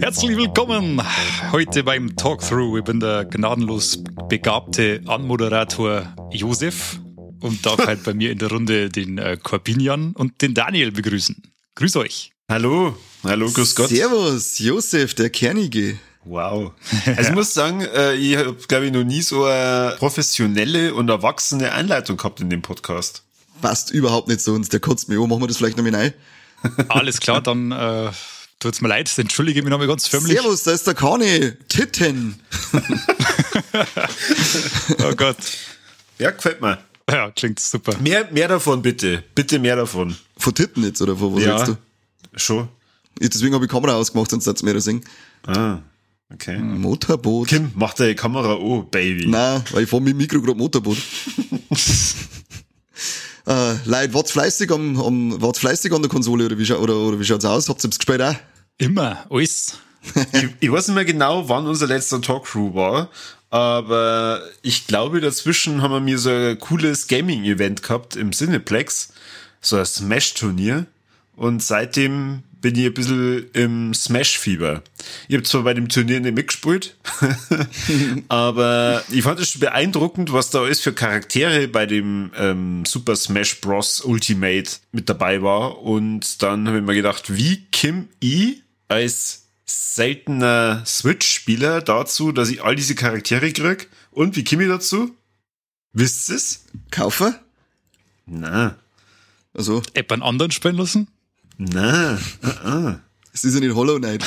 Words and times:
Herzlich 0.00 0.36
willkommen 0.36 1.00
heute 1.52 1.84
beim 1.84 2.16
Talkthrough. 2.16 2.78
Ich 2.78 2.84
bin 2.84 2.98
der 2.98 3.24
gnadenlos 3.26 4.02
begabte 4.28 5.00
Anmoderator 5.06 6.02
Josef 6.30 7.00
und 7.40 7.64
darf 7.64 7.78
halt 7.86 8.04
bei 8.04 8.14
mir 8.14 8.30
in 8.30 8.38
der 8.38 8.50
Runde 8.50 8.88
den 8.88 9.18
äh, 9.18 9.36
Corbinian 9.42 10.12
und 10.12 10.42
den 10.42 10.54
Daniel 10.54 10.92
begrüßen. 10.92 11.42
Grüß 11.74 11.96
euch. 11.96 12.32
Hallo, 12.50 12.96
hallo, 13.24 13.50
grüß 13.50 13.74
Gott. 13.74 13.90
Servus, 13.90 14.58
Josef, 14.58 15.14
der 15.14 15.30
Kernige. 15.30 15.98
Wow. 16.24 16.72
Also 17.06 17.22
ich 17.22 17.34
muss 17.34 17.54
sagen, 17.54 17.80
äh, 17.80 18.14
ich 18.14 18.36
habe, 18.36 18.56
glaube 18.68 18.86
ich, 18.86 18.92
noch 18.92 19.04
nie 19.04 19.22
so 19.22 19.44
eine 19.44 19.96
professionelle 19.98 20.94
und 20.94 21.08
erwachsene 21.08 21.72
Einleitung 21.72 22.16
gehabt 22.16 22.40
in 22.40 22.50
dem 22.50 22.62
Podcast. 22.62 23.22
Passt 23.62 23.90
überhaupt 23.90 24.28
nicht 24.28 24.40
zu 24.40 24.52
uns. 24.52 24.68
Der 24.68 24.80
kotzt 24.80 25.08
mir 25.08 25.20
an. 25.20 25.28
Machen 25.28 25.42
wir 25.42 25.46
das 25.46 25.56
vielleicht 25.56 25.76
noch 25.76 25.84
mal 25.84 25.94
rein? 25.94 26.12
Alles 26.88 27.20
klar, 27.20 27.40
dann 27.40 27.72
äh, 27.72 28.10
tut's 28.60 28.80
mir 28.80 28.88
leid. 28.88 29.10
Entschuldige 29.16 29.62
mich 29.62 29.70
nochmal 29.70 29.86
ganz 29.86 30.06
förmlich. 30.06 30.38
Servus, 30.38 30.64
da 30.64 30.72
ist 30.72 30.86
der 30.86 30.94
Kani. 30.94 31.52
Titten. 31.68 32.40
Oh 35.04 35.14
Gott. 35.14 35.36
Ja, 36.18 36.30
gefällt 36.30 36.60
mir. 36.60 36.78
Ja, 37.12 37.30
klingt 37.30 37.58
super. 37.58 37.96
Mehr, 37.98 38.28
mehr 38.30 38.48
davon 38.48 38.82
bitte. 38.82 39.24
Bitte 39.34 39.58
mehr 39.58 39.76
davon. 39.76 40.16
Von 40.36 40.54
Titten 40.54 40.84
jetzt, 40.84 41.00
oder 41.00 41.16
von 41.16 41.34
was 41.34 41.42
ja, 41.42 41.64
du? 41.64 41.76
schon. 42.36 42.68
Ich, 43.18 43.30
deswegen 43.30 43.54
habe 43.54 43.64
ich 43.64 43.70
die 43.70 43.74
Kamera 43.74 43.94
ausgemacht, 43.94 44.30
sonst 44.30 44.46
hat's 44.46 44.62
mir 44.62 44.74
das 44.74 44.84
singen. 44.84 45.02
Ah, 45.46 45.78
okay. 46.32 46.58
Motorboot. 46.58 47.48
Kim, 47.48 47.72
mach 47.74 47.94
deine 47.94 48.14
Kamera 48.14 48.54
oh, 48.54 48.82
Baby. 48.82 49.26
Nein, 49.26 49.64
weil 49.72 49.84
ich 49.84 49.90
fahr 49.90 50.00
mit 50.00 50.10
dem 50.10 50.18
Mikro 50.18 50.40
gerade 50.40 50.56
Motorboot. 50.56 50.98
äh, 53.46 53.74
Leute, 53.84 54.14
wart's 54.14 54.32
fleißig 54.32 54.70
am, 54.70 55.00
am, 55.00 55.40
wart's 55.40 55.58
fleißig 55.60 55.92
an 55.92 56.02
der 56.02 56.10
Konsole, 56.10 56.44
oder 56.44 56.58
wie, 56.58 56.72
oder, 56.72 56.96
oder 56.96 57.18
wie 57.18 57.24
schaut's 57.24 57.44
aus? 57.44 57.68
Habt 57.68 57.82
ihr 57.84 57.88
das 57.88 57.98
gespielt 57.98 58.22
auch? 58.22 58.34
Immer, 58.76 59.26
alles. 59.30 59.78
ich, 60.32 60.48
ich 60.60 60.70
weiß 60.70 60.88
nicht 60.88 60.94
mehr 60.94 61.04
genau, 61.04 61.48
wann 61.48 61.66
unser 61.66 61.86
letzter 61.86 62.20
Talkthrough 62.20 62.74
war, 62.74 63.10
aber 63.50 64.42
ich 64.62 64.86
glaube, 64.86 65.20
dazwischen 65.20 65.82
haben 65.82 65.92
wir 65.92 66.00
mir 66.00 66.18
so 66.18 66.30
ein 66.30 66.58
cooles 66.58 67.06
Gaming-Event 67.06 67.82
gehabt 67.82 68.16
im 68.16 68.32
Cineplex, 68.32 69.12
so 69.60 69.76
ein 69.76 69.86
Smash-Turnier. 69.86 70.86
Und 71.36 71.62
seitdem 71.62 72.42
bin 72.60 72.74
ich 72.74 72.86
ein 72.86 72.94
bisschen 72.94 73.50
im 73.52 73.94
Smash-Fieber. 73.94 74.82
Ich 75.28 75.36
habe 75.36 75.44
zwar 75.44 75.62
bei 75.62 75.74
dem 75.74 75.88
Turnier 75.88 76.20
nicht 76.20 76.34
mitgespielt, 76.34 76.96
aber 78.28 79.04
ich 79.10 79.22
fand 79.22 79.40
es 79.40 79.50
schon 79.50 79.60
beeindruckend, 79.60 80.32
was 80.32 80.50
da 80.50 80.62
alles 80.62 80.80
für 80.80 80.92
Charaktere 80.92 81.68
bei 81.68 81.86
dem 81.86 82.32
ähm, 82.36 82.84
Super 82.84 83.16
Smash 83.16 83.60
Bros. 83.60 84.00
Ultimate 84.00 84.70
mit 84.92 85.08
dabei 85.08 85.42
war. 85.42 85.82
Und 85.82 86.42
dann 86.42 86.66
habe 86.66 86.78
ich 86.78 86.84
mir 86.84 86.94
gedacht, 86.94 87.36
wie 87.36 87.64
Kim 87.70 88.08
I 88.22 88.62
als 88.88 89.47
seltener 89.70 90.82
Switch-Spieler 90.86 91.82
dazu, 91.82 92.32
dass 92.32 92.48
ich 92.48 92.62
all 92.62 92.76
diese 92.76 92.94
Charaktere 92.94 93.52
krieg. 93.52 93.88
Und 94.10 94.36
wie 94.36 94.44
ich 94.64 94.68
dazu? 94.68 95.14
Wisst 95.92 96.28
ihr's? 96.28 96.64
Kaufen? 96.90 97.34
Na, 98.26 98.76
Also, 99.54 99.82
App 99.94 100.12
an 100.12 100.22
anderen 100.22 100.50
spielen 100.50 100.76
lassen? 100.76 101.08
na, 101.56 102.14
uh 102.42 102.46
-uh. 102.46 102.98
es 103.32 103.42
ist 103.44 103.54
ja 103.54 103.60
nicht 103.60 103.74
Hollow 103.74 103.98
Knight. 103.98 104.24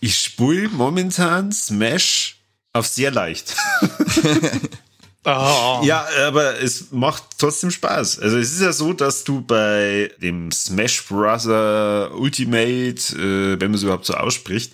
Ich 0.00 0.16
spule 0.18 0.68
momentan 0.68 1.52
Smash 1.52 2.36
auf 2.72 2.86
sehr 2.86 3.10
leicht. 3.10 3.56
Ah, 5.24 5.82
Ja, 5.84 6.06
aber 6.26 6.60
es 6.62 6.92
macht 6.92 7.22
trotzdem 7.36 7.70
Spaß. 7.70 8.20
Also 8.20 8.38
es 8.38 8.52
ist 8.52 8.62
ja 8.62 8.72
so, 8.72 8.94
dass 8.94 9.24
du 9.24 9.42
bei 9.42 10.10
dem 10.22 10.50
Smash 10.50 11.04
Bros. 11.06 11.46
Ultimate, 11.46 13.16
äh, 13.16 13.60
wenn 13.60 13.70
man 13.70 13.74
es 13.74 13.82
überhaupt 13.82 14.06
so 14.06 14.14
ausspricht, 14.14 14.72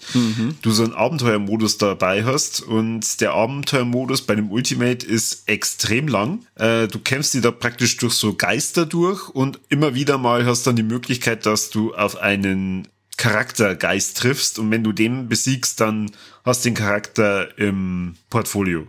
du 0.63 0.71
so 0.71 0.85
einen 0.85 0.95
Abenteuermodus 0.95 1.79
dabei 1.79 2.25
hast 2.25 2.63
und 2.63 3.21
der 3.21 3.33
Abenteuermodus 3.33 4.23
bei 4.23 4.35
dem 4.37 4.51
Ultimate 4.53 5.05
ist 5.07 5.49
extrem 5.49 6.07
lang. 6.09 6.47
Äh, 6.55 6.87
du 6.89 6.99
kämpfst 7.01 7.35
dich 7.35 7.43
da 7.43 7.51
praktisch 7.51 7.97
durch 7.97 8.15
so 8.15 8.35
Geister 8.35 8.87
durch 8.87 9.29
und 9.31 9.59
immer 9.69 9.95
wieder 9.95 10.17
mal 10.19 10.47
hast 10.47 10.67
dann 10.67 10.77
die 10.77 10.83
Möglichkeit, 10.85 11.45
dass 11.47 11.71
du 11.71 11.95
auf 11.95 12.17
einen 12.17 12.87
Charaktergeist 13.17 14.19
triffst 14.19 14.59
und 14.59 14.71
wenn 14.71 14.85
du 14.85 14.93
den 14.93 15.29
besiegst, 15.29 15.81
dann 15.81 16.11
hast 16.45 16.65
du 16.65 16.69
den 16.69 16.75
Charakter 16.77 17.59
im 17.59 18.15
Portfolio. 18.31 18.87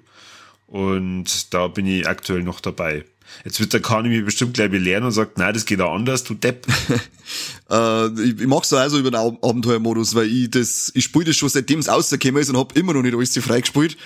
Und 0.67 1.53
da 1.53 1.67
bin 1.67 1.87
ich 1.87 2.07
aktuell 2.07 2.43
noch 2.43 2.59
dabei. 2.59 3.05
Jetzt 3.43 3.59
wird 3.59 3.73
der 3.73 3.81
Kani 3.81 4.09
mir 4.09 4.23
bestimmt 4.23 4.53
gleich 4.53 4.71
belehren 4.71 5.03
und 5.03 5.11
sagt, 5.11 5.37
nein, 5.37 5.53
das 5.53 5.65
geht 5.65 5.81
auch 5.81 5.93
anders, 5.93 6.23
du 6.23 6.33
Depp. 6.33 6.67
Äh, 7.69 8.07
ich, 8.21 8.39
ich 8.39 8.47
mach's 8.47 8.71
also 8.71 8.97
über 8.97 9.11
den 9.11 9.19
Ab 9.19 9.37
Abenteuermodus, 9.41 10.15
weil 10.15 10.27
ich 10.27 10.49
das, 10.49 10.89
ich 10.95 11.03
spiele 11.03 11.25
das 11.25 11.35
schon 11.35 11.49
seitdem 11.49 11.79
es 11.79 11.89
rausgekommen 11.89 12.41
ist 12.41 12.49
und 12.49 12.55
hab 12.55 12.77
immer 12.77 12.93
noch 12.93 13.01
nicht 13.01 13.13
alles 13.13 13.37
freigespielt, 13.37 13.97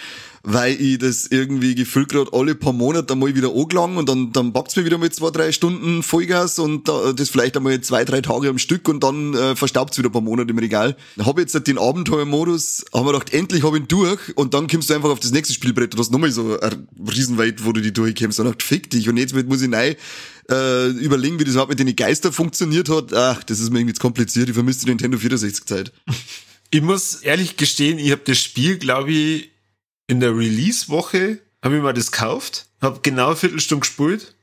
weil 0.43 0.79
ich 0.79 0.97
das 0.97 1.27
irgendwie 1.27 1.75
gefühlt 1.75 2.09
gerade 2.09 2.31
alle 2.33 2.55
paar 2.55 2.73
Monate 2.73 3.13
einmal 3.13 3.35
wieder 3.35 3.53
angelangt 3.53 3.97
und 3.97 4.09
dann, 4.09 4.31
dann 4.31 4.53
packt's 4.53 4.75
mir 4.75 4.85
wieder 4.85 4.97
mit 4.97 5.13
zwei, 5.13 5.29
drei 5.29 5.51
Stunden 5.51 6.03
Vollgas 6.03 6.59
und 6.59 6.87
da, 6.87 7.13
das 7.13 7.29
vielleicht 7.29 7.57
einmal 7.57 7.79
zwei, 7.81 8.05
drei 8.05 8.21
Tage 8.21 8.49
am 8.49 8.57
Stück 8.57 8.87
und 8.89 9.03
dann 9.03 9.33
äh, 9.33 9.55
verstaubt's 9.55 9.97
wieder 9.97 10.09
ein 10.09 10.13
paar 10.13 10.21
Monate 10.21 10.49
im 10.49 10.57
Regal. 10.57 10.95
Da 11.15 11.25
hab 11.25 11.37
ich 11.37 11.51
jetzt 11.51 11.67
den 11.67 11.77
Abenteuermodus, 11.77 12.85
haben 12.93 13.05
wir 13.05 13.13
gedacht, 13.13 13.33
endlich 13.33 13.63
hab 13.63 13.73
ich 13.73 13.81
ihn 13.81 13.87
durch 13.87 14.19
und 14.35 14.53
dann 14.53 14.67
kommst 14.67 14.89
du 14.89 14.93
einfach 14.93 15.09
auf 15.09 15.19
das 15.19 15.31
nächste 15.31 15.53
Spielbrett 15.53 15.93
und 15.93 15.99
hast 15.99 16.11
nochmal 16.11 16.31
so 16.31 16.57
Riesenweit, 17.07 17.65
wo 17.65 17.71
du 17.71 17.81
die 17.81 17.93
durchkommst 17.93 18.39
und 18.39 18.47
dachte, 18.47 18.65
fick 18.65 18.89
dich 18.89 19.09
und 19.09 19.17
jetzt 19.17 19.33
muss 19.33 19.61
ich 19.61 19.69
neu 19.69 19.95
äh, 20.49 20.87
überlegen, 20.89 21.39
wie 21.39 21.43
das 21.43 21.53
überhaupt 21.53 21.69
mit 21.69 21.79
den 21.79 21.95
Geister 21.95 22.31
funktioniert 22.31 22.89
hat. 22.89 23.13
Ach, 23.13 23.43
das 23.43 23.59
ist 23.59 23.71
mir 23.71 23.79
irgendwie 23.79 23.93
zu 23.93 24.01
kompliziert. 24.01 24.49
Ich 24.49 24.55
vermisse 24.55 24.81
die 24.81 24.89
Nintendo 24.89 25.17
64 25.17 25.65
Zeit. 25.65 25.91
Ich 26.71 26.81
muss 26.81 27.15
ehrlich 27.15 27.57
gestehen, 27.57 27.99
ich 27.99 28.11
habe 28.11 28.21
das 28.23 28.39
Spiel, 28.39 28.77
glaube 28.77 29.11
ich, 29.11 29.50
in 30.11 30.19
der 30.19 30.35
Release-Woche, 30.37 31.39
habe 31.63 31.77
ich 31.77 31.81
mal 31.81 31.93
das 31.93 32.11
gekauft, 32.11 32.65
habe 32.81 32.99
genau 33.01 33.27
eine 33.27 33.35
Viertelstunde 33.37 33.79
gespielt 33.87 34.35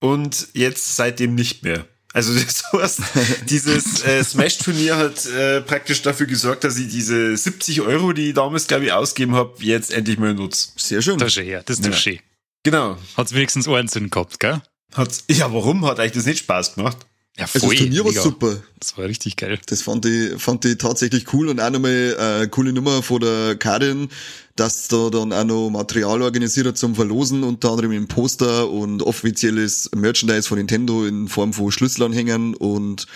und 0.00 0.48
jetzt 0.54 0.96
seitdem 0.96 1.34
nicht 1.34 1.62
mehr. 1.62 1.86
Also 2.14 2.32
das 2.38 2.64
heißt, 2.72 3.00
dieses 3.48 4.02
äh, 4.04 4.24
Smash-Turnier 4.24 4.96
hat 4.96 5.24
äh, 5.26 5.60
praktisch 5.60 6.02
dafür 6.02 6.26
gesorgt, 6.26 6.64
dass 6.64 6.78
ich 6.78 6.88
diese 6.88 7.36
70 7.36 7.82
Euro, 7.82 8.12
die 8.12 8.28
ich 8.30 8.34
damals, 8.34 8.66
glaube 8.66 8.86
ich, 8.86 8.92
ausgegeben 8.92 9.34
habe, 9.34 9.54
jetzt 9.62 9.92
endlich 9.92 10.18
mal 10.18 10.34
nutze. 10.34 10.70
Sehr 10.76 11.02
schön. 11.02 11.18
das 11.18 11.28
ist 11.28 11.34
schön, 11.34 11.46
ja, 11.48 11.62
das 11.62 11.78
ist 11.78 11.86
Ja. 11.86 11.92
schön. 11.92 12.18
Genau. 12.64 12.96
Hat's 13.16 13.34
wenigstens 13.34 13.68
einen 13.68 13.88
Sinn 13.88 14.08
gehabt, 14.10 14.40
gell? 14.40 14.62
Hat's, 14.94 15.24
ja, 15.28 15.52
warum 15.52 15.84
hat 15.86 15.98
euch 15.98 16.12
das 16.12 16.26
nicht 16.26 16.40
Spaß 16.40 16.74
gemacht? 16.74 16.98
Ja, 17.38 17.46
Also 17.52 17.68
das 17.68 17.78
Turnier 17.78 18.04
war 18.04 18.12
super. 18.12 18.62
Das 18.78 18.98
war 18.98 19.06
richtig 19.06 19.36
geil. 19.36 19.58
Das 19.66 19.82
fand 19.82 20.04
ich, 20.04 20.40
fand 20.40 20.64
ich 20.64 20.76
tatsächlich 20.76 21.32
cool 21.32 21.48
und 21.48 21.60
auch 21.60 21.70
nochmal 21.70 22.42
äh, 22.42 22.48
coole 22.48 22.72
Nummer 22.72 23.02
von 23.02 23.20
der 23.20 23.56
Karin, 23.56 24.10
dass 24.56 24.88
da 24.88 25.08
dann 25.08 25.32
auch 25.32 25.44
noch 25.44 25.70
Material 25.70 26.20
organisiert 26.20 26.66
hat 26.66 26.76
zum 26.76 26.94
Verlosen, 26.94 27.42
unter 27.42 27.70
anderem 27.70 27.92
im 27.92 28.06
Poster 28.06 28.68
und 28.68 29.02
offizielles 29.02 29.90
Merchandise 29.94 30.46
von 30.46 30.58
Nintendo 30.58 31.06
in 31.06 31.28
Form 31.28 31.54
von 31.54 31.72
Schlüsselanhängern 31.72 32.54
und 32.54 33.06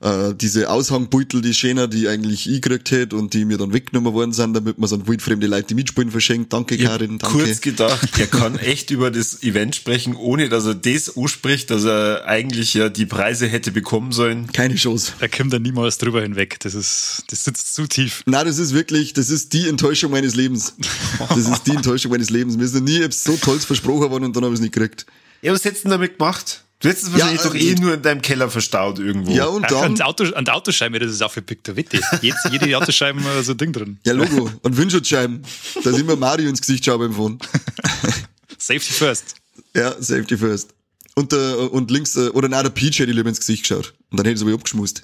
äh, 0.00 0.34
diese 0.34 0.70
Aushangbeutel, 0.70 1.42
die 1.42 1.52
schöner, 1.52 1.86
die 1.86 2.08
eigentlich 2.08 2.48
ich 2.48 2.62
gekriegt 2.62 2.90
hätte 2.90 3.16
und 3.16 3.34
die 3.34 3.44
mir 3.44 3.58
dann 3.58 3.72
weggenommen 3.72 4.12
worden 4.14 4.32
sind, 4.32 4.54
damit 4.54 4.78
man 4.78 4.88
so 4.88 4.96
an 4.96 5.06
wildfremde 5.06 5.46
Leute, 5.46 5.68
die 5.68 5.74
mitspielen, 5.74 6.10
verschenkt. 6.10 6.52
Danke, 6.52 6.74
Ich 6.74 6.84
Karin, 6.84 7.18
danke. 7.18 7.38
kurz 7.38 7.60
gedacht, 7.60 8.08
er 8.18 8.26
kann 8.26 8.58
echt 8.58 8.90
über 8.90 9.10
das 9.10 9.42
Event 9.42 9.76
sprechen, 9.76 10.16
ohne 10.16 10.48
dass 10.48 10.64
er 10.64 10.74
das 10.74 11.16
anspricht, 11.16 11.70
dass 11.70 11.84
er 11.84 12.24
eigentlich 12.26 12.74
ja 12.74 12.88
die 12.88 13.06
Preise 13.06 13.46
hätte 13.46 13.72
bekommen 13.72 14.12
sollen. 14.12 14.46
Keine 14.52 14.76
Chance. 14.76 15.12
Da 15.20 15.28
kommt 15.28 15.52
er 15.52 15.60
niemals 15.60 15.98
drüber 15.98 16.22
hinweg. 16.22 16.58
Das 16.60 16.74
ist, 16.74 17.24
das 17.28 17.44
sitzt 17.44 17.74
zu 17.74 17.86
tief. 17.86 18.22
Na, 18.26 18.42
das 18.44 18.58
ist 18.58 18.72
wirklich, 18.72 19.12
das 19.12 19.28
ist 19.28 19.52
die 19.52 19.68
Enttäuschung 19.68 20.10
meines 20.10 20.34
Lebens. 20.34 20.74
Das 21.28 21.46
ist 21.46 21.66
die 21.66 21.72
Enttäuschung 21.76 22.10
meines 22.10 22.30
Lebens. 22.30 22.56
Mir 22.56 22.64
ist 22.64 22.74
noch 22.74 22.80
nie 22.80 23.06
so 23.10 23.36
Tolles 23.36 23.64
versprochen 23.64 24.10
worden 24.10 24.24
und 24.24 24.36
dann 24.36 24.44
habe 24.44 24.54
ich 24.54 24.58
es 24.60 24.62
nicht 24.62 24.72
gekriegt. 24.72 25.04
Ja, 25.42 25.52
was 25.52 25.64
hättest 25.64 25.84
du 25.84 25.88
denn 25.88 25.98
damit 25.98 26.18
gemacht? 26.18 26.64
Du 26.80 26.88
hättest 26.88 27.08
es 27.08 27.12
wahrscheinlich 27.12 27.42
Ja, 27.42 27.46
doch 27.46 27.54
äh, 27.54 27.58
eh 27.58 27.74
nur 27.74 27.94
in 27.94 28.02
deinem 28.02 28.22
Keller 28.22 28.50
verstaut 28.50 28.98
irgendwo. 28.98 29.32
Ja, 29.32 29.46
und 29.46 29.66
Ach, 29.66 29.70
an, 29.70 29.80
dann, 29.82 29.94
der 29.96 30.08
Auto, 30.08 30.24
an 30.24 30.44
der 30.46 30.54
Autoscheibe, 30.56 30.98
das 30.98 31.12
ist 31.12 31.22
aufgepickt, 31.22 31.68
da 31.68 31.76
Wette. 31.76 32.00
Jetzt 32.22 32.48
jede 32.50 32.74
Autoscheibe 32.76 33.20
äh, 33.20 33.42
so 33.42 33.52
ein 33.52 33.58
Ding 33.58 33.72
drin. 33.72 33.98
ja, 34.04 34.14
Logo 34.14 34.50
und 34.62 34.76
Windschutzscheiben. 34.76 35.42
Da 35.84 35.92
sind 35.92 36.08
wir 36.08 36.16
Mario 36.16 36.48
ins 36.48 36.60
Gesicht 36.60 36.84
schauen 36.86 36.98
beim 37.00 37.12
Phone. 37.12 37.38
Safety 38.58 38.92
first. 38.92 39.34
Ja, 39.76 39.92
Safety 40.00 40.38
first. 40.38 40.70
Und, 41.14 41.32
der, 41.32 41.70
und 41.70 41.90
links, 41.90 42.16
äh, 42.16 42.28
oder 42.30 42.48
nein, 42.48 42.62
der 42.62 42.70
Peach 42.70 42.98
hätte 42.98 43.10
ich 43.10 43.16
lieber 43.16 43.28
ins 43.28 43.40
Gesicht 43.40 43.64
geschaut. 43.68 43.92
Und 44.10 44.18
dann 44.18 44.26
hätte 44.26 44.34
ich 44.34 44.40
es 44.40 44.42
aber 44.42 44.54
abgeschmust. 44.54 45.02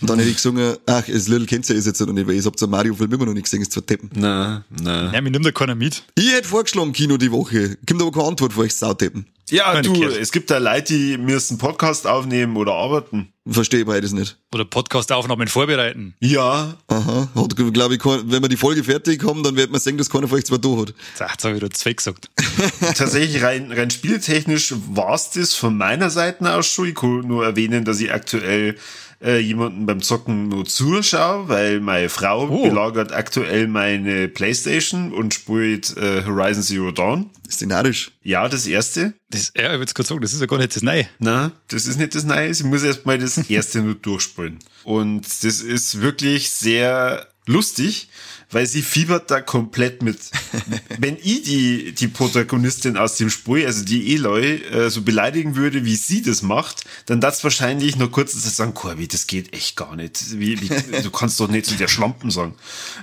Und 0.00 0.08
dann 0.08 0.18
hätte 0.18 0.30
ich 0.30 0.36
gesungen, 0.36 0.76
ach, 0.86 1.04
das 1.06 1.26
Little 1.28 1.46
kennt 1.46 1.68
ihr 1.68 1.76
jetzt 1.76 2.00
noch 2.00 2.12
nicht, 2.12 2.26
weil 2.28 2.36
ich 2.36 2.46
hab's 2.46 2.62
am 2.62 2.70
Mario-Film 2.70 3.12
immer 3.12 3.26
noch 3.26 3.34
nicht 3.34 3.44
gesehen, 3.44 3.62
ist 3.62 3.72
zu 3.72 3.80
tippen. 3.80 4.08
Na, 4.14 4.64
na. 4.68 5.12
Ja, 5.12 5.20
mir 5.20 5.30
nimmt 5.30 5.44
da 5.44 5.50
keiner 5.50 5.74
mit. 5.74 6.04
Ich 6.14 6.30
hätte 6.32 6.48
vorgeschlagen, 6.48 6.92
Kino 6.92 7.16
die 7.16 7.32
Woche. 7.32 7.76
Kommt 7.88 8.00
aber 8.00 8.12
keine 8.12 8.28
Antwort 8.28 8.52
von 8.52 8.64
euch 8.64 8.74
Sautippen. 8.74 9.26
Ja, 9.50 9.72
Meine 9.72 9.82
du, 9.82 9.92
Kirche. 9.94 10.20
es 10.20 10.30
gibt 10.30 10.48
da 10.50 10.58
Leute, 10.58 10.94
die 10.94 11.18
müssen 11.18 11.58
Podcast 11.58 12.06
aufnehmen 12.06 12.56
oder 12.56 12.72
arbeiten. 12.72 13.32
Verstehe 13.48 13.84
beides 13.84 14.12
nicht. 14.12 14.36
Oder 14.54 14.64
Podcast-Aufnahmen 14.64 15.48
vorbereiten. 15.48 16.14
Ja, 16.20 16.76
Aha. 16.86 17.28
Hat, 17.34 17.56
glaube 17.56 17.94
ich, 17.94 18.00
kein, 18.00 18.30
wenn 18.30 18.42
wir 18.42 18.48
die 18.48 18.56
Folge 18.56 18.84
fertig 18.84 19.24
haben, 19.24 19.42
dann 19.42 19.56
wird 19.56 19.72
man 19.72 19.80
sehen, 19.80 19.98
dass 19.98 20.08
keiner 20.08 20.28
von 20.28 20.38
euch 20.38 20.44
zwei 20.44 20.58
da 20.58 20.68
hat. 20.76 20.94
Jetzt 21.18 21.44
habe 21.44 21.56
ich 21.56 21.62
wieder 21.62 21.70
zwei 21.70 21.94
gesagt. 21.94 22.30
tatsächlich 22.94 23.42
rein, 23.42 23.72
rein 23.72 23.90
spieltechnisch 23.90 24.74
war's 24.90 25.30
das 25.30 25.54
von 25.54 25.76
meiner 25.76 26.10
Seite 26.10 26.54
aus 26.54 26.68
schon. 26.68 26.88
Ich 26.88 26.94
kann 26.94 27.26
nur 27.26 27.44
erwähnen, 27.44 27.84
dass 27.84 27.98
ich 27.98 28.12
aktuell 28.20 28.76
äh, 29.22 29.38
jemanden 29.38 29.84
beim 29.84 30.00
Zocken 30.00 30.48
nur 30.48 30.64
zuschaue, 30.64 31.48
weil 31.48 31.80
meine 31.80 32.08
Frau 32.08 32.48
Oh. 32.48 32.62
belagert 32.68 33.12
aktuell 33.12 33.66
meine 33.68 34.28
Playstation 34.28 35.12
und 35.12 35.34
spielt 35.34 35.96
äh, 35.96 36.24
Horizon 36.24 36.62
Zero 36.62 36.90
Dawn. 36.90 37.28
Ist 37.48 37.60
die 37.60 37.66
narrisch. 37.66 38.12
Ja, 38.22 38.48
das 38.48 38.66
erste. 38.66 39.12
Das, 39.30 39.52
ja, 39.56 39.72
ich 39.74 39.78
würde 39.78 39.92
gerade 39.92 40.08
sagen, 40.08 40.20
das 40.22 40.32
ist 40.32 40.40
ja 40.40 40.46
gar 40.46 40.58
nicht 40.58 40.74
das 40.74 40.82
Neue. 40.82 41.06
Na, 41.18 41.52
das 41.68 41.86
ist 41.86 41.98
nicht 41.98 42.14
das 42.14 42.24
Neue. 42.24 42.48
Ich 42.50 42.62
muss 42.64 42.82
erst 42.82 43.04
mal 43.04 43.18
das 43.18 43.36
erste 43.50 43.82
nur 43.82 43.94
durchspielen. 43.94 44.58
Und 44.84 45.26
das 45.44 45.60
ist 45.60 46.00
wirklich 46.00 46.50
sehr 46.50 47.26
lustig, 47.50 48.08
weil 48.52 48.66
sie 48.66 48.82
fiebert 48.82 49.30
da 49.30 49.40
komplett 49.40 50.02
mit. 50.02 50.18
Wenn 50.98 51.16
ich 51.16 51.42
die, 51.42 51.92
die 51.92 52.08
Protagonistin 52.08 52.96
aus 52.96 53.16
dem 53.16 53.30
Spiel, 53.30 53.66
also 53.66 53.84
die 53.84 54.14
Eloy, 54.14 54.56
äh, 54.56 54.90
so 54.90 55.02
beleidigen 55.02 55.54
würde, 55.56 55.84
wie 55.84 55.94
sie 55.94 56.22
das 56.22 56.42
macht, 56.42 56.84
dann 57.06 57.20
das 57.20 57.44
wahrscheinlich 57.44 57.96
nur 57.96 58.10
kurz 58.10 58.32
sagen, 58.32 58.74
Corby, 58.74 59.06
das 59.06 59.26
geht 59.26 59.52
echt 59.52 59.76
gar 59.76 59.94
nicht. 59.94 60.38
Wie, 60.38 60.60
wie, 60.60 61.02
du 61.02 61.10
kannst 61.10 61.38
doch 61.38 61.48
nicht 61.48 61.66
zu 61.66 61.74
der 61.74 61.88
Schlampen 61.88 62.30
sagen. 62.30 62.54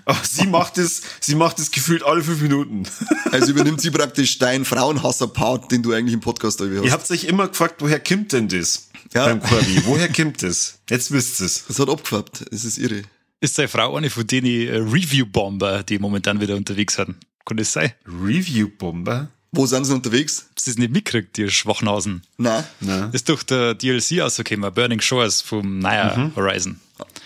Aber 0.06 0.20
sie 0.24 0.48
macht 0.48 0.78
es, 0.78 1.02
sie 1.22 1.36
macht 1.36 1.60
es 1.60 1.72
gefühlt 1.72 2.04
alle 2.04 2.24
fünf 2.24 2.42
Minuten. 2.42 2.84
Also 3.32 3.52
übernimmt 3.52 3.82
sie 3.82 3.92
praktisch 3.98 4.38
deinen 4.40 4.66
Frauenhasser-Part, 4.66 5.72
den 5.72 5.84
du 5.84 5.94
eigentlich 5.94 6.14
im 6.14 6.22
Podcast 6.22 6.60
irgendwie 6.60 6.86
Ihr 6.86 6.92
hast. 6.92 7.00
habt 7.00 7.12
euch 7.12 7.24
immer 7.26 7.48
gefragt, 7.48 7.76
woher 7.80 8.00
kommt 8.00 8.34
denn 8.34 8.50
das? 8.50 8.90
Ja. 9.14 9.26
Beim 9.26 9.42
Corby. 9.42 9.82
Woher 9.86 10.12
kommt 10.12 10.44
das? 10.44 10.80
Jetzt 10.90 11.12
wisst 11.12 11.40
ihr 11.40 11.46
es. 11.46 11.64
Das 11.68 11.80
hat 11.80 11.90
abgefärbt. 11.90 12.46
Es 12.52 12.66
ist 12.66 12.78
irre. 12.78 13.04
Ist 13.40 13.56
seine 13.56 13.68
Frau 13.68 13.96
eine 13.96 14.10
von 14.10 14.26
denen 14.26 14.48
äh, 14.68 14.78
Review-Bomber, 14.78 15.84
die 15.84 16.00
momentan 16.00 16.42
wieder 16.42 16.56
unterwegs 16.56 16.96
sind? 16.96 17.16
Kann 17.46 17.58
das 17.58 17.72
sein? 17.74 17.94
Review-Bomber? 18.06 19.30
Wo 19.52 19.66
sind 19.66 19.86
sie 19.86 19.94
unterwegs? 19.94 20.50
Hast 20.56 20.68
du 20.68 20.72
das 20.72 20.78
nicht 20.78 20.92
mitgekriegt, 20.92 21.38
die 21.38 21.50
Schwachnasen? 21.50 22.24
Na, 22.38 22.68
Na, 22.80 23.10
Ist 23.14 23.30
doch 23.30 23.44
der 23.44 23.76
DLC 23.76 24.20
rausgekommen, 24.22 24.74
Burning 24.74 25.00
Shores 25.02 25.42
vom 25.42 25.80
neuen 25.80 26.36
Horizon. 26.36 26.80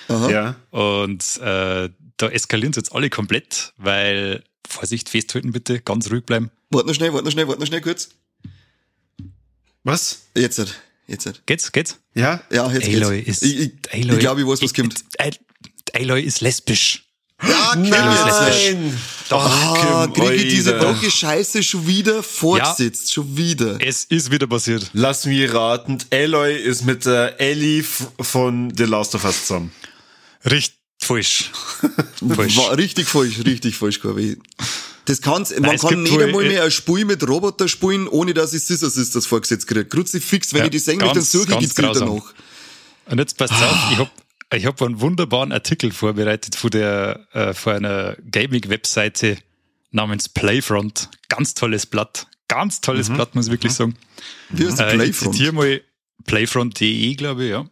ja. 0.09 0.55
Und 0.69 1.23
äh, 1.41 1.89
da 2.17 2.27
eskalieren 2.29 2.73
sie 2.73 2.79
jetzt 2.81 2.93
alle 2.93 3.09
komplett, 3.09 3.73
weil, 3.77 4.43
Vorsicht, 4.67 5.09
festhalten 5.09 5.51
bitte, 5.51 5.79
ganz 5.79 6.11
ruhig 6.11 6.25
bleiben. 6.25 6.51
warte 6.69 6.87
noch 6.87 6.93
schnell, 6.93 7.11
warte 7.13 7.25
noch 7.25 7.31
schnell, 7.31 7.47
warte 7.47 7.59
noch 7.59 7.67
schnell 7.67 7.81
kurz. 7.81 8.09
Was? 9.83 10.27
Jetzt, 10.35 10.59
halt. 10.59 10.79
jetzt. 11.07 11.25
halt. 11.25 11.41
Geht's, 11.47 11.71
geht's? 11.71 11.99
Ja? 12.13 12.41
Ja, 12.51 12.71
jetzt 12.71 12.87
Aloy 12.87 13.23
geht's. 13.23 13.41
ist. 13.41 13.43
ich 13.51 13.59
ich, 13.59 13.73
ich 14.09 14.19
glaube, 14.19 14.41
ich 14.41 14.47
weiß, 14.47 14.61
was 14.61 14.73
kommt. 14.73 15.03
Al- 15.93 16.01
Aloy 16.01 16.21
ist 16.23 16.41
lesbisch. 16.41 17.03
Ja, 17.43 17.75
Nein! 17.75 18.97
Ah, 19.29 20.05
Kim, 20.05 20.13
kriege 20.13 20.33
ich 20.43 20.53
diese 20.55 20.73
Alter. 20.75 20.93
Brocke 20.93 21.09
Scheiße 21.09 21.63
schon 21.63 21.87
wieder 21.87 22.21
fortsetzt. 22.21 23.11
Schon 23.13 23.35
wieder. 23.35 23.77
Es 23.81 24.03
ist 24.03 24.29
wieder 24.29 24.45
passiert. 24.45 24.89
Lass 24.93 25.25
mich 25.25 25.51
raten, 25.51 25.97
Aloy 26.11 26.55
ist 26.55 26.85
mit 26.85 27.05
der 27.05 27.39
Ellie 27.39 27.83
von 28.19 28.71
The 28.75 28.83
Last 28.83 29.15
of 29.15 29.23
Us 29.23 29.47
zusammen. 29.47 29.71
Richtig 30.45 30.75
falsch. 31.01 31.49
falsch. 32.35 32.59
Richtig 32.77 33.07
falsch, 33.07 33.39
richtig 33.45 33.75
falsch, 33.75 33.99
Corby. 34.01 34.37
Das 35.05 35.19
kann's, 35.21 35.49
man 35.57 35.75
es 35.75 35.81
kann 35.81 36.03
nicht 36.03 36.19
einmal 36.19 36.43
mehr 36.45 36.63
ein 36.63 36.71
Spiel 36.71 37.05
mit 37.05 37.27
Roboter 37.27 37.67
spielen, 37.67 38.07
ohne 38.07 38.35
dass 38.35 38.53
ich 38.53 38.61
Scissor 38.63 38.89
Sisters 38.89 39.25
vorgesetzt 39.25 39.65
kriege. 39.65 39.85
Kruzifix, 39.85 40.53
wenn 40.53 40.59
Ja, 40.59 40.65
ich 40.65 40.71
die 40.71 40.79
sehen 40.79 41.01
will, 41.01 41.07
dann 41.11 41.23
suche 41.23 41.53
ich 41.59 41.69
die 41.69 41.81
Bilder 41.81 42.05
noch. 42.05 42.33
Und 43.07 43.17
jetzt 43.17 43.35
passt 43.35 43.51
auf, 43.53 43.77
ich 43.91 43.97
hab 43.97 44.11
ich 44.53 44.65
hab 44.65 44.81
einen 44.81 44.99
wunderbaren 45.01 45.51
Artikel 45.51 45.91
vorbereitet 45.91 46.55
von 46.55 46.69
der 46.71 47.27
äh, 47.33 47.53
von 47.53 47.73
einer 47.75 48.15
Gaming-Webseite 48.29 49.37
namens 49.91 50.29
Playfront. 50.29 51.09
Ganz 51.29 51.53
tolles 51.53 51.85
Blatt. 51.85 52.27
Ganz 52.47 52.81
tolles 52.81 53.09
Blatt, 53.09 53.33
muss 53.35 53.45
ich 53.47 53.51
wirklich 53.51 53.71
sagen. 53.73 53.95
Wie 54.49 54.65
heißt 54.67 54.79
Äh, 54.81 54.89
ich 54.91 54.95
Playfront? 54.95 55.33
zitiere 55.35 55.53
mal 55.53 55.81
playfront.de, 56.25 57.15
glaube 57.15 57.45
ich, 57.45 57.49
ja. 57.51 57.65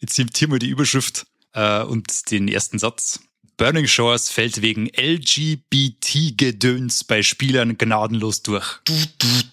Ich 0.00 0.08
zitiere 0.10 0.50
mal 0.50 0.58
die 0.58 0.68
Überschrift 0.68 1.26
äh, 1.52 1.82
und 1.82 2.30
den 2.30 2.48
ersten 2.48 2.78
Satz. 2.78 3.20
Burning 3.56 3.86
Shores 3.86 4.28
fällt 4.28 4.60
wegen 4.60 4.88
LGBT-Gedöns 4.88 7.04
bei 7.04 7.22
Spielern 7.22 7.78
gnadenlos 7.78 8.42
durch. 8.42 8.80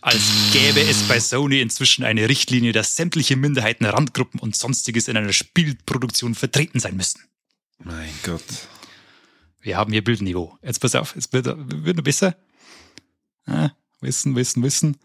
Als 0.01 0.21
gäbe 0.51 0.81
es 0.81 1.07
bei 1.07 1.21
Sony 1.21 1.61
inzwischen 1.61 2.03
eine 2.03 2.27
Richtlinie, 2.27 2.73
dass 2.73 2.97
sämtliche 2.97 3.37
Minderheiten, 3.37 3.85
Randgruppen 3.85 4.41
und 4.41 4.57
sonstiges 4.57 5.07
in 5.07 5.15
einer 5.15 5.31
Spielproduktion 5.31 6.35
vertreten 6.35 6.81
sein 6.81 6.97
müssen. 6.97 7.21
Mein 7.79 8.13
Gott. 8.23 8.43
Wir 9.61 9.77
haben 9.77 9.93
hier 9.93 10.03
Bildniveau. 10.03 10.57
Jetzt 10.61 10.81
pass 10.81 10.95
auf, 10.95 11.15
es 11.15 11.31
wird, 11.31 11.45
wird 11.45 11.95
noch 11.95 12.03
besser. 12.03 12.35
Ah, 13.45 13.69
wissen, 14.01 14.35
wissen, 14.35 14.63
wissen. 14.63 14.97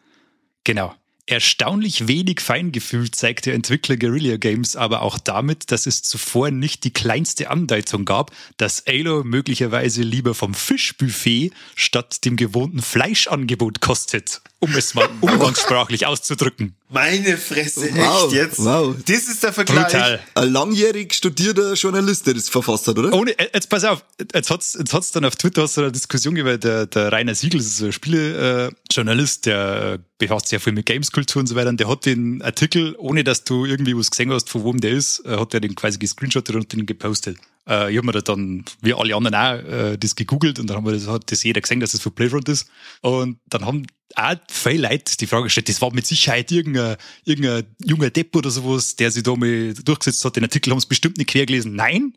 Genau. 0.65 0.97
Erstaunlich 1.31 2.09
wenig 2.09 2.41
Feingefühl 2.41 3.11
zeigt 3.11 3.45
der 3.45 3.53
Entwickler 3.53 3.99
Guerrilla 3.99 4.39
Games 4.39 4.77
aber 4.77 5.03
auch 5.03 5.19
damit, 5.19 5.71
dass 5.71 5.85
es 5.87 6.01
zuvor 6.01 6.51
nicht 6.51 6.85
die 6.85 6.91
kleinste 6.91 7.51
Andeutung 7.51 8.07
gab, 8.07 8.31
dass 8.57 8.85
Halo 8.89 9.25
möglicherweise 9.25 10.01
lieber 10.01 10.35
vom 10.35 10.55
Fischbuffet 10.55 11.51
statt 11.77 12.25
dem 12.25 12.37
gewohnten 12.37 12.81
Fleischangebot 12.81 13.83
kostet, 13.83 14.41
um 14.61 14.75
es 14.75 14.95
mal 14.95 15.09
umgangssprachlich 15.21 16.07
auszudrücken. 16.07 16.75
Meine 16.91 17.37
Fresse, 17.37 17.91
Wow, 17.95 18.25
echt 18.25 18.33
jetzt? 18.33 18.59
wow. 18.65 18.95
Das 19.07 19.29
ist 19.29 19.43
der 19.43 19.53
Vergleich. 19.53 19.85
Brutal. 19.87 20.21
Ein 20.35 20.53
langjährig 20.53 21.13
studierter 21.15 21.75
Journalist, 21.75 22.27
der 22.27 22.35
das 22.35 22.49
verfasst 22.49 22.89
hat, 22.89 22.99
oder? 22.99 23.13
Ohne, 23.13 23.39
äh, 23.39 23.49
jetzt 23.55 23.69
pass 23.69 23.85
auf, 23.85 24.05
jetzt 24.35 24.51
hat's, 24.51 24.75
jetzt 24.79 24.93
hat's 24.95 25.13
dann 25.13 25.25
auf 25.25 25.37
Twitter 25.37 25.63
hast 25.63 25.77
du 25.77 25.83
eine 25.83 25.93
Diskussion 25.93 26.35
gegeben, 26.35 26.59
der, 26.59 26.87
der 26.87 27.13
Rainer 27.13 27.35
Siegel, 27.35 27.59
das 27.61 27.69
ist 27.69 27.83
ein 27.83 27.93
Spielejournalist, 27.93 29.47
äh, 29.47 29.51
der 29.51 29.93
äh, 29.95 29.99
befasst 30.19 30.47
sich 30.47 30.53
ja 30.53 30.59
viel 30.59 30.73
mit 30.73 30.87
Gameskultur 30.87 31.41
und 31.41 31.47
so 31.47 31.55
weiter, 31.55 31.69
und 31.69 31.79
der 31.79 31.89
hat 31.89 32.07
den 32.07 32.43
Artikel, 32.43 32.95
ohne 32.99 33.23
dass 33.25 33.45
du 33.45 33.65
irgendwie 33.67 33.97
was 33.97 34.11
gesehen 34.11 34.33
hast, 34.33 34.49
von 34.51 34.65
wem 34.65 34.81
der 34.81 34.93
ist, 34.93 35.25
äh, 35.27 35.37
hat 35.37 35.55
er 35.55 35.61
den 35.61 35.75
quasi 35.75 35.99
gescreenshottet 35.99 36.57
und 36.57 36.73
den 36.73 36.87
gepostet. 36.87 37.37
Äh, 37.69 37.93
ich 37.93 37.99
hab 37.99 38.05
mir 38.05 38.13
da 38.13 38.21
dann, 38.21 38.65
wie 38.81 38.95
alle 38.95 39.15
anderen 39.15 39.35
auch, 39.35 39.55
äh, 39.55 39.99
das 39.99 40.17
gegoogelt 40.17 40.59
und 40.59 40.69
dann 40.69 40.79
haben 40.79 40.87
wir 40.87 40.93
das, 40.93 41.07
hat 41.07 41.31
das 41.31 41.43
jeder 41.43 41.61
gesehen, 41.61 41.81
dass 41.81 41.93
das 41.93 42.01
von 42.01 42.15
Playfront 42.15 42.49
ist. 42.49 42.69
Und 43.03 43.39
dann 43.47 43.67
haben 43.67 43.87
auch 44.15 44.37
viele 44.49 44.89
Leute 44.89 45.17
die 45.19 45.27
Frage 45.27 45.45
gestellt, 45.45 45.69
das 45.69 45.83
war 45.83 45.93
mit 45.93 46.07
Sicherheit 46.07 46.51
irgendein, 46.51 46.97
irgendein 47.25 47.67
junger 47.85 48.11
Depp 48.11 48.35
oder 48.35 48.51
sowas, 48.51 48.97
der 48.97 49.11
sich 49.11 49.23
da 49.23 49.37
mal 49.37 49.75
durchgesetzt 49.75 50.25
hat. 50.25 50.37
Den 50.37 50.45
Artikel 50.45 50.71
haben 50.73 50.81
sie 50.81 50.89
bestimmt 50.89 51.19
nicht 51.19 51.29
quer 51.31 51.45
gelesen. 51.47 51.75
Nein, 51.75 52.15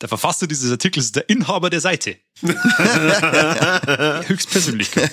der 0.00 0.08
Verfasser 0.08 0.46
dieses 0.46 0.70
Artikels 0.70 1.06
ist 1.06 1.16
der 1.16 1.28
Inhaber 1.30 1.70
der 1.70 1.80
Seite. 1.80 2.16
Höchstpersönlichkeit. 4.26 5.10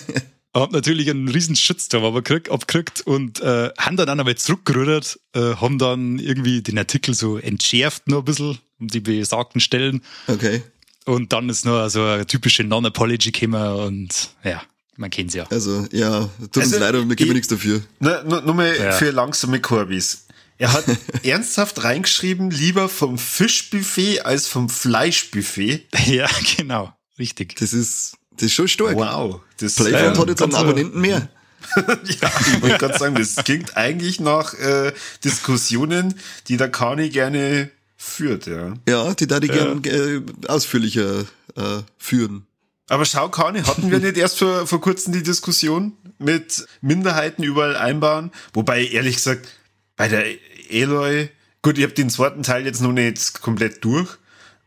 Hab 0.53 0.73
natürlich 0.73 1.09
einen 1.09 1.29
riesen 1.29 1.55
Shitstorm 1.55 2.03
aber 2.03 2.21
krieg, 2.21 2.51
abgekriegt 2.51 2.99
und 2.99 3.39
äh, 3.39 3.69
haben 3.77 3.95
dann 3.95 4.09
auch 4.09 4.15
nochmal 4.15 4.35
zurückgerudert, 4.35 5.17
äh, 5.33 5.55
haben 5.55 5.77
dann 5.77 6.19
irgendwie 6.19 6.61
den 6.61 6.77
Artikel 6.77 7.13
so 7.13 7.37
entschärft 7.37 8.09
noch 8.09 8.19
ein 8.19 8.25
bisschen 8.25 8.59
die 8.87 8.99
besagten 8.99 9.61
Stellen 9.61 10.01
Okay. 10.27 10.61
und 11.05 11.31
dann 11.33 11.49
ist 11.49 11.65
noch 11.65 11.87
so 11.89 12.03
eine 12.03 12.25
typische 12.27 12.63
Non-Apology 12.63 13.31
gekommen 13.31 13.73
und 13.79 14.29
ja, 14.43 14.61
man 14.97 15.09
kennt's 15.09 15.33
ja. 15.33 15.45
Also, 15.49 15.85
ja, 15.91 16.29
tut 16.39 16.57
uns 16.57 16.65
Also, 16.73 16.79
leid, 16.79 16.95
aber 16.95 17.07
wir 17.07 17.15
geben 17.15 17.31
ich- 17.31 17.35
nichts 17.35 17.47
dafür. 17.47 17.81
Nur, 17.99 18.23
nur, 18.23 18.41
nur 18.41 18.53
mal 18.55 18.75
Ja. 18.77 18.91
für 18.91 19.11
langsame 19.11 19.59
Korbis. 19.61 20.25
Er 20.57 20.73
hat 20.73 20.85
ernsthaft 21.23 21.83
reingeschrieben, 21.83 22.51
lieber 22.51 22.87
vom 22.87 23.17
Fischbuffet 23.17 24.19
als 24.25 24.47
vom 24.47 24.69
Fleischbuffet. 24.69 25.87
Ja, 26.05 26.27
genau, 26.57 26.93
richtig. 27.17 27.55
Das 27.55 27.73
ist, 27.73 28.13
das 28.33 28.43
ist 28.47 28.53
schon 28.53 28.67
stark. 28.67 28.95
Wow. 28.95 29.41
Das, 29.59 29.75
Playfront 29.75 30.15
ähm, 30.17 30.21
hat 30.21 30.29
jetzt 30.29 30.41
einen 30.43 30.53
äh, 30.53 30.57
Abonnenten 30.57 31.01
mehr. 31.01 31.29
ja, 31.75 32.31
ich 32.55 32.61
wollte 32.61 32.77
gerade 32.79 32.97
sagen, 32.97 33.15
das 33.15 33.35
klingt 33.37 33.77
eigentlich 33.77 34.19
nach 34.19 34.53
äh, 34.55 34.93
Diskussionen, 35.23 36.15
die 36.47 36.57
der 36.57 36.69
Kani 36.69 37.09
gerne 37.09 37.69
führt, 38.01 38.47
ja. 38.47 38.73
Ja, 38.87 39.13
die 39.13 39.27
da 39.27 39.39
die 39.39 39.47
gern 39.47 39.83
äh, 39.83 40.21
ausführlicher 40.47 41.21
äh, 41.55 41.81
führen. 41.97 42.47
Aber 42.89 43.05
schau, 43.05 43.29
Kani, 43.29 43.61
hatten 43.61 43.91
wir 43.91 43.99
nicht 44.07 44.17
erst 44.17 44.39
vor, 44.39 44.65
vor 44.67 44.81
kurzem 44.81 45.13
die 45.13 45.23
Diskussion 45.23 45.93
mit 46.17 46.65
Minderheiten 46.81 47.43
überall 47.43 47.75
einbauen? 47.77 48.31
Wobei, 48.53 48.85
ehrlich 48.85 49.15
gesagt, 49.17 49.47
bei 49.95 50.07
der 50.07 50.25
Eloy, 50.69 51.29
gut, 51.61 51.77
ich 51.77 51.83
habe 51.83 51.93
den 51.93 52.09
zweiten 52.09 52.43
Teil 52.43 52.65
jetzt 52.65 52.81
noch 52.81 52.91
nicht 52.91 53.41
komplett 53.41 53.83
durch, 53.85 54.09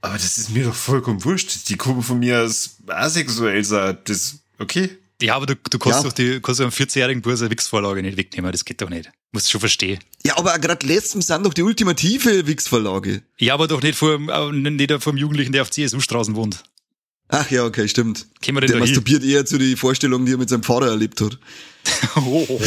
aber 0.00 0.14
das 0.14 0.38
ist 0.38 0.50
mir 0.50 0.64
doch 0.64 0.74
vollkommen 0.74 1.24
wurscht. 1.24 1.68
Die 1.68 1.76
kommen 1.76 2.02
von 2.02 2.18
mir 2.20 2.38
als 2.38 2.76
asexuell 2.86 3.64
sein. 3.64 3.98
Das, 4.04 4.36
okay. 4.58 4.90
Ja, 5.20 5.34
aber 5.36 5.46
du, 5.46 5.56
du 5.56 5.78
kannst 5.78 5.98
Ja. 5.98 6.08
doch 6.08 6.12
die, 6.12 6.40
kannst 6.40 6.60
doch 6.60 6.64
einem 6.64 6.72
14-jährigen 6.72 7.22
Burs 7.22 7.40
eine 7.40 7.50
Wix-Vorlage 7.50 8.02
nicht 8.02 8.16
wegnehmen, 8.16 8.52
das 8.52 8.64
geht 8.64 8.80
doch 8.80 8.90
nicht. 8.90 9.10
Musst 9.34 9.50
schon 9.50 9.58
verstehen. 9.58 9.98
Ja, 10.24 10.38
aber 10.38 10.56
gerade 10.60 10.86
letztens 10.86 11.26
sind 11.26 11.44
doch 11.44 11.52
die 11.52 11.64
ultimative 11.64 12.46
Wix-Verlage. 12.46 13.22
Ja, 13.36 13.54
aber 13.54 13.66
doch 13.66 13.82
nicht 13.82 13.98
vor, 13.98 14.14
äh, 14.14 14.52
nicht 14.52 14.92
vor 15.02 15.12
dem 15.12 15.16
Jugendlichen, 15.18 15.50
der 15.50 15.62
auf 15.62 15.72
CSU-Straßen 15.72 16.36
wohnt. 16.36 16.62
Ach 17.26 17.50
ja, 17.50 17.64
okay, 17.64 17.88
stimmt. 17.88 18.28
Kennen 18.40 18.58
wir 18.58 18.60
den 18.60 18.68
Der 18.68 18.78
da 18.78 18.84
hin? 18.84 18.94
masturbiert 18.94 19.24
eher 19.24 19.44
zu 19.44 19.58
den 19.58 19.76
Vorstellungen, 19.76 20.24
die 20.24 20.34
er 20.34 20.38
mit 20.38 20.48
seinem 20.48 20.62
Vater 20.62 20.86
erlebt 20.86 21.20
hat. 21.20 21.40
Oh. 22.16 22.60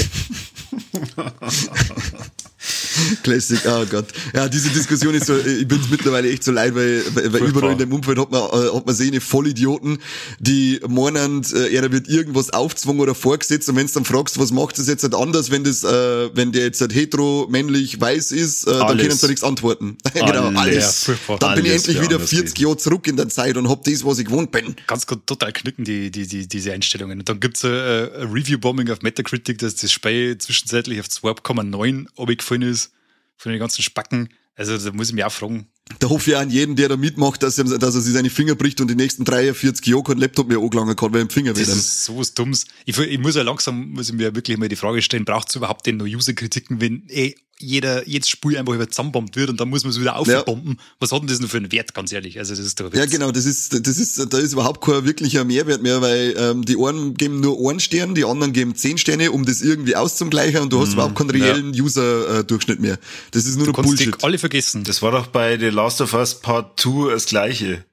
Classic, 3.23 3.59
oh 3.65 3.85
Gott. 3.89 4.07
Ja, 4.33 4.47
diese 4.47 4.69
Diskussion 4.69 5.13
ist 5.13 5.27
so, 5.27 5.37
ich 5.37 5.67
bin's 5.67 5.89
mittlerweile 5.89 6.29
echt 6.29 6.43
so 6.43 6.51
leid, 6.51 6.75
weil, 6.75 7.03
weil, 7.13 7.33
weil 7.33 7.41
überall 7.43 7.71
in 7.73 7.77
dem 7.77 7.93
Umfeld 7.93 8.17
hat 8.17 8.31
man, 8.31 8.41
äh, 8.41 8.73
hat 8.73 8.85
man 8.85 8.95
eine 8.99 9.21
Vollidioten, 9.21 9.99
die 10.39 10.79
meinen, 10.87 11.43
äh, 11.53 11.75
er 11.75 11.91
wird 11.91 12.07
irgendwas 12.07 12.49
aufzwungen 12.49 13.01
oder 13.01 13.15
vorgesetzt 13.15 13.69
und 13.69 13.75
wenn 13.75 13.87
du 13.87 13.93
dann 13.93 14.05
fragst, 14.05 14.39
was 14.39 14.51
macht 14.51 14.77
das 14.79 14.87
jetzt 14.87 15.03
halt 15.03 15.15
anders, 15.15 15.51
wenn 15.51 15.63
das, 15.63 15.83
äh, 15.83 16.35
wenn 16.35 16.51
der 16.51 16.63
jetzt 16.63 16.81
halt 16.81 16.93
hetero, 16.93 17.47
männlich, 17.49 17.99
weiß 18.01 18.31
ist, 18.31 18.67
äh, 18.67 18.71
dann 18.71 18.97
können 18.97 19.11
sie 19.11 19.21
da 19.21 19.27
nichts 19.27 19.43
antworten. 19.43 19.97
genau, 20.13 20.47
Alles. 20.59 21.07
Ja, 21.07 21.13
furchtbar. 21.15 21.39
dann 21.39 21.55
bin 21.55 21.65
ich 21.65 21.71
endlich 21.73 22.01
wieder 22.01 22.15
anders 22.15 22.29
40 22.29 22.59
Jahre 22.59 22.77
zurück 22.77 23.07
in 23.07 23.17
der 23.17 23.29
Zeit 23.29 23.57
und 23.57 23.69
hab 23.69 23.83
das, 23.83 24.03
was 24.03 24.19
ich 24.19 24.25
gewohnt 24.25 24.51
bin. 24.51 24.75
Ganz 24.87 25.05
gut, 25.05 25.25
total 25.27 25.53
knicken, 25.53 25.85
die, 25.85 26.11
die, 26.11 26.27
die, 26.27 26.47
diese 26.47 26.73
Einstellungen. 26.73 27.19
Und 27.19 27.29
dann 27.29 27.39
gibt's 27.39 27.63
äh, 27.63 27.67
ein 27.67 28.31
Review-Bombing 28.31 28.89
auf 28.91 29.01
Metacritic, 29.07 29.57
dass 29.59 29.75
das 29.75 29.91
Spiel 29.91 30.37
zwischenzeitlich 30.37 30.99
auf 30.99 31.07
2,9 31.07 32.07
abgefallen 32.17 32.61
ist 32.63 32.91
von 33.37 33.51
den 33.51 33.59
ganzen 33.59 33.81
Spacken. 33.83 34.29
Also 34.55 34.77
da 34.77 34.91
muss 34.91 35.09
ich 35.09 35.13
mich 35.13 35.23
auch 35.23 35.31
fragen. 35.31 35.67
Da 35.99 36.09
hoffe 36.09 36.31
ich 36.31 36.35
auch 36.35 36.41
an 36.41 36.49
jeden, 36.49 36.75
der 36.75 36.89
da 36.89 36.97
mitmacht, 36.97 37.41
dass 37.43 37.57
er, 37.57 37.63
dass 37.65 37.95
er 37.95 38.01
sich 38.01 38.11
seine 38.13 38.29
Finger 38.29 38.55
bricht 38.55 38.81
und 38.81 38.89
die 38.89 38.95
nächsten 38.95 39.23
43 39.23 39.85
Jahre 39.85 40.03
keinen 40.03 40.17
Laptop 40.19 40.49
mehr 40.49 40.57
angelangen 40.57 40.95
kann, 40.95 41.13
weil 41.13 41.21
ihm 41.21 41.27
die 41.29 41.33
Finger 41.33 41.53
Das 41.53 41.61
weh 41.61 41.65
tun. 41.65 41.77
ist 41.79 42.03
sowas 42.03 42.33
Dummes. 42.33 42.65
Ich, 42.85 42.97
ich 42.97 43.19
muss 43.19 43.35
ja 43.35 43.43
langsam, 43.43 43.91
muss 43.91 44.09
ich 44.09 44.15
mir 44.15 44.35
wirklich 44.35 44.57
mal 44.57 44.67
die 44.67 44.75
Frage 44.75 45.01
stellen, 45.01 45.23
braucht 45.23 45.47
es 45.49 45.55
überhaupt 45.55 45.85
denn 45.85 45.97
noch 45.97 46.05
User-Kritiken, 46.05 46.81
wenn 46.81 47.07
eh 47.07 47.35
jeder, 47.59 48.07
jedes 48.07 48.29
Spiel 48.29 48.57
einfach 48.57 48.73
über 48.73 48.87
zusammenbombt 48.89 49.35
wird 49.35 49.49
und 49.49 49.59
dann 49.59 49.69
muss 49.69 49.83
man 49.83 49.91
es 49.91 49.99
wieder 49.99 50.15
aufbomben? 50.15 50.79
Was 50.99 51.11
hat 51.11 51.21
denn 51.21 51.27
das 51.27 51.39
noch 51.39 51.49
für 51.49 51.57
einen 51.57 51.71
Wert, 51.71 51.93
ganz 51.93 52.11
ehrlich? 52.11 52.37
Also 52.39 52.55
das 52.55 52.65
ist 52.65 52.79
doch 52.79 52.93
Ja, 52.93 53.05
genau, 53.05 53.31
das 53.31 53.45
ist, 53.45 53.85
das 53.87 53.97
ist, 53.97 54.31
da 54.31 54.37
ist 54.37 54.53
überhaupt 54.53 54.81
kein 54.83 55.05
wirklicher 55.05 55.43
Mehrwert 55.43 55.81
mehr, 55.81 56.01
weil 56.01 56.35
ähm, 56.37 56.65
die 56.65 56.77
einen 56.77 57.15
geben 57.15 57.39
nur 57.39 57.69
einen 57.69 57.79
Stern, 57.79 58.15
die 58.15 58.25
anderen 58.25 58.53
geben 58.53 58.75
zehn 58.75 58.97
Sterne, 58.97 59.31
um 59.31 59.45
das 59.45 59.61
irgendwie 59.61 59.95
auszugleichen 59.95 60.61
und 60.61 60.73
du 60.73 60.79
hast 60.81 60.93
überhaupt 60.93 61.15
keinen 61.15 61.29
reellen 61.31 61.69
User-Durchschnitt 61.71 62.79
mehr. 62.79 62.99
Das 63.31 63.45
ist 63.45 63.57
nur 63.57 63.65
Du 63.65 63.71
noch 63.71 63.81
Bullshit. 63.83 64.23
alle 64.23 64.37
vergessen. 64.37 64.83
Das 64.83 65.01
war 65.01 65.11
doch 65.11 65.27
bei 65.27 65.57
The 65.57 65.69
Last 65.69 66.01
of 66.01 66.13
Us 66.13 66.35
Part 66.39 66.79
2 66.79 67.11
das 67.11 67.25
gleiche. 67.25 67.83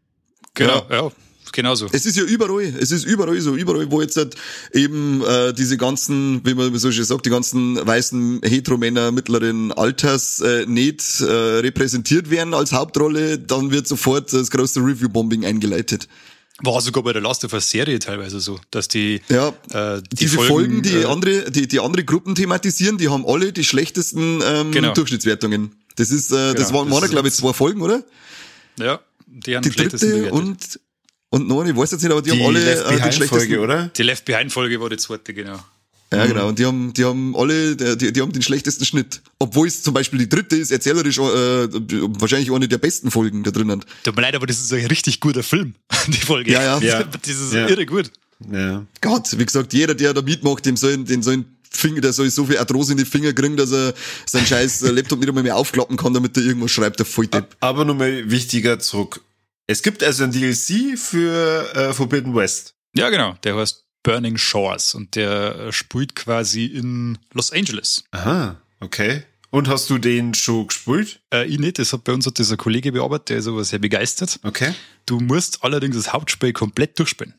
genau, 0.55 0.75
ja, 0.75 0.81
genau 0.89 1.13
so. 1.75 1.87
Es 1.93 2.05
ist 2.07 2.17
ja 2.17 2.25
überall, 2.25 2.63
es 2.81 2.91
ist 2.91 3.05
überall 3.05 3.41
so, 3.41 3.55
überall, 3.57 3.91
wo 3.91 4.03
jetzt 4.03 4.17
halt 4.17 4.35
eben 4.73 5.23
äh, 5.25 5.53
diese 5.55 5.77
ganzen, 5.77 6.41
wie 6.45 6.55
man 6.55 6.77
so 6.79 6.91
schön 6.93 7.05
sagt, 7.05 7.27
die 7.27 7.31
ganzen 7.31 7.77
weißen 7.87 8.41
Heteromänner 8.45 9.13
mittleren 9.13 9.73
Alters 9.73 10.41
äh, 10.41 10.67
nicht 10.67 11.21
äh, 11.21 11.25
repräsentiert 11.25 12.31
werden 12.31 12.55
als 12.55 12.73
Hauptrolle, 12.73 13.39
dann 13.39 13.71
wird 13.71 13.87
sofort 13.87 14.33
das 14.33 14.51
große 14.51 14.81
Review-Bombing 14.81 15.45
eingeleitet. 15.45 16.09
War 16.63 16.81
sogar 16.81 17.03
bei 17.03 17.13
der 17.13 17.21
Last 17.23 17.45
of 17.45 17.53
Us 17.53 17.69
Serie 17.69 17.99
teilweise 17.99 18.39
so, 18.41 18.61
dass 18.71 18.87
die, 18.89 19.21
Ja, 19.29 19.49
äh, 19.73 20.01
die 20.13 20.17
diese 20.17 20.39
Folgen, 20.39 20.83
die 20.83 20.99
äh, 20.99 21.05
andere, 21.05 21.51
die, 21.51 21.67
die 21.67 21.81
andere 21.81 22.05
Gruppen 22.05 22.35
thematisieren, 22.37 22.97
die 22.97 23.09
haben 23.09 23.25
alle 23.27 23.53
die 23.53 23.65
schlechtesten 23.65 24.41
ähm, 24.45 24.71
Genau. 24.71 24.93
Durchschnittswertungen. 24.95 25.73
Das 25.97 26.11
ist, 26.11 26.31
äh, 26.31 26.55
das 26.55 26.69
Genau, 26.69 26.79
waren, 26.81 26.89
das 26.89 26.95
waren 26.97 27.05
ist 27.05 27.11
glaube 27.11 27.29
ich, 27.29 27.35
zwei 27.35 27.53
Folgen, 27.53 27.83
oder? 27.83 28.05
ja, 28.79 29.01
die 29.27 29.57
haben 29.57 29.63
Die 29.65 29.71
dritte 29.71 29.99
bewertet. 29.99 30.33
und, 30.33 30.81
und 31.35 31.49
noch, 31.49 31.65
ich 31.65 31.77
weiß 31.77 31.91
jetzt 31.93 32.03
nicht, 32.03 32.13
aber 32.13 32.23
die, 32.23 32.31
Die 32.31 32.39
haben 32.39 32.47
alle 32.47 32.65
Left 32.65 32.83
äh, 32.87 32.89
die 32.91 32.97
Behind 32.97 33.15
schlechtesten. 33.15 33.39
Folge, 33.49 33.61
oder? 33.61 33.91
Die 33.97 34.03
Left 34.03 34.25
Behind 34.25 34.53
Folge 34.53 34.81
war 34.81 34.89
die 34.91 34.97
zweite, 34.97 35.35
genau. 35.35 35.59
Ja, 36.13 36.27
genau. 36.27 36.49
Und 36.49 36.59
die 36.61 36.65
haben, 36.65 36.93
die 36.93 37.05
haben 37.05 37.35
alle, 37.35 37.75
die, 37.75 38.13
die 38.13 38.21
haben 38.21 38.31
den 38.33 38.43
schlechtesten 38.43 38.85
Schnitt. 38.85 39.21
Obwohl 39.41 39.67
es 39.67 39.83
zum 39.83 39.95
Beispiel 39.95 40.21
die 40.21 40.29
dritte 40.29 40.55
ist, 40.57 40.71
erzählerisch 40.71 41.19
äh, 41.19 41.23
wahrscheinlich 41.23 42.53
eine 42.53 42.69
der 42.69 42.79
besten 42.79 43.11
Folgen 43.11 43.43
da 43.43 43.51
drinnen. 43.51 43.85
Tut 44.05 44.15
mir 44.15 44.23
leid, 44.23 44.37
aber 44.37 44.47
das 44.47 44.61
ist 44.61 44.73
ein 44.73 44.87
richtig 44.87 45.19
guter 45.19 45.43
Film, 45.43 45.75
die 46.07 46.21
Folge. 46.21 46.53
Ja, 46.53 46.63
ja. 46.63 46.79
Ja. 46.79 47.03
Das 47.03 47.29
ist 47.29 47.53
Ja. 47.53 47.67
irre 47.69 47.85
gut. 47.85 48.13
Ja. 48.53 48.85
Gott, 49.01 49.37
wie 49.39 49.45
gesagt, 49.45 49.73
jeder, 49.73 49.95
der 49.95 50.13
da 50.15 50.23
mitmacht, 50.23 50.65
dem 50.67 50.77
soll, 50.77 50.99
den 50.99 51.23
soll 51.23 51.45
Finger, 51.71 52.01
der 52.01 52.13
soll 52.13 52.31
so 52.31 52.45
viel 52.47 52.59
Arthrose 52.59 52.93
in 52.93 52.99
die 52.99 53.05
Finger 53.05 53.33
kriegen, 53.33 53.57
dass 53.57 53.73
er 53.73 53.95
seinen 54.27 54.47
scheiß 54.47 54.83
äh, 54.83 54.91
Laptop 54.93 55.19
nicht 55.19 55.29
einmal 55.29 55.43
mehr 55.43 55.57
aufklappen 55.57 55.97
kann, 55.97 56.15
damit 56.15 56.37
er 56.37 56.45
irgendwas 56.45 56.71
schreibt, 56.71 57.01
der 57.01 57.07
Volldepp. 57.07 57.57
Aber 57.59 57.85
nochmal 57.85 58.31
wichtiger 58.31 58.79
zurück. 58.79 59.21
Es 59.67 59.83
gibt 59.83 60.03
also 60.03 60.25
ein 60.25 60.33
DLC 60.33 60.99
für 60.99 61.75
äh, 61.75 61.93
Forbidden 61.95 62.35
West. 62.35 62.75
Ja, 62.95 63.09
genau. 63.09 63.37
Der 63.45 63.57
heißt 63.57 63.85
Burning 64.03 64.37
Shores 64.37 64.95
und 64.95 65.17
der 65.17 65.57
äh, 65.57 65.73
spielt 65.73 66.15
quasi 66.15 66.67
in 66.67 67.19
Los 67.33 67.51
Angeles. 67.51 68.05
Aha, 68.11 68.61
okay. 68.81 69.23
Und 69.55 69.69
hast 69.69 69.89
du 69.89 69.99
den 69.99 70.35
schon 70.35 70.67
gespielt? 70.67 71.21
Äh, 71.33 71.47
ich 71.47 71.61
nicht, 71.61 71.79
das 71.79 71.93
hat 71.93 72.03
bei 72.03 72.13
uns 72.13 72.27
hat 72.27 72.41
ein 72.41 72.57
Kollege 72.57 72.91
bearbeitet, 72.91 73.29
der 73.29 73.37
ist 73.37 73.47
aber 73.47 73.63
sehr 73.63 73.79
begeistert. 73.79 74.41
Okay. 74.43 74.75
Du 75.07 75.21
musst 75.21 75.63
allerdings 75.63 75.95
das 75.95 76.13
Hauptspiel 76.13 76.53
komplett 76.53 76.99
durchspielen, 76.99 77.35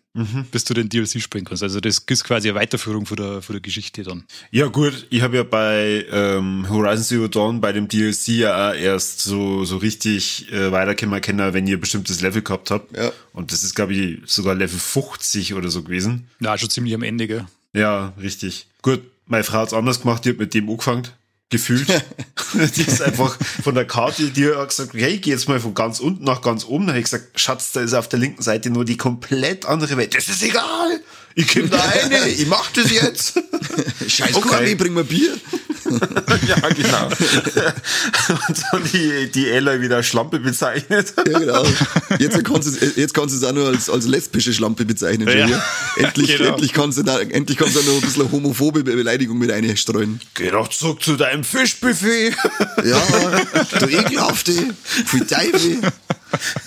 bis 0.50 0.64
du 0.64 0.74
den 0.74 0.88
DLC 0.88 1.22
spielen 1.22 1.44
kannst. 1.44 1.62
Also 1.62 1.82
das 1.82 2.00
ist 2.00 2.24
quasi 2.24 2.48
eine 2.48 2.58
Weiterführung 2.58 3.06
von 3.06 3.18
der, 3.18 3.42
von 3.42 3.56
der 3.56 3.60
Geschichte 3.60 4.04
dann. 4.04 4.24
Ja 4.50 4.68
gut, 4.68 5.08
ich 5.10 5.24
habe 5.24 5.36
ja 5.36 5.44
bei 5.44 6.06
ähm, 6.10 6.66
Horizon 6.70 7.04
Zero 7.04 7.28
Dawn 7.28 7.60
bei 7.60 7.74
dem 7.74 7.90
DLC 7.90 8.30
ja 8.30 8.70
auch 8.70 8.74
erst 8.74 9.20
so 9.22 9.66
so 9.66 9.76
richtig 9.76 10.50
äh, 10.54 10.72
weiterkommen 10.72 11.20
können, 11.20 11.54
wenn 11.54 11.68
ihr 11.68 11.76
ein 11.76 11.82
bestimmtes 11.82 12.22
Level 12.22 12.44
gehabt 12.44 12.72
habt. 12.72 12.96
Ja. 12.96 13.12
Und 13.34 13.52
das 13.52 13.62
ist 13.62 13.76
glaube 13.76 13.94
ich 13.94 14.20
sogar 14.26 14.56
Level 14.56 14.80
50 14.80 15.54
oder 15.54 15.68
so 15.68 15.84
gewesen. 15.84 16.30
Ja, 16.40 16.58
schon 16.58 16.70
ziemlich 16.70 16.96
am 16.96 17.04
Ende, 17.04 17.28
gell? 17.28 17.46
Ja, 17.74 18.14
richtig. 18.22 18.68
Gut, 18.84 19.02
meine 19.26 19.44
Frau 19.44 19.58
hat's 19.58 19.74
anders 19.74 20.00
gemacht, 20.00 20.24
die 20.24 20.30
hat 20.30 20.38
mit 20.38 20.54
dem 20.54 20.70
angefangen. 20.70 21.10
Gefühlt. 21.50 21.88
die 22.76 22.82
ist 22.82 23.02
einfach 23.02 23.38
von 23.64 23.76
der 23.76 23.86
Karte, 23.86 24.32
die 24.32 24.48
hat 24.48 24.70
gesagt, 24.70 24.94
hey, 24.94 25.20
geh 25.20 25.30
jetzt 25.30 25.48
mal 25.48 25.60
von 25.60 25.76
ganz 25.76 26.00
unten 26.00 26.24
nach 26.24 26.42
ganz 26.42 26.66
oben. 26.66 26.88
Dann 26.88 26.96
habe 26.96 27.00
ich 27.00 27.06
gesagt, 27.06 27.40
Schatz, 27.40 27.72
da 27.72 27.82
ist 27.82 27.94
auf 27.94 28.10
der 28.10 28.20
linken 28.20 28.42
Seite 28.42 28.72
nur 28.72 28.84
die 28.84 28.98
komplett 28.98 29.66
andere 29.66 29.96
Welt. 29.98 30.16
Das 30.16 30.28
ist 30.28 30.42
egal. 30.42 31.02
Ich 31.36 31.48
komm 31.54 31.70
da 31.70 31.78
rein, 31.78 32.12
ich 32.28 32.48
mach 32.48 32.72
das 32.72 32.92
jetzt. 32.92 33.40
Scheiß 34.08 34.36
Okay. 34.36 34.48
okay. 34.48 34.76
bring 34.76 34.94
mir 34.94 35.04
Bier. 35.04 35.36
ja, 36.48 36.56
genau. 36.70 37.08
Und 38.48 38.64
dann 38.72 38.84
die, 38.94 39.32
die 39.32 39.50
Ella 39.50 39.80
wieder 39.82 40.02
Schlampe 40.04 40.40
bezeichnet. 40.40 41.14
Ja, 41.18 41.40
genau. 41.40 41.64
Jetzt 42.20 42.44
kannst 42.44 42.68
du 42.68 42.86
es, 42.86 42.96
jetzt 42.96 43.14
kannst 43.14 43.34
du 43.36 43.38
es 43.40 43.44
auch 43.44 43.54
nur 43.54 43.68
als, 43.68 43.90
als 43.90 44.06
lesbische 44.06 44.54
Schlampe 44.54 44.86
bezeichnen. 44.86 45.28
Ja. 45.28 45.46
hier. 45.46 45.64
Endlich, 45.98 46.38
Genau. 46.38 46.52
endlich 46.52 46.74
kannst 46.74 46.98
du 46.98 47.04
da, 47.04 47.20
endlich 47.20 47.58
kannst 47.58 47.76
du 47.76 47.80
da 47.82 47.86
noch 47.88 47.96
ein 47.96 48.02
bisschen 48.02 48.32
homophobe 48.32 48.84
Be- 48.84 48.96
Beleidigung 48.96 49.38
mit 49.38 49.52
einstreuen. 49.52 50.20
Geh 50.34 50.50
doch 50.52 50.68
zurück 50.70 51.04
zu 51.04 51.16
deinem 51.16 51.44
Fischbuffet. 51.44 52.34
Ja, 52.84 53.02
du 53.80 53.86
ekelhafte, 53.88 54.54
viel 55.06 55.26
Teufel. 55.26 55.78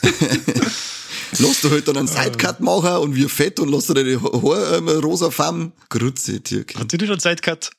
Lass 1.38 1.60
du 1.60 1.70
halt 1.70 1.86
dann 1.88 1.96
einen 1.96 2.08
Sidecut 2.08 2.60
machen 2.60 2.96
und 2.98 3.14
wir 3.14 3.28
fett 3.28 3.60
und 3.60 3.68
lass 3.70 3.86
dir 3.86 3.94
deine 3.94 4.20
Haare 4.22 4.76
ähm, 4.78 4.88
rosa 4.88 5.30
farben. 5.30 5.72
Grütze, 5.88 6.42
Türk. 6.42 6.74
Hat 6.76 6.90
die 6.92 7.06
schon 7.06 7.20
Zeit 7.20 7.42
gehabt? 7.42 7.70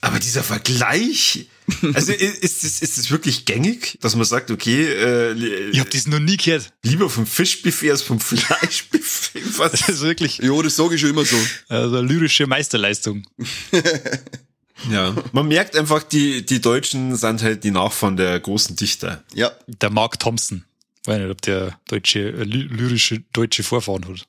Aber 0.00 0.18
dieser 0.18 0.42
Vergleich, 0.42 1.46
also 1.94 2.12
i- 2.12 2.16
ist 2.16 2.62
es 2.62 2.82
ist 2.82 2.98
es 2.98 3.10
wirklich 3.10 3.46
gängig, 3.46 3.96
dass 4.02 4.14
man 4.16 4.24
sagt, 4.26 4.50
okay, 4.50 4.84
äh, 4.86 5.32
Ich 5.70 5.80
hab 5.80 5.88
das 5.90 6.06
noch 6.06 6.18
nie 6.18 6.36
gehört. 6.36 6.72
lieber 6.82 7.08
vom 7.08 7.26
Fischbuffet 7.26 7.90
als 7.90 8.02
vom 8.02 8.20
Fleischbuffet. 8.20 9.58
Was? 9.58 9.72
Das 9.72 9.88
ist 9.88 10.00
wirklich 10.02 10.38
Ja, 10.38 10.60
das 10.62 10.76
sage 10.76 10.94
ich 10.96 11.00
schon 11.00 11.10
immer 11.10 11.24
so. 11.24 11.36
also 11.68 11.96
eine 11.96 12.06
lyrische 12.06 12.46
Meisterleistung. 12.46 13.24
Ja, 14.90 15.14
man 15.32 15.46
merkt 15.48 15.76
einfach, 15.76 16.02
die 16.02 16.44
die 16.44 16.60
Deutschen 16.60 17.16
sind 17.16 17.42
halt 17.42 17.64
die 17.64 17.70
Nachfahren 17.70 18.16
der 18.16 18.38
großen 18.40 18.76
Dichter. 18.76 19.22
Ja, 19.32 19.52
Der 19.80 19.88
Mark 19.88 20.18
Thompson. 20.18 20.64
Weiß 21.06 21.18
nicht, 21.20 21.30
ob 21.30 21.42
der 21.42 21.78
deutsche, 21.88 22.20
äh, 22.30 22.44
ly- 22.44 22.68
lyrische 22.68 23.22
deutsche 23.32 23.62
Vorfahren 23.62 24.04
hat. 24.08 24.26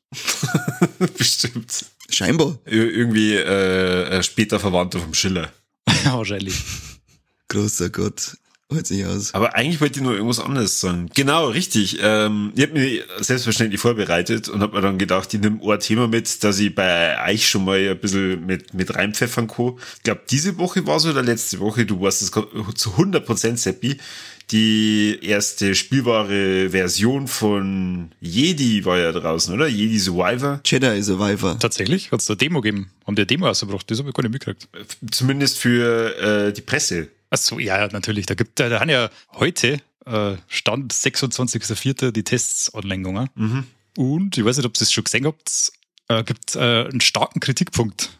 Bestimmt. 1.18 1.86
scheinbar. 2.10 2.58
Ir 2.66 2.92
irgendwie 2.92 3.36
äh, 3.36 4.10
ein 4.16 4.24
später 4.24 4.60
Verwandter 4.60 5.00
vom 5.00 5.14
Schiller. 5.14 5.52
Wahrscheinlich. 6.04 6.56
Großer 7.48 7.90
Gott. 7.90 8.38
Hört 8.72 8.88
sich 8.88 9.06
aus. 9.06 9.32
Aber 9.36 9.54
eigentlich 9.56 9.80
wollte 9.80 10.00
ich 10.00 10.04
nur 10.04 10.14
irgendwas 10.16 10.40
anderes 10.40 10.82
sagen. 10.82 11.08
Genau, 11.14 11.50
richtig. 11.50 12.00
Ähm, 12.02 12.52
ich 12.56 12.64
habe 12.64 12.74
mich 12.74 13.04
selbstverständlich 13.20 13.80
vorbereitet 13.80 14.50
und 14.50 14.62
habe 14.62 14.76
mir 14.76 14.82
dann 14.82 14.98
gedacht, 14.98 15.32
ich 15.36 15.40
nehme 15.40 15.60
ein 15.72 15.80
Thema 15.80 16.08
mit, 16.08 16.44
dass 16.44 16.58
ich 16.58 16.74
bei 16.74 17.32
euch 17.32 17.48
schon 17.48 17.64
mal 17.64 17.78
ein 17.78 18.00
bisschen 18.00 18.44
mit, 18.44 18.74
mit 18.74 18.96
reinpfeffern 18.96 19.48
kann. 19.48 19.76
Ich 19.98 20.04
glaube, 20.04 20.22
diese 20.32 20.58
Woche 20.58 20.86
war 20.88 21.00
so 21.00 21.12
oder 21.12 21.22
letzte 21.22 21.60
Woche, 21.60 21.86
du 21.86 22.02
warst 22.02 22.24
es 22.24 22.32
zu 22.32 22.90
100% 22.90 23.56
Seppi, 23.58 23.98
die 24.52 25.20
erste 25.22 25.76
spielbare 25.76 26.70
Version 26.70 27.28
von 27.28 28.12
Jedi 28.20 28.86
war 28.86 28.98
ja 28.98 29.12
draußen, 29.12 29.54
oder? 29.54 29.68
Jedi 29.68 29.98
Survivor. 30.00 30.62
Jedi 30.66 31.02
Survivor. 31.02 31.58
Tatsächlich? 31.60 32.12
Hat 32.12 32.22
es 32.22 32.30
eine 32.30 32.38
Demo 32.38 32.62
gegeben? 32.62 32.92
Haben 33.06 33.16
die 33.16 33.22
eine 33.22 33.28
Demo 33.28 33.48
ausgebracht? 33.48 33.90
Das 33.90 34.00
habe 34.00 34.10
ich 34.10 34.16
gar 34.16 34.24
nicht 34.24 34.34
mitgekriegt. 34.34 34.68
Zumindest 35.12 35.58
für 35.58 36.48
äh, 36.48 36.54
die 36.54 36.62
Presse. 36.62 37.10
Ach 37.30 37.38
so, 37.38 37.60
ja, 37.60 37.80
ja, 37.80 37.88
natürlich. 37.92 38.26
Da 38.28 38.36
gibt, 38.36 38.60
da, 38.60 38.70
da 38.70 38.80
haben 38.80 38.90
ja 38.90 39.10
heute, 39.34 39.82
äh, 40.06 40.36
Stand 40.48 40.94
26.04. 40.94 42.12
die 42.12 42.24
Tests 42.24 42.74
online 42.74 43.04
gegangen. 43.04 43.30
Und 43.98 44.38
ich 44.38 44.46
weiß 44.46 44.58
nicht, 44.58 44.66
ob 44.66 44.76
ihr 44.76 44.80
das 44.80 44.92
schon 44.92 45.04
gesehen 45.04 45.26
habt, 45.26 45.72
äh, 46.08 46.24
gibt 46.24 46.56
äh, 46.56 46.60
einen 46.60 47.02
starken 47.02 47.40
Kritikpunkt 47.40 48.12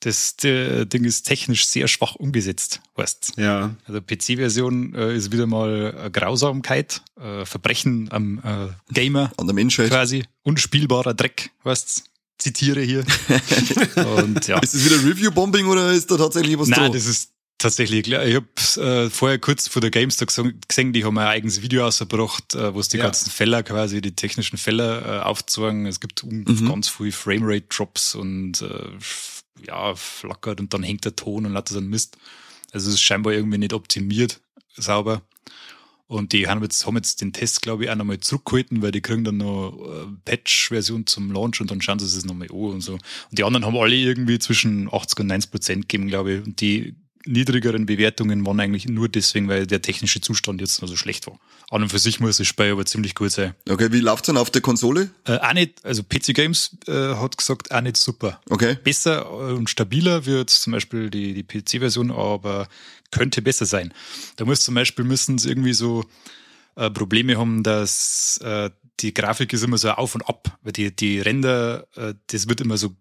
das 0.00 0.34
äh, 0.44 0.86
Ding 0.86 1.04
ist 1.04 1.22
technisch 1.26 1.66
sehr 1.66 1.86
schwach 1.88 2.14
umgesetzt, 2.14 2.80
weißt 2.96 3.34
Ja. 3.36 3.74
Also 3.86 4.00
PC-Version 4.00 4.94
äh, 4.94 5.14
ist 5.14 5.30
wieder 5.32 5.46
mal 5.46 5.94
äh, 6.06 6.10
Grausamkeit, 6.10 7.02
äh, 7.20 7.44
Verbrechen 7.44 8.08
am 8.10 8.38
äh, 8.44 8.92
Gamer 8.94 9.30
An 9.36 9.46
der 9.46 9.54
Menschheit. 9.54 9.90
quasi, 9.90 10.24
unspielbarer 10.42 11.14
Dreck, 11.14 11.50
weißt 11.64 12.04
Zitiere 12.38 12.80
hier. 12.80 13.04
Und 14.16 14.46
ja. 14.46 14.58
Ist 14.60 14.74
das 14.74 14.84
wieder 14.84 14.96
Review-Bombing 15.04 15.66
oder 15.66 15.92
ist 15.92 16.10
da 16.10 16.16
tatsächlich 16.16 16.58
was 16.58 16.68
Nein, 16.68 16.80
dran? 16.80 16.92
das 16.92 17.04
ist 17.04 17.32
tatsächlich 17.58 18.04
klar. 18.04 18.24
Ich 18.24 18.34
habe 18.34 18.46
äh, 19.06 19.10
vorher 19.10 19.38
kurz 19.38 19.68
vor 19.68 19.82
der 19.82 19.90
GameStop 19.90 20.28
gesehen, 20.66 20.94
die 20.94 21.04
haben 21.04 21.18
ein 21.18 21.26
eigenes 21.26 21.60
Video 21.60 21.86
ausgebracht, 21.86 22.54
äh, 22.54 22.72
wo 22.72 22.80
es 22.80 22.88
die 22.88 22.96
Ja. 22.96 23.04
ganzen 23.04 23.30
Fälle 23.30 23.62
quasi, 23.62 24.00
die 24.00 24.12
technischen 24.16 24.56
Fälle 24.56 25.02
äh, 25.02 25.20
aufzeigen. 25.20 25.84
Es 25.84 26.00
gibt 26.00 26.24
Mhm. 26.24 26.66
ganz 26.66 26.88
viel 26.88 27.12
Framerate-Drops 27.12 28.14
und 28.14 28.62
äh, 28.62 28.84
ja, 29.66 29.94
flackert 29.94 30.60
und 30.60 30.72
dann 30.74 30.82
hängt 30.82 31.04
der 31.04 31.16
Ton 31.16 31.46
und 31.46 31.52
lauter 31.52 31.74
so 31.74 31.80
ein 31.80 31.88
Mist. 31.88 32.16
Also 32.72 32.88
es 32.88 32.94
ist 32.94 33.02
scheinbar 33.02 33.32
irgendwie 33.32 33.58
nicht 33.58 33.72
optimiert, 33.72 34.40
sauber. 34.76 35.22
Und 36.06 36.32
die 36.32 36.48
haben 36.48 36.60
jetzt, 36.62 36.84
haben 36.86 36.96
jetzt 36.96 37.20
den 37.20 37.32
Test, 37.32 37.62
glaube 37.62 37.84
ich, 37.84 37.90
auch 37.90 37.94
nochmal 37.94 38.18
zurückgehalten, 38.18 38.82
weil 38.82 38.90
die 38.90 39.00
kriegen 39.00 39.22
dann 39.22 39.36
noch 39.36 39.78
äh, 39.78 40.06
Patch-Version 40.24 41.06
zum 41.06 41.30
Launch 41.30 41.60
und 41.60 41.70
dann 41.70 41.80
schauen 41.80 42.00
sie 42.00 42.06
es 42.06 42.24
nochmal 42.24 42.48
an 42.50 42.56
und 42.56 42.80
so. 42.80 42.94
Und 42.94 43.02
die 43.30 43.44
anderen 43.44 43.64
haben 43.64 43.76
alle 43.76 43.94
irgendwie 43.94 44.40
zwischen 44.40 44.92
80 44.92 45.20
und 45.20 45.26
90 45.28 45.50
Prozent 45.52 45.88
gegeben, 45.88 46.08
glaube 46.08 46.32
ich. 46.34 46.44
Und 46.44 46.60
die 46.60 46.96
niedrigeren 47.26 47.86
Bewertungen 47.86 48.44
waren 48.46 48.60
eigentlich 48.60 48.88
nur 48.88 49.08
deswegen, 49.08 49.48
weil 49.48 49.66
der 49.66 49.82
technische 49.82 50.20
Zustand 50.20 50.60
jetzt 50.60 50.80
noch 50.80 50.88
so 50.88 50.96
schlecht 50.96 51.26
war. 51.26 51.38
An 51.70 51.82
und 51.82 51.90
für 51.90 51.98
sich 51.98 52.20
muss 52.20 52.38
das 52.38 52.46
Spiel 52.46 52.72
aber 52.72 52.86
ziemlich 52.86 53.14
gut 53.14 53.30
sein. 53.30 53.54
Okay, 53.68 53.92
wie 53.92 54.00
läuft's 54.00 54.26
dann 54.26 54.36
auf 54.36 54.50
der 54.50 54.62
Konsole? 54.62 55.10
Äh, 55.24 55.38
auch 55.38 55.52
nicht, 55.52 55.84
also 55.84 56.02
PC 56.02 56.34
Games 56.34 56.76
äh, 56.86 57.14
hat 57.14 57.36
gesagt, 57.36 57.70
auch 57.72 57.80
nicht 57.80 57.96
super. 57.96 58.40
Okay. 58.48 58.76
Besser 58.82 59.22
äh, 59.22 59.52
und 59.52 59.68
stabiler 59.68 60.26
wird 60.26 60.50
zum 60.50 60.72
Beispiel 60.72 61.10
die, 61.10 61.34
die 61.34 61.42
PC-Version, 61.42 62.10
aber 62.10 62.68
könnte 63.10 63.42
besser 63.42 63.66
sein. 63.66 63.92
Da 64.36 64.44
muss 64.44 64.60
zum 64.60 64.74
Beispiel 64.74 65.04
müssen 65.04 65.38
sie 65.38 65.48
irgendwie 65.48 65.74
so 65.74 66.04
äh, 66.76 66.90
Probleme 66.90 67.36
haben, 67.36 67.62
dass 67.62 68.38
äh, 68.42 68.70
die 69.00 69.14
Grafik 69.14 69.52
ist 69.52 69.62
immer 69.62 69.78
so 69.78 69.90
auf 69.90 70.14
und 70.14 70.22
ab, 70.22 70.58
weil 70.62 70.72
die, 70.72 70.94
die 70.94 71.20
Ränder, 71.20 71.86
äh, 71.96 72.14
das 72.28 72.48
wird 72.48 72.60
immer 72.60 72.76
so 72.76 72.94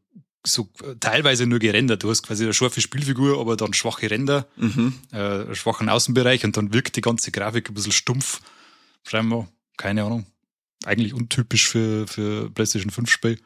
so 0.46 0.70
äh, 0.84 0.96
teilweise 1.00 1.46
nur 1.46 1.60
gerendert. 1.60 2.04
Du 2.04 2.10
hast 2.10 2.24
quasi 2.24 2.44
eine 2.44 2.54
scharfe 2.54 2.82
Spielfigur, 2.82 3.40
aber 3.40 3.58
dann 3.58 3.74
schwache 3.74 4.10
Ränder, 4.10 4.48
Mhm. 4.58 4.94
äh, 5.12 5.18
einen 5.18 5.56
schwachen 5.56 5.90
Außenbereich 5.90 6.44
und 6.46 6.56
dann 6.58 6.74
wirkt 6.74 6.96
die 6.96 7.02
ganze 7.02 7.32
Grafik 7.32 7.70
ein 7.70 7.74
bisschen 7.74 7.92
stumpf. 7.92 8.42
Scheinbar, 9.08 9.48
keine 9.78 10.04
Ahnung. 10.04 10.26
Eigentlich 10.86 11.14
untypisch 11.14 11.68
für, 11.68 12.08
für 12.08 12.50
PlayStation 12.52 12.90
5 12.92 13.10
Spiel. 13.10 13.40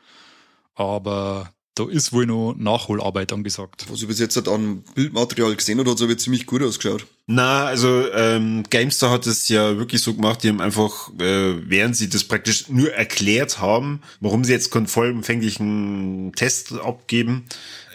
Aber 0.76 1.52
da 1.76 1.90
ist 1.90 2.14
wohl 2.14 2.26
noch 2.26 2.54
Nachholarbeit 2.56 3.34
angesagt. 3.34 3.86
Was 3.90 4.02
ich 4.02 4.08
bis 4.08 4.20
jetzt 4.20 4.36
halt 4.36 4.48
an 4.48 4.84
Bildmaterial 4.94 5.56
gesehen 5.56 5.80
habe, 5.80 5.90
hat 5.90 5.98
es 5.98 6.04
aber 6.04 6.18
ziemlich 6.18 6.46
gut 6.46 6.62
ausgeschaut. 6.62 7.06
Na, 7.26 7.66
also 7.66 8.12
ähm, 8.14 8.64
GameStar 8.70 9.10
hat 9.10 9.26
es 9.26 9.48
ja 9.48 9.78
wirklich 9.78 10.02
so 10.02 10.14
gemacht, 10.14 10.44
die 10.44 10.50
haben 10.50 10.62
einfach, 10.62 11.10
äh, 11.20 11.70
während 11.70 11.96
sie 11.96 12.10
das 12.10 12.26
praktisch 12.26 12.70
nur 12.70 12.92
erklärt 12.92 13.60
haben, 13.60 14.02
warum 14.20 14.44
sie 14.44 14.52
jetzt 14.52 14.72
keinen 14.72 14.88
vollumfänglichen 14.88 16.34
Test 16.36 16.74
abgeben, 16.74 17.46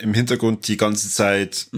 im 0.01 0.15
Hintergrund 0.15 0.67
die 0.67 0.77
ganze 0.77 1.11
Zeit 1.11 1.69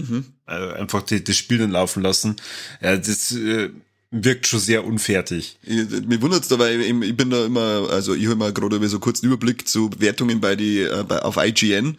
äh, 0.47 0.73
einfach 0.73 1.03
die, 1.03 1.23
das 1.23 1.37
Spiel 1.37 1.59
dann 1.59 1.71
laufen 1.71 2.01
lassen. 2.01 2.37
Ja, 2.81 2.97
das 2.97 3.31
äh, 3.33 3.69
wirkt 4.11 4.45
schon 4.45 4.59
sehr 4.59 4.85
unfertig. 4.85 5.57
Ich, 5.63 5.89
mir 6.05 6.21
wundert's 6.21 6.49
da, 6.49 6.59
weil 6.59 6.81
ich, 6.81 6.89
ich 6.89 7.17
bin 7.17 7.29
da 7.29 7.45
immer, 7.45 7.89
also 7.89 8.13
ich 8.13 8.25
habe 8.25 8.35
mal 8.35 8.53
gerade 8.53 8.87
so 8.89 8.99
kurz 8.99 9.23
einen 9.23 9.31
Überblick 9.31 9.67
zu 9.67 9.89
Bewertungen 9.89 10.41
bei 10.41 10.55
die, 10.55 10.81
äh, 10.81 11.03
bei, 11.07 11.21
auf 11.21 11.37
IGN 11.37 11.97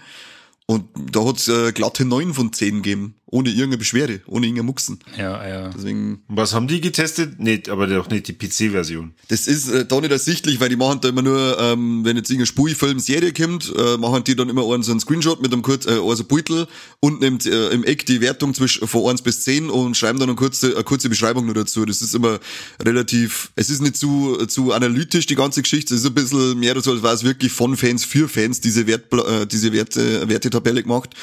und 0.66 0.84
da 0.94 1.24
hat's 1.24 1.48
äh, 1.48 1.72
glatte 1.72 2.04
9 2.04 2.34
von 2.34 2.52
10 2.52 2.82
gegeben. 2.82 3.14
Ohne 3.32 3.48
irgendeine 3.48 3.78
Beschwerde, 3.78 4.20
ohne 4.26 4.44
irgendeine 4.44 4.66
Muxen. 4.66 4.98
Ja, 5.16 5.48
ja. 5.48 5.70
Deswegen, 5.70 6.22
was 6.28 6.52
haben 6.52 6.68
die 6.68 6.82
getestet? 6.82 7.40
Nicht, 7.40 7.70
aber 7.70 7.86
doch 7.86 8.10
nicht 8.10 8.28
die 8.28 8.34
PC-Version. 8.34 9.14
das 9.28 9.46
ist 9.46 9.70
äh, 9.70 9.86
da 9.86 10.02
nicht 10.02 10.10
ersichtlich, 10.10 10.60
weil 10.60 10.68
die 10.68 10.76
machen 10.76 11.00
da 11.00 11.08
immer 11.08 11.22
nur, 11.22 11.58
ähm, 11.58 12.04
wenn 12.04 12.18
jetzt 12.18 12.28
irgendeine 12.28 12.46
Spielfilm-Serie 12.46 13.32
kommt, 13.32 13.72
äh, 13.74 13.96
machen 13.96 14.22
die 14.24 14.36
dann 14.36 14.50
immer 14.50 14.70
einen, 14.70 14.82
so 14.82 14.90
einen 14.90 15.00
Screenshot 15.00 15.40
mit 15.40 15.50
einem 15.50 15.62
kurz, 15.62 15.86
äh, 15.86 15.98
also 15.98 16.24
Beutel 16.24 16.66
und 17.00 17.22
nimmt 17.22 17.46
äh, 17.46 17.70
im 17.70 17.84
Eck 17.84 18.04
die 18.04 18.20
Wertung 18.20 18.52
zwischen 18.52 18.86
von 18.86 19.08
1 19.08 19.22
bis 19.22 19.40
10 19.40 19.70
und 19.70 19.96
schreiben 19.96 20.18
dann 20.18 20.28
eine 20.28 20.36
kurze, 20.36 20.74
eine 20.74 20.84
kurze 20.84 21.08
Beschreibung 21.08 21.46
nur 21.46 21.54
dazu. 21.54 21.86
Das 21.86 22.02
ist 22.02 22.14
immer 22.14 22.38
relativ, 22.84 23.50
es 23.56 23.70
ist 23.70 23.80
nicht 23.80 23.96
zu, 23.96 24.44
zu 24.44 24.74
analytisch, 24.74 25.24
die 25.24 25.36
ganze 25.36 25.62
Geschichte. 25.62 25.94
Es 25.94 26.02
ist 26.02 26.06
ein 26.06 26.14
bisschen 26.14 26.58
mehr 26.58 26.78
so, 26.82 26.92
als 26.92 27.02
war 27.02 27.14
es 27.14 27.24
wirklich 27.24 27.52
von 27.52 27.78
Fans 27.78 28.04
für 28.04 28.28
Fans, 28.28 28.60
diese 28.60 28.86
Wert, 28.86 29.10
äh, 29.10 29.46
diese 29.46 29.72
Werte, 29.72 30.28
Wertetabelle 30.28 30.82
gemacht. 30.82 31.14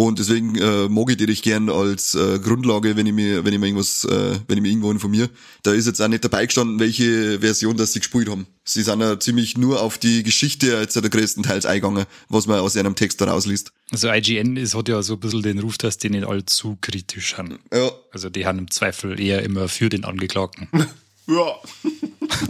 Und 0.00 0.20
deswegen 0.20 0.54
äh, 0.54 0.88
mag 0.88 1.10
ich 1.10 1.16
die 1.16 1.24
recht 1.24 1.42
gern 1.42 1.68
als 1.68 2.14
äh, 2.14 2.38
Grundlage, 2.38 2.94
wenn 2.94 3.06
ich 3.06 3.12
mir, 3.12 3.44
wenn 3.44 3.52
ich 3.52 3.58
mir 3.58 3.66
irgendwas, 3.66 4.04
äh, 4.04 4.38
wenn 4.46 4.56
ich 4.56 4.62
mir 4.62 4.68
irgendwo 4.68 4.92
informiere. 4.92 5.28
Da 5.64 5.72
ist 5.72 5.88
jetzt 5.88 6.00
auch 6.00 6.06
nicht 6.06 6.22
dabei 6.24 6.46
gestanden, 6.46 6.78
welche 6.78 7.40
Version 7.40 7.76
das 7.76 7.94
sie 7.94 7.98
gespielt 7.98 8.28
haben. 8.28 8.46
Sie 8.62 8.82
sind 8.84 9.00
ja 9.00 9.18
ziemlich 9.18 9.58
nur 9.58 9.82
auf 9.82 9.98
die 9.98 10.22
Geschichte 10.22 10.68
jetzt 10.68 10.94
der 10.94 11.02
größtenteils 11.02 11.66
eingegangen, 11.66 12.06
was 12.28 12.46
man 12.46 12.60
aus 12.60 12.76
einem 12.76 12.94
Text 12.94 13.20
da 13.20 13.24
rausliest. 13.24 13.72
Also 13.90 14.08
IGN 14.12 14.56
ist, 14.56 14.76
hat 14.76 14.88
ja 14.88 15.02
so 15.02 15.14
ein 15.14 15.20
bisschen 15.20 15.42
den 15.42 15.58
Ruf, 15.58 15.78
dass 15.78 15.98
die 15.98 16.10
nicht 16.10 16.28
allzu 16.28 16.78
kritisch 16.80 17.36
haben. 17.36 17.58
Ja, 17.72 17.90
Also 18.12 18.30
die 18.30 18.46
haben 18.46 18.58
im 18.58 18.70
Zweifel 18.70 19.18
eher 19.18 19.42
immer 19.42 19.68
für 19.68 19.88
den 19.88 20.04
Angeklagten. 20.04 20.68
Ja. 21.30 21.56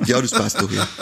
Ja, 0.06 0.20
das 0.20 0.30
passt 0.30 0.60
doch, 0.60 0.70
ja. 0.70 0.86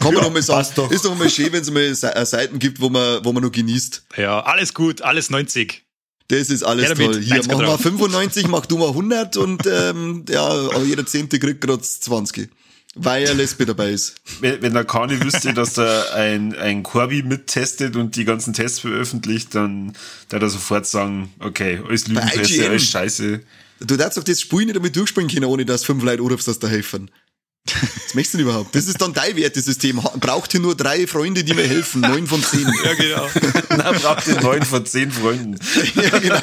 Kann 0.00 0.12
man 0.12 0.14
Ja, 0.14 0.22
noch 0.22 0.32
mal 0.32 0.42
sagen. 0.42 0.58
passt 0.58 0.78
doch. 0.78 0.90
Ist 0.90 1.04
doch 1.04 1.16
mal 1.16 1.30
schön, 1.30 1.52
wenn 1.52 1.62
es 1.62 1.70
mal 1.70 1.82
äh, 1.82 2.26
Seiten 2.26 2.58
gibt, 2.58 2.80
wo 2.80 2.88
man, 2.88 3.24
wo 3.24 3.32
man 3.32 3.42
noch 3.42 3.52
genießt. 3.52 4.04
Ja, 4.16 4.40
alles 4.40 4.74
gut, 4.74 5.02
alles 5.02 5.30
90. 5.30 5.82
Das 6.28 6.48
ist 6.50 6.62
alles 6.62 6.88
Ja, 6.88 6.94
toll. 6.94 7.20
Hier, 7.20 7.34
90 7.36 7.48
mach 7.52 7.58
mal 7.58 7.64
drauf. 7.66 7.80
95, 7.80 8.48
mach 8.48 8.66
du 8.66 8.78
mal 8.78 8.88
100 8.88 9.36
und 9.36 9.62
ähm, 9.70 10.24
ja, 10.28 10.46
aber 10.46 10.82
jeder 10.84 11.04
Zehnte 11.06 11.38
kriegt 11.38 11.60
gerade 11.60 11.82
20. 11.82 12.48
Weil 12.96 13.24
er 13.24 13.34
Lesbe 13.34 13.66
dabei 13.66 13.90
ist. 13.90 14.14
Wenn, 14.40 14.62
wenn 14.62 14.72
der 14.72 14.84
Kani 14.84 15.20
wüsste, 15.20 15.52
dass 15.52 15.74
da 15.74 16.04
ein, 16.14 16.54
ein 16.54 16.84
Corby 16.84 17.24
mittestet 17.24 17.96
und 17.96 18.14
die 18.14 18.24
ganzen 18.24 18.52
Tests 18.54 18.78
veröffentlicht, 18.78 19.52
dann 19.56 19.94
da 20.28 20.36
er 20.36 20.48
sofort 20.48 20.86
sagen, 20.86 21.32
okay, 21.40 21.80
alles 21.86 22.06
Lügenpresse, 22.06 22.68
alles 22.68 22.88
Scheiße. 22.88 23.40
Du 23.80 23.96
darfst 23.96 24.16
doch 24.16 24.22
das 24.22 24.40
Spiel 24.40 24.66
nicht 24.66 24.76
damit 24.76 24.94
durchspielen 24.94 25.28
können, 25.28 25.46
ohne 25.46 25.64
dass 25.64 25.84
fünf 25.84 26.04
Leute 26.04 26.22
anrufst, 26.22 26.46
dass 26.46 26.60
da 26.60 26.68
helfen. 26.68 27.10
Was 27.66 28.14
möchtest 28.14 28.34
du 28.34 28.38
denn 28.38 28.46
überhaupt? 28.46 28.74
Das 28.74 28.86
ist 28.86 29.00
dann 29.00 29.12
dein 29.14 29.36
Wertesystem. 29.36 30.00
Braucht 30.20 30.52
hier 30.52 30.60
nur 30.60 30.76
drei 30.76 31.06
Freunde, 31.06 31.42
die 31.44 31.54
mir 31.54 31.66
helfen. 31.66 32.02
Neun 32.02 32.26
von 32.26 32.42
zehn. 32.42 32.70
Ja, 32.84 32.94
genau. 32.94 33.28
Na, 33.70 33.92
braucht 33.92 34.28
ihr 34.28 34.40
neun 34.40 34.62
von 34.62 34.84
zehn 34.84 35.10
Freunden. 35.10 35.58
ja, 35.94 36.18
genau. 36.18 36.40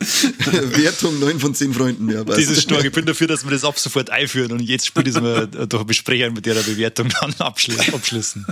Wertung 0.76 1.18
neun 1.18 1.38
von 1.38 1.54
zehn 1.54 1.74
Freunden. 1.74 2.10
Ja. 2.10 2.24
Dieses 2.24 2.62
stark. 2.62 2.84
Ich 2.84 2.92
bin 2.92 3.04
dafür, 3.04 3.26
dass 3.26 3.44
wir 3.44 3.50
das 3.50 3.64
ab 3.64 3.78
sofort 3.78 4.10
einführen 4.10 4.52
und 4.52 4.60
jetzt 4.60 4.86
spielt 4.86 5.06
das 5.06 5.20
mal 5.20 5.46
durch 5.46 5.84
Besprechung 5.84 6.34
mit 6.34 6.46
der 6.46 6.54
Bewertung 6.54 7.08
dann 7.20 7.32
abschli- 7.34 7.94
abschließen. 7.94 8.46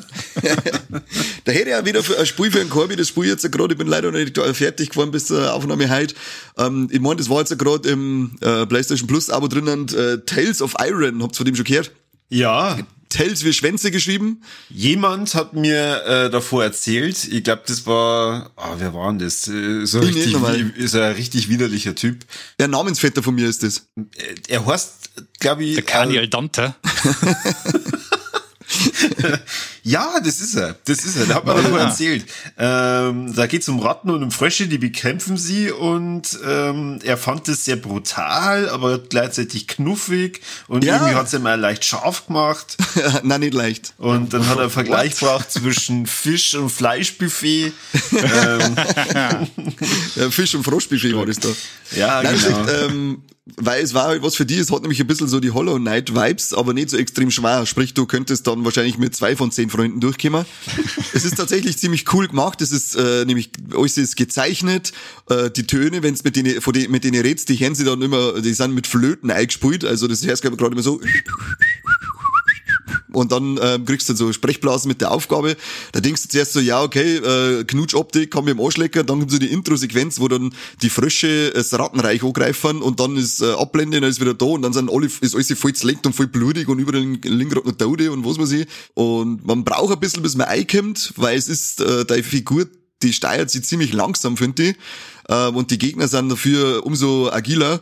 Da 1.45 1.53
hätte 1.53 1.71
ich 1.71 1.75
auch 1.75 1.85
wieder 1.85 2.03
ein 2.19 2.27
Spiel 2.27 2.51
für 2.51 2.61
einen 2.61 2.71
Corby, 2.71 2.97
das 2.97 3.09
Spiel 3.09 3.25
jetzt 3.25 3.51
gerade, 3.51 3.73
ich 3.75 3.79
bin 3.79 3.87
leider 3.89 4.11
noch 4.13 4.19
nicht 4.19 4.39
fertig 4.55 4.91
geworden 4.91 5.11
bis 5.11 5.27
zur 5.27 5.53
Aufnahme 5.55 5.89
heute. 5.91 6.15
Ähm, 6.59 6.89
ich 6.93 7.01
meine, 7.01 7.17
das 7.17 7.31
war 7.31 7.39
jetzt 7.39 7.59
gerade 7.59 7.89
im 7.89 8.37
äh, 8.41 8.67
PlayStation 8.67 9.07
Plus 9.07 9.31
Abo 9.31 9.49
drinnen, 9.49 9.89
äh, 9.89 10.19
Tales 10.27 10.61
of 10.61 10.75
Iron, 10.81 11.23
habt 11.23 11.35
ihr 11.35 11.37
von 11.37 11.47
dem 11.47 11.57
schon 11.57 11.65
gehört? 11.65 11.91
Ja, 12.29 12.79
Tales 13.09 13.45
wie 13.45 13.53
Schwänze 13.53 13.91
geschrieben. 13.91 14.43
jemand 14.69 15.35
hat 15.35 15.55
mir 15.55 16.05
äh, 16.05 16.31
davor 16.31 16.65
erzählt, 16.65 17.25
ich 17.25 17.43
glaube, 17.45 17.63
das 17.67 17.87
war, 17.87 18.51
ah, 18.57 18.75
wer 18.79 18.95
war 18.95 19.09
denn 19.11 19.19
das? 19.19 19.49
Äh, 19.49 19.85
So 19.87 20.01
Ich 20.03 20.15
richtig, 20.15 20.77
ist 20.77 20.95
ein 20.95 21.13
richtig 21.15 21.49
widerlicher 21.49 21.95
Typ. 21.95 22.19
Der 22.59 22.69
Namensvetter 22.69 23.23
von 23.23 23.35
mir 23.35 23.49
ist 23.49 23.63
das. 23.63 23.89
Äh, 23.97 24.35
Er 24.49 24.67
heißt, 24.67 25.11
glaube 25.41 25.65
ich, 25.65 25.75
Der 25.75 25.85
Kani 25.85 26.17
äh, 26.17 26.19
Aldante. 26.21 26.75
Ja, 29.83 30.21
das 30.23 30.41
ist 30.41 30.55
er. 30.55 30.77
Das 30.85 30.99
ist 31.05 31.17
er. 31.17 31.25
Der 31.27 31.37
hat 31.37 31.47
mir 31.47 31.55
davon 31.55 31.79
erzählt. 31.79 32.27
Ähm, 32.59 33.35
da 33.35 33.47
geht's 33.47 33.69
um 33.71 33.81
Ratten 33.81 34.11
und 34.11 34.23
um 34.23 34.31
Frösche, 34.31 34.69
die 34.69 34.77
bekämpfen 34.77 35.39
sie 35.39 35.71
und 35.71 36.39
ähm, 36.47 36.99
er 37.03 37.17
fand 37.17 37.49
es 37.49 37.65
sehr 37.65 37.77
brutal, 37.77 38.69
aber 38.69 38.99
gleichzeitig 38.99 39.67
knuffig 39.67 40.43
und 40.67 40.85
Ja. 40.85 40.97
irgendwie 40.97 41.15
hat's 41.15 41.33
ihm 41.33 41.43
mal 41.43 41.59
leicht 41.59 41.87
scharf 41.87 42.27
gemacht. 42.27 42.77
Nein, 43.23 43.41
nicht 43.41 43.55
leicht. 43.55 43.95
Und 43.97 44.35
dann 44.35 44.47
hat 44.47 44.57
er 44.57 44.63
einen 44.65 44.71
Vergleich 44.71 45.19
gebracht 45.19 45.51
zwischen 45.51 46.07
Fisch- 46.07 46.55
und 46.55 46.69
Fleischbuffet. 46.69 47.73
ähm, 48.13 48.77
Ja, 50.17 50.31
Fisch- 50.31 50.55
und 50.55 50.65
Froschbuffet 50.65 51.15
war 51.15 51.25
das 51.27 51.39
da. 51.39 51.49
ja, 51.97 52.23
Nein, 52.23 52.37
genau. 52.43 52.61
echt, 52.65 52.71
ähm, 52.91 53.23
weil 53.57 53.83
es 53.83 53.95
war 53.95 54.05
halt 54.05 54.23
was 54.23 54.35
für 54.35 54.47
die, 54.47 54.57
es 54.57 54.71
hat 54.71 54.83
nämlich 54.83 55.01
ein 55.01 55.07
bisschen 55.07 55.29
so 55.29 55.41
die 55.41 55.51
Hollow 55.51 55.77
Knight 55.77 56.15
Vibes, 56.15 56.53
aber 56.53 56.75
nicht 56.75 56.91
so 56.91 56.97
extrem 56.97 57.31
schwer. 57.31 57.67
Sprich, 57.67 57.95
du 57.95 58.07
könntest 58.07 58.47
dann 58.47 58.65
wahrscheinlich 58.65 58.99
mit 58.99 59.15
zwei 59.17 59.37
von 59.37 59.51
zehn 59.51 59.71
Freunden 59.71 60.01
durchkommen. 60.01 60.45
es 61.15 61.25
ist 61.25 61.37
tatsächlich 61.37 61.79
ziemlich 61.79 62.13
cool 62.13 62.29
gemacht. 62.29 62.61
Es 62.61 62.73
ist 62.73 62.95
äh, 62.97 63.25
nämlich 63.25 63.51
alles 63.75 63.97
ist 63.97 64.17
gezeichnet. 64.17 64.93
Äh, 65.29 65.51
die 65.51 65.67
Töne, 65.67 66.03
wenn 66.03 66.15
es 66.15 66.25
mit 66.25 66.37
denen, 66.37 66.61
von 66.61 66.73
die, 66.73 66.89
mit 66.89 67.05
denen 67.05 67.21
redst, 67.21 67.49
die 67.49 67.57
hören 67.57 67.75
sie 67.75 67.85
dann 67.85 68.03
immer, 68.03 68.41
die 68.41 68.53
sind 68.53 68.75
mit 68.75 68.87
Flöten 68.87 69.31
eingespielt. 69.31 69.85
Also 69.85 70.07
das 70.07 70.27
heißt 70.27 70.43
gerade 70.43 70.57
immer 70.57 70.83
so. 70.83 71.01
Und 73.13 73.33
dann 73.33 73.59
ähm, 73.63 73.85
kriegst 73.85 74.09
du 74.09 74.15
so 74.15 74.33
Sprechblasen 74.33 74.89
mit 74.89 75.01
der 75.01 75.11
Aufgabe. 75.11 75.57
Da 75.93 76.01
denkst 76.01 76.23
du 76.23 76.29
zuerst 76.29 76.53
so, 76.53 76.61
ja, 76.61 76.83
okay, 76.83 77.17
äh, 77.17 77.65
Knutschoptik, 77.65 78.31
kann 78.31 78.45
mir 78.45 78.53
im 78.53 78.61
Anschlecker, 78.61 79.05
dann 79.05 79.21
kommt 79.21 79.31
so 79.31 79.39
die 79.39 79.53
Intro-Sequenz, 79.53 80.21
wo 80.21 80.29
dann 80.29 80.55
die 80.83 80.91
Frösche 80.91 81.51
das 81.51 81.73
Rattenreich 81.73 82.23
angreifen 82.23 82.83
und 82.83 83.01
dann 83.01 83.17
ist 83.17 83.41
äh, 83.41 83.53
Abblende, 83.53 84.01
dann 84.01 84.11
ist 84.11 84.21
wieder 84.21 84.35
da 84.35 84.47
und 84.47 84.63
dann 84.63 84.73
sind 84.73 84.91
alle, 84.91 85.07
ist 85.07 85.35
alles 85.35 85.53
voll 85.59 85.73
zerlegt 85.73 86.07
und 86.07 86.15
voll 86.15 86.27
blutig 86.27 86.69
und 86.69 86.79
überall 86.79 87.01
liegen 87.01 87.49
gerade 87.49 87.67
noch 87.67 87.77
Tode 87.77 88.13
und 88.13 88.25
was 88.25 88.39
weiß 88.39 88.53
ich. 88.53 88.67
Und 88.95 89.47
man 89.47 89.65
braucht 89.65 89.93
ein 89.93 90.01
bisschen, 90.01 90.23
bis 90.23 90.37
man 90.37 90.47
reinkommt, 90.49 91.13
weil 91.17 91.39
es 91.39 91.49
ist, 91.49 91.81
äh, 91.81 92.05
deine 92.05 92.23
Figur, 92.23 92.67
die 93.03 93.13
steuert 93.13 93.51
sich 93.51 93.65
ziemlich 93.65 93.93
langsam, 93.93 94.37
finde 94.37 94.71
ich. 94.71 94.77
Ähm, 95.29 95.57
und 95.57 95.71
die 95.71 95.79
Gegner 95.79 96.09
sind 96.09 96.29
dafür 96.31 96.85
umso 96.85 97.31
agiler. 97.31 97.81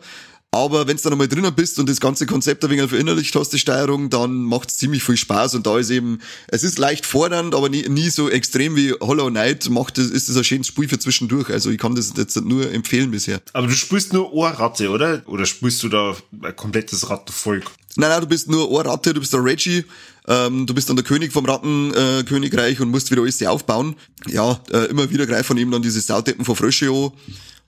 Aber 0.53 0.87
wenn 0.87 0.97
du 0.97 1.03
dann 1.03 1.13
einmal 1.13 1.29
drinnen 1.29 1.55
bist 1.55 1.79
und 1.79 1.89
das 1.89 2.01
ganze 2.01 2.25
Konzept 2.25 2.65
ein 2.65 2.71
wenig 2.71 2.89
verinnerlicht 2.89 3.35
hast, 3.37 3.51
die 3.51 3.59
Steuerung, 3.59 4.09
dann 4.09 4.45
macht 4.45 4.71
es 4.71 4.79
ziemlich 4.79 5.03
viel 5.03 5.17
Spaß. 5.17 5.55
Und 5.55 5.67
da 5.67 5.79
ist 5.79 5.91
eben, 5.91 6.21
es 6.49 6.63
ist 6.63 6.79
leicht 6.79 7.05
fordernd, 7.05 7.55
aber 7.55 7.69
nie, 7.69 7.87
nie 7.89 8.09
so 8.09 8.31
extrem 8.31 8.75
wie 8.75 8.93
Hollow 8.93 9.29
Knight 9.29 9.69
macht 9.69 9.99
es, 9.99 10.11
ist 10.11 10.31
es 10.31 10.37
ein 10.37 10.45
schönes 10.45 10.69
Spiel 10.69 10.89
für 10.89 10.99
zwischendurch. 10.99 11.51
Also 11.51 11.71
ich 11.71 11.79
kann 11.79 11.95
das 11.95 12.15
jetzt 12.17 12.37
nur 12.37 12.73
empfehlen 12.73 13.11
bisher. 13.11 13.41
Aber 13.53 13.67
du 13.67 13.75
spielst 13.75 14.15
nur 14.15 14.33
Ohrratte, 14.33 14.89
oder? 14.89 15.23
Oder 15.27 15.45
spielst 15.45 15.83
du 15.83 15.89
da 15.91 16.17
ein 16.43 16.57
komplettes 16.57 17.11
Rattenvolk? 17.11 17.71
Nein, 17.97 18.11
nein, 18.11 18.21
du 18.21 18.27
bist 18.27 18.49
nur 18.49 18.71
Ohrratte, 18.71 19.13
du 19.13 19.21
bist 19.21 19.33
der 19.33 19.45
Reggie, 19.45 19.85
ähm, 20.27 20.67
du 20.67 20.75
bist 20.75 20.89
dann 20.89 20.97
der 20.97 21.05
König 21.05 21.33
vom 21.33 21.45
Rattenkönigreich 21.45 22.79
äh, 22.79 22.83
und 22.83 22.91
musst 22.91 23.11
wieder 23.11 23.23
alles 23.23 23.43
aufbauen. 23.43 23.97
Ja, 24.27 24.61
äh, 24.71 24.87
immer 24.87 25.11
wieder 25.11 25.27
greifen 25.27 25.57
eben 25.59 25.71
dann 25.71 25.83
diese 25.83 26.01
Sauteppen 26.01 26.45
von 26.45 26.57
Frösche 26.57 26.91
an 26.91 27.13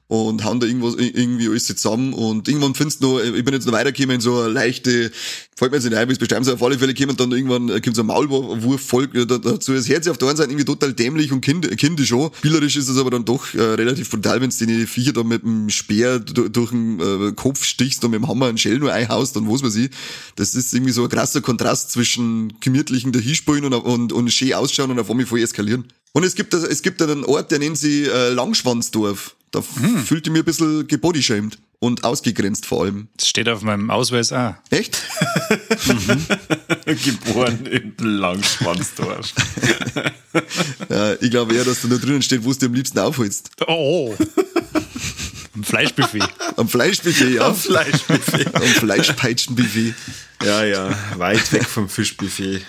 und 0.08 0.42
hauen 0.44 0.58
da 0.58 0.66
irgendwas, 0.66 0.94
irgendwie 0.96 1.48
alles 1.48 1.66
zusammen 1.66 2.14
und 2.14 2.48
irgendwann 2.48 2.74
findest 2.74 3.02
du 3.02 3.18
noch, 3.18 3.22
ich 3.22 3.44
bin 3.44 3.52
jetzt 3.52 3.66
noch 3.66 3.74
weitergekommen 3.74 4.16
in 4.16 4.20
so 4.22 4.40
eine 4.40 4.48
leichte, 4.48 5.12
fällt 5.54 5.70
mir 5.70 5.76
jetzt 5.76 5.84
nicht 5.84 5.96
ein, 5.96 6.10
es 6.10 6.18
beschreiben 6.18 6.44
soll, 6.44 6.54
auf 6.54 6.62
alle 6.62 6.78
Fälle 6.78 6.94
kommen 6.94 7.14
dann 7.16 7.30
irgendwann, 7.30 7.68
äh, 7.68 7.80
kommt 7.82 7.94
so 7.94 8.02
ein 8.02 8.06
Maulwurf 8.06 8.80
voll, 8.80 9.06
dazu 9.08 9.74
das 9.74 9.86
Herz 9.86 10.08
auf 10.08 10.16
der 10.16 10.28
einen 10.28 10.38
Seite 10.38 10.50
irgendwie 10.50 10.64
total 10.64 10.94
dämlich 10.94 11.30
und 11.30 11.42
kind, 11.42 11.76
kindisch 11.76 12.08
schon. 12.08 12.30
Spielerisch 12.38 12.76
ist 12.76 12.88
es 12.88 12.96
aber 12.96 13.10
dann 13.10 13.26
doch 13.26 13.52
äh, 13.54 13.60
relativ 13.60 14.10
brutal, 14.10 14.40
wenn 14.40 14.48
du 14.48 14.66
die 14.66 14.86
Viecher 14.86 15.12
da 15.12 15.22
mit 15.22 15.42
dem 15.42 15.68
Speer 15.68 16.20
durch 16.20 16.70
den 16.70 17.00
äh, 17.00 17.32
Kopf 17.32 17.64
stichst 17.64 18.02
und 18.02 18.12
mit 18.12 18.20
dem 18.20 18.28
Hammer 18.28 18.46
einen 18.46 18.56
Shell 18.56 18.78
nur 18.78 18.92
einhaust 18.92 19.36
und 19.36 19.50
was 19.50 19.62
weiß 19.62 19.76
ich. 19.76 19.90
Das 20.36 20.54
ist 20.54 20.72
irgendwie 20.72 20.92
so 20.92 21.02
ein 21.02 21.10
krasser 21.10 21.42
Kontrast 21.42 21.90
zwischen 21.90 22.54
gemütlichen 22.60 23.12
dahinspielen 23.12 23.66
und, 23.66 23.74
und, 23.74 24.12
und 24.12 24.32
schön 24.32 24.54
ausschauen 24.54 24.90
und 24.90 24.98
auf 24.98 25.10
einmal 25.10 25.26
voll 25.26 25.40
eskalieren. 25.40 25.84
Und 26.12 26.24
es 26.24 26.34
gibt, 26.34 26.54
es 26.54 26.82
gibt 26.82 27.02
einen 27.02 27.24
Ort, 27.24 27.50
der 27.50 27.58
nennt 27.58 27.76
sich 27.76 28.08
äh, 28.08 28.30
Langschwanzdorf. 28.30 29.36
Da 29.50 29.60
hm. 29.60 29.98
fühlte 29.98 30.28
ich 30.28 30.32
mich 30.32 30.42
ein 30.42 30.44
bisschen 30.44 30.86
gebodyshamed 30.86 31.58
und 31.80 32.04
ausgegrenzt 32.04 32.66
vor 32.66 32.84
allem. 32.84 33.08
Das 33.16 33.28
steht 33.28 33.48
auf 33.48 33.62
meinem 33.62 33.90
Ausweis 33.90 34.32
auch. 34.32 34.54
Echt? 34.70 34.98
mhm. 35.86 36.26
Geboren 37.04 37.66
in 37.66 37.94
Langschwanzdorf. 37.98 39.32
ja, 40.88 41.14
ich 41.14 41.30
glaube 41.30 41.54
eher, 41.54 41.64
dass 41.64 41.82
da 41.82 41.88
nur 41.88 42.00
drinnen 42.00 42.22
steht, 42.22 42.44
wo 42.44 42.52
du 42.52 42.66
am 42.66 42.74
liebsten 42.74 42.98
aufholst. 42.98 43.50
Oh. 43.66 44.14
Am 45.54 45.64
Fleischbuffet. 45.64 46.22
Am 46.56 46.68
Fleischbuffet, 46.68 47.34
ja. 47.34 47.48
Am 47.48 47.56
Fleischbuffet. 47.56 48.54
Am 48.54 48.62
Fleischpeitschenbuffet. 48.62 49.94
Ja, 50.44 50.64
ja, 50.64 50.96
weit 51.16 51.52
weg 51.52 51.64
vom 51.64 51.88
Fischbuffet. 51.88 52.62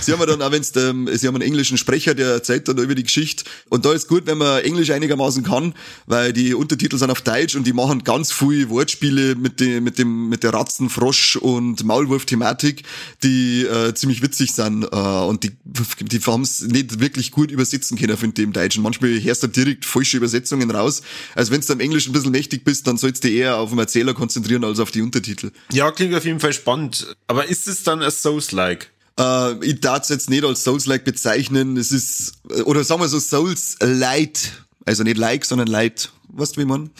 Sie 0.00 0.12
haben 0.12 0.26
dann 0.26 0.42
auch, 0.42 0.52
wenn's, 0.52 0.72
ähm, 0.76 1.08
sie 1.12 1.26
haben 1.26 1.34
einen 1.34 1.42
englischen 1.42 1.78
Sprecher, 1.78 2.14
der 2.14 2.28
erzählt 2.28 2.68
dann 2.68 2.78
über 2.78 2.94
die 2.94 3.02
Geschichte. 3.02 3.44
Und 3.68 3.84
da 3.84 3.92
ist 3.92 4.08
gut, 4.08 4.26
wenn 4.26 4.38
man 4.38 4.62
Englisch 4.62 4.90
einigermaßen 4.90 5.42
kann, 5.44 5.74
weil 6.06 6.32
die 6.32 6.54
Untertitel 6.54 6.98
sind 6.98 7.10
auf 7.10 7.22
Deutsch 7.22 7.54
und 7.54 7.66
die 7.66 7.72
machen 7.72 8.04
ganz 8.04 8.32
viel 8.32 8.68
Wortspiele 8.68 9.34
mit 9.34 9.60
dem, 9.60 9.84
mit 9.84 9.98
dem, 9.98 10.28
mit 10.28 10.42
der 10.42 10.52
Ratzen, 10.52 10.90
Frosch 10.90 11.36
und 11.36 11.84
Maulwurf-Thematik, 11.84 12.82
die 13.22 13.62
äh, 13.62 13.94
ziemlich 13.94 14.22
witzig 14.22 14.52
sind. 14.52 14.84
Äh, 14.84 14.96
und 14.96 15.44
die, 15.44 15.52
die 16.00 16.20
haben 16.20 16.42
es 16.42 16.62
nicht 16.62 17.00
wirklich 17.00 17.30
gut 17.30 17.50
übersetzen 17.50 17.98
können, 17.98 18.16
finde 18.16 18.42
ich, 18.42 18.46
im 18.46 18.52
Deutschen. 18.52 18.82
Manchmal 18.82 19.22
hörst 19.22 19.42
du 19.42 19.46
direkt 19.48 19.84
falsche 19.84 20.16
Übersetzungen 20.16 20.70
raus. 20.70 21.02
Also 21.34 21.52
wenn 21.52 21.60
du 21.60 21.72
am 21.72 21.80
Englisch 21.80 22.06
ein 22.06 22.12
bisschen 22.12 22.32
mächtig 22.32 22.64
bist, 22.64 22.86
dann 22.86 22.96
sollst 22.96 23.24
du 23.24 23.28
eher 23.28 23.58
auf 23.58 23.70
den 23.70 23.78
Erzähler 23.78 24.14
konzentrieren 24.14 24.64
als 24.64 24.78
auf 24.80 24.90
die 24.90 25.02
Untertitel. 25.02 25.50
Ja, 25.72 25.90
klingt 25.90 26.14
auf 26.14 26.24
jeden 26.24 26.40
Fall 26.40 26.52
spannend. 26.52 27.16
Aber 27.26 27.48
ist 27.48 27.68
es 27.68 27.82
dann 27.82 28.02
ein 28.02 28.10
Souls-like? 28.10 28.90
Äh, 29.18 29.64
ich 29.64 29.80
darf 29.80 30.02
es 30.02 30.08
jetzt 30.08 30.30
nicht 30.30 30.44
als 30.44 30.64
Souls-like 30.64 31.04
bezeichnen. 31.04 31.76
Es 31.76 31.92
ist, 31.92 32.34
oder 32.64 32.84
sagen 32.84 33.00
wir 33.00 33.08
so, 33.08 33.18
Souls-Light. 33.18 34.52
Also 34.86 35.02
nicht 35.02 35.16
like, 35.16 35.44
sondern 35.44 35.66
light. 35.66 36.10
Weißt 36.28 36.56
du, 36.56 36.60
wie 36.60 36.64
man? 36.64 36.90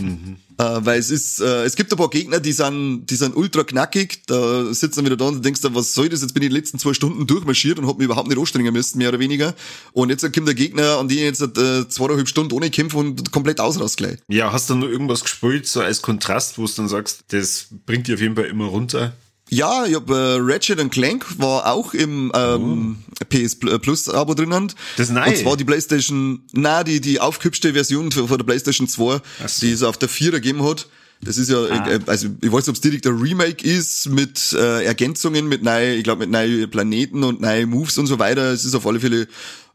Mhm. 0.00 0.36
äh, 0.58 0.64
weil 0.84 0.98
es 0.98 1.10
ist, 1.10 1.40
äh, 1.40 1.64
es 1.64 1.74
gibt 1.74 1.92
ein 1.92 1.98
paar 1.98 2.10
Gegner, 2.10 2.38
die 2.38 2.52
sind, 2.52 3.06
die 3.06 3.16
sind 3.16 3.36
ultra 3.36 3.64
knackig. 3.64 4.22
Da 4.26 4.72
sitzt 4.72 4.96
dann 4.96 5.04
wieder 5.04 5.16
da 5.16 5.26
und 5.26 5.44
denkst 5.44 5.60
du, 5.60 5.74
was 5.74 5.94
soll 5.94 6.08
das? 6.08 6.22
Jetzt 6.22 6.32
bin 6.32 6.42
ich 6.42 6.48
die 6.50 6.54
letzten 6.54 6.78
zwei 6.78 6.94
Stunden 6.94 7.26
durchmarschiert 7.26 7.78
und 7.78 7.86
hab 7.86 7.98
mich 7.98 8.04
überhaupt 8.04 8.28
nicht 8.28 8.38
anstrengen 8.38 8.72
müssen, 8.72 8.98
mehr 8.98 9.08
oder 9.08 9.18
weniger. 9.18 9.54
Und 9.92 10.10
jetzt 10.10 10.22
kommt 10.32 10.46
der 10.46 10.54
Gegner, 10.54 10.98
an 10.98 11.08
den 11.08 11.18
ich 11.18 11.24
jetzt 11.24 11.42
äh, 11.42 11.88
zweieinhalb 11.88 12.28
Stunden 12.28 12.52
ohne 12.52 12.70
kämpfe 12.70 12.98
und 12.98 13.32
komplett 13.32 13.60
ausrast 13.60 13.96
gleich. 13.96 14.18
Ja, 14.28 14.52
hast 14.52 14.70
du 14.70 14.76
nur 14.76 14.88
irgendwas 14.88 15.22
gespielt, 15.22 15.66
so 15.66 15.80
als 15.80 16.00
Kontrast, 16.00 16.56
wo 16.56 16.66
du 16.66 16.72
dann 16.76 16.88
sagst, 16.88 17.24
das 17.28 17.66
bringt 17.84 18.06
dich 18.06 18.14
auf 18.14 18.20
jeden 18.20 18.36
Fall 18.36 18.44
immer 18.44 18.66
runter? 18.66 19.12
Ja, 19.50 19.84
ich 19.84 19.94
hab 19.94 20.08
äh, 20.10 20.36
Ratchet 20.40 20.90
Clank 20.90 21.38
war 21.38 21.70
auch 21.70 21.94
im 21.94 22.32
ähm, 22.34 22.96
oh. 23.20 23.24
PS 23.28 23.56
Plus 23.56 24.08
Abo 24.08 24.34
drinnen. 24.34 24.72
Das 24.96 25.08
ist 25.08 25.12
nice. 25.12 25.28
Und 25.28 25.36
zwar 25.44 25.56
die 25.56 25.64
PlayStation, 25.64 26.42
na 26.52 26.82
die 26.82 27.00
die 27.00 27.20
aufgehübschte 27.20 27.74
Version 27.74 28.10
von 28.10 28.26
der 28.26 28.44
PlayStation 28.44 28.88
2, 28.88 29.20
so. 29.46 29.60
die 29.60 29.72
es 29.72 29.82
auf 29.82 29.98
der 29.98 30.08
4 30.08 30.32
gegeben 30.32 30.64
hat. 30.64 30.88
Das 31.20 31.38
ist 31.38 31.50
ja, 31.50 31.58
ah. 31.58 31.88
Äh, 31.88 32.00
also 32.06 32.28
ich 32.40 32.52
weiß 32.52 32.66
nicht, 32.66 32.68
ob 32.68 32.74
es 32.74 32.80
direkt 32.80 33.06
ein 33.06 33.18
Remake 33.18 33.64
ist 33.64 34.08
mit 34.08 34.52
äh, 34.54 34.84
Ergänzungen, 34.84 35.48
mit 35.48 35.62
neuen, 35.62 35.98
ich 35.98 36.04
glaube 36.04 36.20
mit 36.20 36.30
neuen 36.30 36.68
Planeten 36.70 37.22
und 37.22 37.40
neuen 37.40 37.70
Moves 37.70 37.98
und 37.98 38.06
so 38.06 38.18
weiter. 38.18 38.52
Es 38.52 38.64
ist 38.64 38.74
auf 38.74 38.86
alle 38.86 39.00
Fälle 39.00 39.28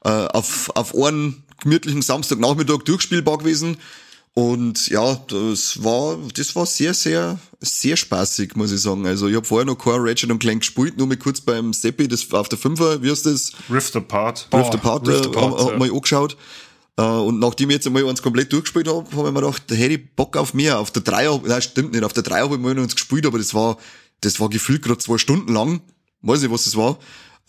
äh, 0.03 0.10
auf 0.10 0.71
auf 0.75 0.95
einen 0.95 1.43
gemütlichen 1.62 2.01
Samstagnachmittag 2.01 2.79
durchspielbar 2.86 3.38
gewesen. 3.38 3.77
Und 4.39 4.88
ja, 4.88 5.15
das 5.28 5.84
war, 5.84 6.17
das 6.34 6.56
war 6.56 6.65
sehr, 6.65 6.93
sehr, 6.93 7.38
sehr 7.60 7.97
spaßig, 7.97 8.56
muss 8.56 8.71
ich 8.71 8.80
sagen. 8.80 9.06
Also 9.06 9.28
ich 9.28 9.36
habe 9.36 9.45
vorher 9.45 9.65
noch 9.65 9.78
Core 9.78 10.10
Ratchet 10.10 10.32
und 10.32 10.39
Clank 10.39 10.62
gespielt, 10.62 10.97
nur 10.97 11.08
mal 11.08 11.17
kurz 11.17 11.41
beim 11.41 11.73
Seppi, 11.73 12.08
das 12.08 12.32
auf 12.32 12.47
der 12.47 12.58
Fünfer, 12.58 13.04
wie 13.04 13.12
heißt 13.12 13.25
das? 13.25 13.52
Rift 13.69 13.93
Apart. 13.97 14.47
Rift 14.54 14.73
Apart, 14.73 15.06
oh, 15.06 15.12
Rift 15.12 15.25
äh, 15.25 15.28
Apart, 15.28 15.60
äh, 15.60 15.71
ja. 15.71 15.78
mal 15.78 15.91
angeschaut. 15.91 16.38
Uh, 16.97 17.21
und 17.28 17.39
nachdem 17.39 17.69
ich 17.69 17.75
jetzt 17.75 17.88
einmal 17.88 18.04
uns 18.04 18.21
komplett 18.21 18.54
durchgespielt 18.54 18.88
habe, 18.88 19.06
habe 19.12 19.28
ich 19.28 19.34
mir 19.34 19.41
gedacht, 19.41 19.63
da 19.67 19.75
hätte 19.75 19.95
ich 19.95 20.15
Bock 20.15 20.38
auf 20.38 20.54
mehr. 20.54 20.80
Auf 20.80 20.91
der 20.91 21.02
Dreier, 21.02 21.41
nein, 21.45 21.62
stimmt 21.62 21.91
nicht, 21.91 22.06
auf 22.06 22.13
der 22.13 22.23
Dreier 22.23 22.43
habe 22.43 22.56
ich 22.56 22.62
mal 22.62 22.80
uns 22.80 22.95
gespielt, 22.95 23.25
aber 23.25 23.39
das 23.39 23.54
war, 23.54 23.78
das 24.21 24.39
war 24.39 24.49
gefühlt 24.49 24.84
gerade 24.84 24.99
zwei 24.99 25.17
Stunden 25.17 25.54
lang. 25.54 25.82
Weiß 26.21 26.41
nicht, 26.41 26.52
was 26.52 26.63
das 26.63 26.78
war. 26.78 26.97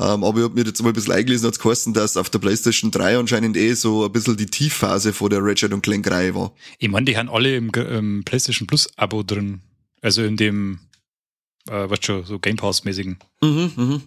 Ähm, 0.01 0.25
aber 0.25 0.39
ich 0.39 0.45
habe 0.45 0.55
mir 0.55 0.65
jetzt 0.65 0.83
mal 0.83 0.89
ein 0.89 0.95
bisschen 0.95 1.13
eingelesen, 1.13 1.47
hat 1.47 1.63
es 1.63 1.93
dass 1.93 2.17
auf 2.17 2.31
der 2.31 2.39
PlayStation 2.39 2.91
3 2.91 3.19
anscheinend 3.19 3.57
eh 3.59 3.75
so 3.75 4.07
ein 4.07 4.13
bisschen 4.13 4.37
die 4.37 4.47
Tiefphase 4.47 5.13
vor 5.13 5.29
der 5.29 5.45
Ratchet 5.45 5.75
und 5.75 5.83
Clank 5.83 6.11
Reihe 6.11 6.35
war. 6.35 6.53
Ich 6.79 6.89
meine, 6.89 7.05
die 7.05 7.19
haben 7.19 7.29
alle 7.29 7.55
im, 7.55 7.71
im 7.71 8.25
PlayStation 8.25 8.67
Plus 8.67 8.89
Abo 8.97 9.23
drin. 9.23 9.61
Also 10.01 10.23
in 10.23 10.39
dem, 10.39 10.79
äh, 11.69 11.91
was 11.91 11.99
schon, 12.03 12.25
so 12.25 12.39
Game 12.39 12.57
Pass-mäßigen. 12.57 13.19
Mhm, 13.43 13.73
mhm. 13.77 14.03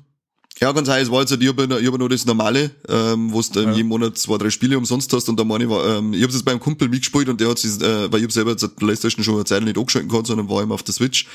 Ja, 0.59 0.71
ganz 0.71 0.89
heiß 0.89 1.11
war 1.11 1.21
jetzt, 1.21 1.31
ich 1.31 1.47
habe 1.47 1.79
ich 1.79 1.87
hab 1.87 1.97
nur 1.97 2.09
das 2.09 2.25
normale, 2.25 2.71
ähm, 2.87 3.31
wo 3.31 3.41
du 3.41 3.61
ja. 3.61 3.71
jeden 3.73 3.89
Monat 3.89 4.17
zwei, 4.17 4.37
drei 4.37 4.49
Spiele 4.49 4.77
umsonst 4.77 5.11
hast 5.13 5.29
und 5.29 5.39
da 5.39 5.43
meine 5.43 5.65
ich, 5.65 5.69
war, 5.69 5.97
ähm, 5.97 6.13
ich 6.13 6.23
habe 6.23 6.33
es 6.33 6.43
beim 6.43 6.59
Kumpel 6.59 6.89
mitgespielt 6.89 7.29
und 7.29 7.39
der 7.39 7.49
hat 7.49 7.59
sich, 7.59 7.79
äh, 7.81 8.11
weil 8.11 8.19
ich 8.19 8.25
hab 8.25 8.31
selber 8.31 8.51
jetzt 8.51 8.63
die 8.63 8.67
Playstation 8.67 9.23
schon 9.23 9.35
eine 9.35 9.45
Zeit 9.45 9.63
nicht 9.63 9.77
angeschalten 9.77 10.09
kann, 10.09 10.25
sondern 10.25 10.49
war 10.49 10.63
immer 10.63 10.75
auf 10.75 10.83
der 10.83 10.93
Switch 10.93 11.27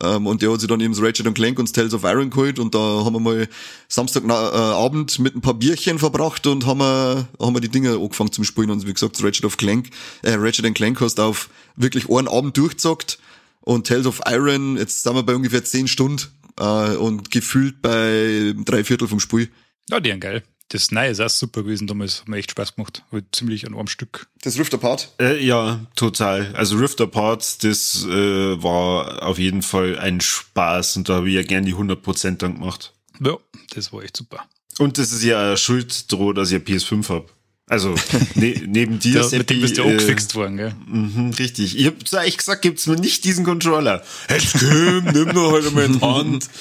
ähm, 0.00 0.26
und 0.26 0.42
der 0.42 0.52
hat 0.52 0.60
sich 0.60 0.68
dann 0.68 0.80
eben 0.80 0.92
das 0.92 1.02
Ratchet 1.02 1.34
Clank 1.34 1.58
und 1.58 1.72
Tales 1.72 1.94
of 1.94 2.04
Iron 2.04 2.30
geholt 2.30 2.58
und 2.58 2.74
da 2.74 2.78
haben 2.78 3.14
wir 3.14 3.20
mal 3.20 3.48
Samstagabend 3.88 5.18
äh, 5.18 5.22
mit 5.22 5.34
ein 5.34 5.40
paar 5.40 5.54
Bierchen 5.54 5.98
verbracht 5.98 6.46
und 6.46 6.66
haben 6.66 6.80
wir, 6.80 7.28
haben 7.40 7.54
wir 7.54 7.60
die 7.60 7.68
Dinge 7.68 7.94
angefangen 7.94 8.32
zum 8.32 8.44
Spielen. 8.44 8.70
Und 8.70 8.86
wie 8.86 8.92
gesagt, 8.92 9.22
Ratchet 9.22 9.44
of 9.44 9.56
Clank, 9.56 9.90
äh, 10.22 10.34
Ratchet 10.34 10.72
Clank 10.74 11.00
hast 11.00 11.18
auf 11.18 11.48
wirklich 11.76 12.08
einen 12.08 12.28
Abend 12.28 12.56
durchgezockt 12.56 13.18
und 13.60 13.86
Tales 13.86 14.06
of 14.06 14.20
Iron, 14.26 14.76
jetzt 14.76 15.02
sind 15.02 15.14
wir 15.14 15.22
bei 15.22 15.34
ungefähr 15.34 15.64
zehn 15.64 15.88
Stunden 15.88 16.22
äh, 16.58 16.96
und 16.96 17.30
gefühlt 17.30 17.82
bei 17.82 18.54
drei 18.64 18.84
Viertel 18.84 19.08
vom 19.08 19.20
Spiel. 19.20 19.50
Ja, 19.90 20.00
die 20.00 20.10
sind 20.10 20.20
geil. 20.20 20.42
Das 20.70 20.90
Neue 20.90 21.08
ist 21.08 21.20
auch 21.20 21.30
super 21.30 21.62
gewesen 21.62 21.86
damals. 21.86 22.20
Hat 22.20 22.28
mir 22.28 22.36
echt 22.36 22.50
Spaß 22.50 22.76
gemacht. 22.76 23.02
Hat 23.10 23.24
ziemlich 23.32 23.66
an 23.66 23.74
einem 23.74 23.86
Stück. 23.86 24.26
Das 24.42 24.58
Rift 24.58 24.74
Apart? 24.74 25.14
Äh, 25.18 25.42
ja, 25.42 25.80
total. 25.96 26.54
Also 26.54 26.76
Rift 26.76 27.00
Apart, 27.00 27.64
das 27.64 28.04
äh, 28.04 28.62
war 28.62 29.22
auf 29.22 29.38
jeden 29.38 29.62
Fall 29.62 29.98
ein 29.98 30.20
Spaß 30.20 30.98
und 30.98 31.08
da 31.08 31.14
habe 31.16 31.28
ich 31.28 31.36
ja 31.36 31.42
gern 31.42 31.64
die 31.64 31.74
100% 31.74 32.36
dann 32.36 32.54
gemacht. 32.54 32.92
Ja, 33.20 33.36
das 33.74 33.92
war 33.92 34.02
echt 34.02 34.16
super. 34.16 34.44
Und 34.78 34.98
das 34.98 35.10
ist 35.10 35.24
ja 35.24 35.56
Schuld 35.56 36.12
droh, 36.12 36.32
dass 36.32 36.52
ich 36.52 36.62
PS5 36.62 37.08
hab. 37.08 37.37
Also 37.68 37.94
ne, 38.34 38.62
neben 38.66 38.98
dir, 38.98 39.20
ja, 39.20 39.38
Mit 39.38 39.50
dem 39.50 39.60
bist 39.60 39.76
du 39.76 39.82
auch 39.82 39.88
äh, 39.88 39.96
gefixt 39.96 40.34
worden, 40.34 40.56
gell? 40.56 40.74
Mh, 40.86 41.36
richtig. 41.38 41.78
Ich 41.78 41.86
hab 41.86 42.06
zu 42.06 42.18
euch 42.18 42.36
gesagt, 42.36 42.62
gibt's 42.62 42.86
mir 42.86 42.96
nicht 42.96 43.24
diesen 43.24 43.44
Controller. 43.44 44.02
Jetzt 44.30 44.52
komm, 44.58 45.04
nimm 45.04 45.32
doch 45.34 45.52
halt 45.52 45.72
mal 45.74 45.84
in 45.84 45.92
die 45.94 46.00
Hand. 46.00 46.48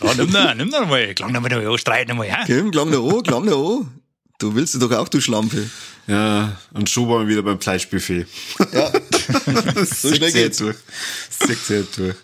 Ja, 0.00 0.14
nimm 0.14 0.32
da, 0.32 0.54
nimm 0.54 0.70
da 0.70 0.86
mal. 0.86 1.12
Klang 1.12 1.32
da 1.32 1.40
mal 1.40 1.52
an, 1.52 1.76
streiten 1.76 2.16
mal, 2.16 2.24
ja? 2.24 2.44
Komm, 2.46 2.70
klang 2.70 2.92
da 2.92 3.00
an, 3.00 3.22
klang 3.24 3.46
da 3.46 3.56
an. 3.56 3.88
Du 4.38 4.54
willst 4.54 4.80
doch 4.80 4.92
auch, 4.92 5.08
du 5.08 5.20
Schlampe. 5.20 5.68
Ja, 6.06 6.56
und 6.72 6.88
schon 6.88 7.08
waren 7.08 7.26
wir 7.26 7.32
wieder 7.32 7.42
beim 7.42 7.60
Fleischbuffet. 7.60 8.24
Ja. 8.72 8.92
so 9.84 10.14
schnell 10.14 10.30
geht's. 10.30 10.58
Durch. 10.58 10.76
Das 11.40 11.66
sich 11.66 11.86
durch. 11.96 12.14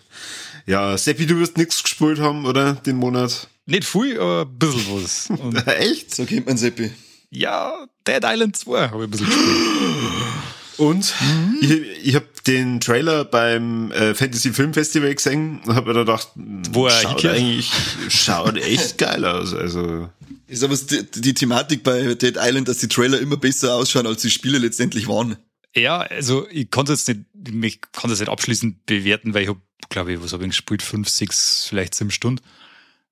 Ja, 0.65 0.97
Seppi, 0.97 1.25
du 1.25 1.37
wirst 1.37 1.57
nichts 1.57 1.83
gespielt 1.83 2.19
haben, 2.19 2.45
oder? 2.45 2.75
Den 2.75 2.95
Monat? 2.95 3.49
Nicht 3.65 3.83
viel, 3.83 4.17
aber 4.19 4.43
ein 4.43 4.57
bisschen 4.57 5.03
was. 5.03 5.29
Und 5.29 5.67
Echt? 5.67 6.15
So 6.15 6.23
kennt 6.23 6.47
man 6.47 6.55
Seppi. 6.55 6.91
Ja, 7.35 7.87
Dead 8.07 8.21
Island 8.23 8.55
2 8.55 8.89
habe 8.89 8.97
ich 8.97 9.03
ein 9.03 9.11
bisschen 9.11 9.27
gespielt. 9.27 9.47
Und 10.77 11.13
ich, 11.61 11.71
ich 12.03 12.15
habe 12.15 12.27
den 12.45 12.81
Trailer 12.81 13.23
beim 13.23 13.91
äh, 13.91 14.13
Fantasy 14.13 14.51
Film 14.51 14.73
Festival 14.73 15.15
gesehen 15.15 15.61
und 15.65 15.73
habe 15.73 15.87
mir 15.87 15.93
da 15.93 15.99
gedacht, 16.01 16.29
Wo 16.35 16.87
er 16.87 17.01
schaut 17.01 17.25
eigentlich 17.25 17.71
schaut 18.09 18.57
echt 18.57 18.97
geil 18.97 19.23
aus. 19.23 19.53
Also 19.53 20.09
Ist 20.47 20.65
aber 20.65 20.75
die, 20.75 21.21
die 21.21 21.33
Thematik 21.33 21.81
bei 21.81 22.15
Dead 22.15 22.35
Island, 22.37 22.67
dass 22.67 22.79
die 22.79 22.89
Trailer 22.89 23.21
immer 23.21 23.37
besser 23.37 23.75
ausschauen, 23.75 24.05
als 24.05 24.21
die 24.21 24.29
Spiele 24.29 24.57
letztendlich 24.57 25.07
waren. 25.07 25.37
Ja, 25.75 25.99
also 25.99 26.45
ich 26.49 26.69
konnte 26.69 26.91
jetzt 26.91 27.07
nicht, 27.07 27.21
ich 27.63 27.79
kann 27.93 28.09
das 28.09 28.19
nicht 28.19 28.29
abschließend 28.29 28.85
bewerten, 28.85 29.33
weil 29.33 29.43
ich 29.43 29.49
habe, 29.49 29.61
glaube 29.87 30.11
ich, 30.13 30.21
was 30.21 30.33
habe 30.33 30.43
ich 30.43 30.49
gespielt? 30.49 30.81
Fünf, 30.81 31.07
sechs, 31.07 31.67
vielleicht 31.69 31.95
sieben 31.95 32.11
Stunden, 32.11 32.43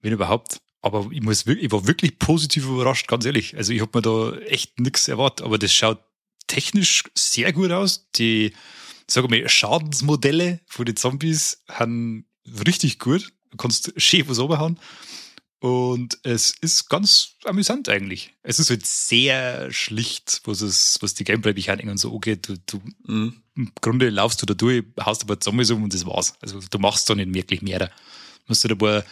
wenn 0.02 0.12
überhaupt. 0.12 0.58
Aber 0.84 1.08
ich 1.12 1.22
muss 1.22 1.48
wirklich, 1.48 1.66
ich 1.66 1.72
war 1.72 1.88
wirklich 1.88 2.20
positiv 2.20 2.66
überrascht, 2.66 3.08
ganz 3.08 3.26
ehrlich. 3.26 3.56
Also 3.56 3.72
ich 3.72 3.82
habe 3.82 3.98
mir 3.98 4.02
da 4.02 4.38
echt 4.46 4.80
nichts 4.80 5.08
erwartet, 5.08 5.46
aber 5.46 5.58
das 5.58 5.74
schaut 5.74 6.04
technisch 6.48 7.04
sehr 7.16 7.54
gut 7.54 7.72
aus. 7.72 8.10
Die, 8.18 8.54
sag 9.08 9.28
mal, 9.30 9.48
Schadensmodelle 9.48 10.60
von 10.68 10.86
den 10.86 10.98
Zombies 10.98 11.64
haben 11.70 12.26
richtig 12.68 13.00
gut. 13.00 13.32
Du 13.52 13.58
kannst 13.58 13.94
schön 13.96 14.28
was 14.28 14.40
oberhauen. 14.40 14.78
Und 15.60 16.20
es 16.24 16.52
ist 16.60 16.90
ganz 16.90 17.36
amüsant 17.46 17.88
eigentlich. 17.88 18.34
Es 18.44 18.60
ist 18.60 18.70
halt 18.70 18.86
sehr 18.86 19.72
schlicht, 19.72 20.42
was 20.44 20.60
es, 20.60 20.98
was 21.00 21.14
die 21.14 21.24
Gameplay-Mechaniken 21.24 21.90
und 21.92 21.98
so 21.98 22.14
angeht. 22.14 22.50
Du, 22.50 22.58
du, 22.66 22.82
Mhm. 23.06 23.42
Im 23.56 23.72
Grunde 23.80 24.10
laufst 24.10 24.42
du 24.42 24.46
da 24.46 24.54
durch, 24.54 24.84
haust 25.00 25.24
ein 25.24 25.28
paar 25.28 25.40
Zombies 25.40 25.72
um 25.72 25.84
und 25.84 25.94
das 25.94 26.06
war's. 26.06 26.34
Also 26.42 26.60
du 26.60 26.80
machst 26.80 27.10
da 27.10 27.16
nicht 27.16 27.34
wirklich 27.34 27.62
mehr. 27.62 27.80
Da 27.80 27.90
musst 28.48 28.66
du 28.66 28.68
da 28.68 28.76
ein 28.76 28.80
paar 28.80 29.06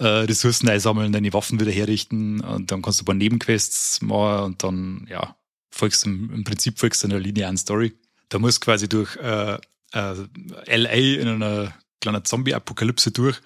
äh, 0.00 0.06
Ressourcen 0.06 0.68
einsammeln, 0.68 1.12
deine 1.12 1.32
Waffen 1.32 1.60
wieder 1.60 1.70
herrichten 1.70 2.40
und 2.40 2.72
dann 2.72 2.82
kannst 2.82 3.00
du 3.00 3.02
ein 3.02 3.06
paar 3.06 3.14
Nebenquests 3.14 4.00
machen 4.00 4.44
und 4.44 4.62
dann, 4.62 5.06
ja, 5.10 5.36
folgst 5.70 6.06
im, 6.06 6.32
im 6.32 6.44
Prinzip 6.44 6.78
folgst 6.78 7.02
du 7.02 7.08
einer 7.08 7.20
linearen 7.20 7.56
Story. 7.56 7.92
Da 8.30 8.38
musst 8.38 8.62
du 8.62 8.64
quasi 8.64 8.88
durch 8.88 9.16
äh, 9.16 9.58
äh, 9.92 10.76
LA 10.76 11.20
in 11.20 11.28
einer 11.28 11.74
kleinen 12.00 12.24
Zombie-Apokalypse 12.24 13.10
durch. 13.10 13.36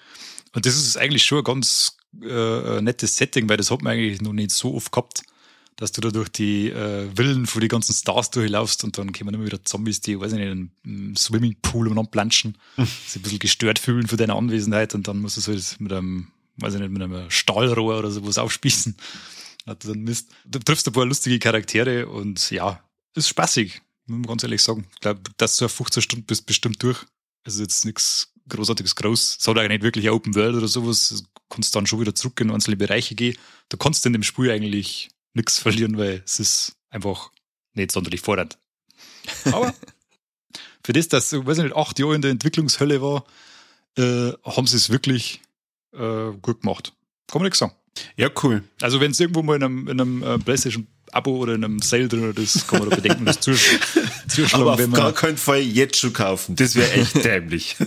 Und 0.53 0.65
das 0.65 0.77
ist 0.77 0.97
eigentlich 0.97 1.25
schon 1.25 1.39
ein 1.39 1.43
ganz 1.43 1.97
äh, 2.23 2.81
nettes 2.81 3.17
Setting, 3.17 3.49
weil 3.49 3.57
das 3.57 3.69
hat 3.69 3.81
man 3.81 3.93
eigentlich 3.93 4.21
noch 4.21 4.33
nicht 4.33 4.51
so 4.51 4.75
oft 4.75 4.91
gehabt, 4.91 5.23
dass 5.75 5.91
du 5.91 5.99
da 5.99 6.09
durch 6.09 6.29
die 6.29 6.69
äh, 6.69 7.09
Villen 7.15 7.47
von 7.47 7.59
die 7.59 7.67
ganzen 7.67 7.93
Stars 7.93 8.31
durchlaufst 8.31 8.85
und 8.85 8.97
dann 8.97 9.11
kommen 9.11 9.35
immer 9.35 9.45
wieder 9.45 9.61
Zombies, 9.63 9.99
die, 9.99 10.17
weiß 10.17 10.31
ich 10.31 10.39
nicht, 10.39 10.51
in 10.51 10.71
einem 10.85 11.15
Swimmingpool 11.17 11.89
und 11.89 12.11
planschen, 12.11 12.57
sich 12.77 13.17
ein 13.17 13.21
bisschen 13.23 13.39
gestört 13.39 13.79
fühlen 13.79 14.07
von 14.07 14.17
deiner 14.17 14.37
Anwesenheit 14.37 14.95
und 14.95 15.09
dann 15.09 15.19
musst 15.19 15.35
du 15.35 15.41
so 15.41 15.51
halt 15.51 15.75
mit 15.79 15.91
einem, 15.91 16.27
weiß 16.57 16.75
ich 16.75 16.79
nicht, 16.79 16.91
mit 16.91 17.01
einem 17.01 17.29
Stahlrohr 17.29 17.99
oder 17.99 18.11
sowas 18.11 18.37
aufspießen. 18.37 18.95
Hat 19.65 19.83
dann 19.85 20.01
Mist. 20.01 20.31
Du 20.45 20.59
triffst 20.59 20.87
ein 20.87 20.93
paar 20.93 21.05
lustige 21.05 21.39
Charaktere 21.39 22.07
und 22.07 22.51
ja, 22.51 22.83
ist 23.15 23.29
spaßig, 23.29 23.81
muss 24.05 24.19
man 24.19 24.27
ganz 24.27 24.43
ehrlich 24.43 24.61
sagen. 24.61 24.85
Ich 24.93 24.99
glaube, 24.99 25.21
dass 25.37 25.57
du 25.57 25.65
auf 25.65 25.71
15 25.71 26.03
Stunden 26.03 26.25
bist 26.25 26.45
bestimmt 26.45 26.81
durch. 26.83 26.99
Also 27.43 27.61
jetzt 27.61 27.85
nichts 27.85 28.31
großartiges 28.49 28.95
groß. 28.95 29.37
Es 29.39 29.47
hat 29.47 29.57
auch 29.57 29.67
nicht 29.67 29.83
wirklich 29.83 30.07
ein 30.07 30.13
Open 30.13 30.35
World 30.35 30.55
oder 30.55 30.67
sowas. 30.67 31.09
Du 31.09 31.23
kannst 31.49 31.75
dann 31.75 31.87
schon 31.87 31.99
wieder 31.99 32.13
zurück 32.13 32.39
in 32.41 32.51
einzelne 32.51 32.77
Bereiche 32.77 33.15
gehen. 33.15 33.37
Du 33.69 33.77
kannst 33.77 34.05
in 34.05 34.13
dem 34.13 34.23
Spiel 34.23 34.51
eigentlich 34.51 35.09
nichts 35.33 35.59
verlieren, 35.59 35.97
weil 35.97 36.21
es 36.25 36.39
ist 36.39 36.75
einfach 36.89 37.31
nicht 37.73 37.91
sonderlich 37.91 38.21
fordernd. 38.21 38.57
Aber 39.45 39.73
für 40.83 40.93
das, 40.93 41.07
dass, 41.07 41.33
ich 41.33 41.45
weiß 41.45 41.57
nicht, 41.59 41.75
acht 41.75 41.99
Jahre 41.99 42.15
in 42.15 42.21
der 42.21 42.31
Entwicklungshölle 42.31 43.01
war, 43.01 43.25
äh, 43.97 44.33
haben 44.43 44.67
sie 44.67 44.77
es 44.77 44.89
wirklich 44.89 45.41
äh, 45.99 46.31
gut 46.41 46.61
gemacht. 46.61 46.93
Kann 47.31 47.41
man 47.41 47.45
nichts 47.45 47.59
sagen. 47.59 47.73
ja, 48.17 48.29
cool. 48.43 48.63
Also 48.81 48.99
wenn 48.99 49.11
es 49.11 49.19
irgendwo 49.19 49.41
mal 49.43 49.55
in 49.55 49.63
einem, 49.63 49.87
in 49.87 49.99
einem 50.01 50.23
äh, 50.23 50.37
PlayStation-Abo 50.37 51.37
oder 51.37 51.55
in 51.55 51.63
einem 51.63 51.79
Sale 51.81 52.07
drin 52.07 52.33
ist, 52.35 52.67
kann 52.67 52.79
man 52.79 52.89
da 52.89 52.95
bedenken, 52.97 53.25
das 53.25 53.39
zusch 53.39 53.79
zuschlagen, 54.27 54.63
Aber 54.63 54.73
auf 54.73 54.79
wenn 54.79 54.91
gar 54.91 55.05
man. 55.05 55.15
keinen 55.15 55.37
Fall 55.37 55.61
jetzt 55.61 55.97
schon 55.97 56.13
kaufen. 56.13 56.55
Das 56.55 56.75
wäre 56.75 56.91
echt 56.91 57.23
dämlich. 57.23 57.75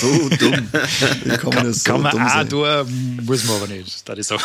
So 0.00 0.28
dumm. 0.30 0.68
Wie 1.24 1.36
kann 1.36 1.54
man, 1.54 1.66
das 1.66 1.84
so 1.84 1.92
Kann 1.92 2.02
man 2.02 2.12
dumm 2.12 2.22
auch 2.26 2.44
da, 2.44 2.86
muss 3.22 3.44
man 3.44 3.56
aber 3.56 3.68
nicht, 3.68 4.08
da 4.08 4.14
ich 4.16 4.26
sagen. 4.26 4.42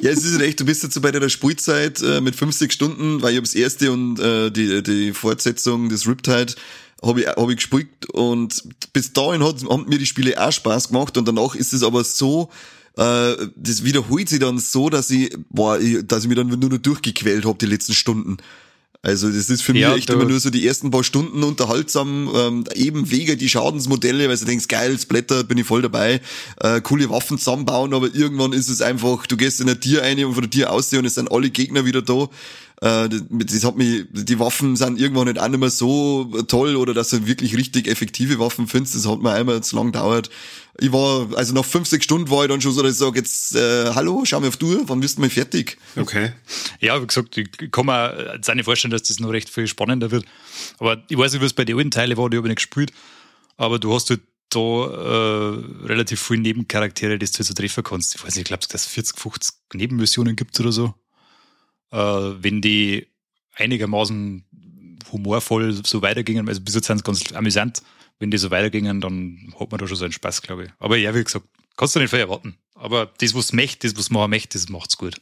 Ja, 0.00 0.10
es 0.10 0.24
ist 0.24 0.38
recht, 0.40 0.60
du 0.60 0.64
bist 0.64 0.82
jetzt 0.82 1.00
bei 1.02 1.10
der 1.10 1.28
Spielzeit 1.28 2.00
äh, 2.02 2.20
mit 2.22 2.34
50 2.36 2.72
Stunden, 2.72 3.20
weil 3.20 3.32
ich 3.32 3.36
habe 3.36 3.46
das 3.46 3.54
erste 3.54 3.92
und 3.92 4.18
äh, 4.18 4.50
die, 4.50 4.82
die 4.82 5.12
Fortsetzung 5.12 5.88
des 5.90 6.06
Riptide 6.06 6.54
habe 7.04 7.22
ich, 7.22 7.26
hab 7.26 7.48
ich 7.50 7.56
gespielt 7.56 7.88
und 8.12 8.62
bis 8.92 9.12
dahin 9.12 9.42
hat, 9.44 9.62
haben 9.68 9.88
mir 9.88 9.98
die 9.98 10.06
Spiele 10.06 10.40
auch 10.40 10.52
Spaß 10.52 10.88
gemacht 10.88 11.16
und 11.16 11.26
danach 11.26 11.54
ist 11.54 11.72
es 11.72 11.82
aber 11.82 12.04
so, 12.04 12.50
äh, 12.96 13.34
das 13.56 13.84
wiederholt 13.84 14.28
sich 14.28 14.38
dann 14.38 14.58
so, 14.58 14.88
dass 14.88 15.10
ich, 15.10 15.36
boah, 15.50 15.78
ich, 15.78 16.06
dass 16.06 16.22
ich 16.22 16.28
mich 16.28 16.36
dann 16.36 16.48
nur 16.48 16.70
noch 16.70 16.78
durchgequält 16.78 17.44
habe 17.44 17.58
die 17.58 17.66
letzten 17.66 17.94
Stunden. 17.94 18.38
Also 19.04 19.28
das 19.28 19.50
ist 19.50 19.62
für 19.62 19.76
Ja, 19.76 19.90
mich 19.90 19.98
echt 19.98 20.10
immer 20.10 20.24
nur 20.24 20.40
so 20.40 20.48
die 20.48 20.66
ersten 20.66 20.90
paar 20.90 21.04
Stunden 21.04 21.42
unterhaltsam, 21.42 22.30
ähm, 22.34 22.64
eben 22.74 23.10
wegen 23.10 23.36
die 23.36 23.50
Schadensmodelle, 23.50 24.30
weil 24.30 24.36
du 24.38 24.46
denkst, 24.46 24.66
geil, 24.66 24.98
Splatter, 24.98 25.44
bin 25.44 25.58
ich 25.58 25.66
voll 25.66 25.82
dabei, 25.82 26.22
äh, 26.60 26.80
coole 26.80 27.10
Waffen 27.10 27.36
zusammenbauen, 27.36 27.92
aber 27.92 28.14
irgendwann 28.14 28.54
ist 28.54 28.70
es 28.70 28.80
einfach, 28.80 29.26
du 29.26 29.36
gehst 29.36 29.60
in 29.60 29.68
ein 29.68 29.78
Tier 29.78 30.02
ein 30.02 30.24
und 30.24 30.32
von 30.32 30.42
der 30.42 30.50
Tier 30.50 30.72
aussehen 30.72 31.00
und 31.00 31.04
es 31.04 31.16
sind 31.16 31.30
alle 31.30 31.50
Gegner 31.50 31.84
wieder 31.84 32.00
da. 32.00 32.30
Äh, 32.84 33.08
das, 33.08 33.64
hat 33.64 33.76
mich, 33.76 34.04
die 34.10 34.38
Waffen 34.38 34.76
sind 34.76 35.00
irgendwann 35.00 35.26
nicht 35.26 35.38
auch 35.38 35.48
nicht 35.48 35.58
mehr 35.58 35.70
so 35.70 36.24
toll 36.48 36.76
oder 36.76 36.92
dass 36.92 37.08
du 37.08 37.26
wirklich 37.26 37.56
richtig 37.56 37.88
effektive 37.88 38.38
Waffen 38.38 38.66
findest, 38.66 38.94
das 38.94 39.08
hat 39.08 39.22
mir 39.22 39.32
einmal 39.32 39.62
zu 39.62 39.76
lang 39.76 39.86
gedauert. 39.86 40.28
Ich 40.78 40.92
war, 40.92 41.34
also 41.34 41.54
nach 41.54 41.64
fünf, 41.64 41.88
sechs 41.88 42.04
Stunden 42.04 42.28
war 42.28 42.42
ich 42.44 42.50
dann 42.50 42.60
schon 42.60 42.72
so, 42.72 42.82
dass 42.82 42.92
ich 42.92 42.98
sage, 42.98 43.20
jetzt, 43.20 43.56
äh, 43.56 43.94
hallo, 43.94 44.24
schau 44.26 44.38
mir 44.38 44.48
auf 44.48 44.58
die 44.58 44.66
Uhr, 44.66 44.82
wann 44.86 45.00
bist 45.00 45.16
du 45.16 45.22
mal 45.22 45.30
fertig? 45.30 45.78
Okay. 45.96 46.32
Ja, 46.80 47.00
wie 47.00 47.06
gesagt, 47.06 47.38
ich 47.38 47.70
kann 47.70 47.86
mir 47.86 48.34
jetzt 48.34 48.50
auch 48.50 48.54
nicht 48.54 48.66
vorstellen, 48.66 48.92
dass 48.92 49.04
das 49.04 49.18
noch 49.18 49.30
recht 49.30 49.48
viel 49.48 49.66
spannender 49.66 50.10
wird. 50.10 50.26
Aber 50.78 51.02
ich 51.08 51.16
weiß 51.16 51.32
nicht, 51.32 51.42
es 51.42 51.54
bei 51.54 51.64
den 51.64 51.78
alten 51.78 51.90
Teilen 51.90 52.18
war, 52.18 52.28
die 52.28 52.36
habe 52.36 52.48
ich 52.48 52.50
nicht 52.50 52.56
gespielt. 52.56 52.92
Aber 53.56 53.78
du 53.78 53.94
hast 53.94 54.10
halt 54.10 54.20
da 54.50 54.58
äh, 54.58 55.86
relativ 55.86 56.20
viele 56.20 56.42
Nebencharaktere, 56.42 57.18
die 57.18 57.24
du 57.24 57.32
halt 57.32 57.46
so 57.46 57.54
treffen 57.54 57.82
kannst. 57.82 58.16
Ich 58.16 58.22
weiß 58.22 58.34
nicht, 58.34 58.42
ich 58.42 58.48
glaube, 58.48 58.66
dass 58.68 58.82
es 58.82 58.88
40, 58.88 59.18
50 59.18 59.54
Nebenmissionen 59.72 60.36
gibt 60.36 60.60
oder 60.60 60.70
so. 60.70 60.92
Äh, 61.90 61.98
wenn 61.98 62.60
die 62.60 63.06
einigermaßen 63.54 64.44
humorvoll 65.12 65.84
so 65.84 66.02
weitergingen, 66.02 66.48
also 66.48 66.60
bis 66.60 66.74
jetzt 66.74 66.86
sind 66.86 66.98
sie 66.98 67.04
ganz 67.04 67.32
amüsant, 67.32 67.82
wenn 68.18 68.30
die 68.30 68.38
so 68.38 68.50
weitergingen, 68.50 69.00
dann 69.00 69.52
hat 69.58 69.70
man 69.70 69.78
da 69.78 69.86
schon 69.86 69.96
so 69.96 70.04
einen 70.04 70.12
Spaß, 70.12 70.42
glaube 70.42 70.64
ich. 70.64 70.70
Aber 70.78 70.96
ja, 70.96 71.14
wie 71.14 71.24
gesagt, 71.24 71.46
kannst 71.76 71.94
du 71.96 72.00
nicht 72.00 72.10
viel 72.10 72.20
erwarten. 72.20 72.56
Aber 72.74 73.10
das, 73.18 73.34
was 73.34 73.52
möchte, 73.52 73.88
das, 73.88 73.96
was 73.98 74.10
man 74.10 74.28
möchte, 74.30 74.58
das 74.58 74.68
macht's 74.68 74.96
gut. 74.96 75.16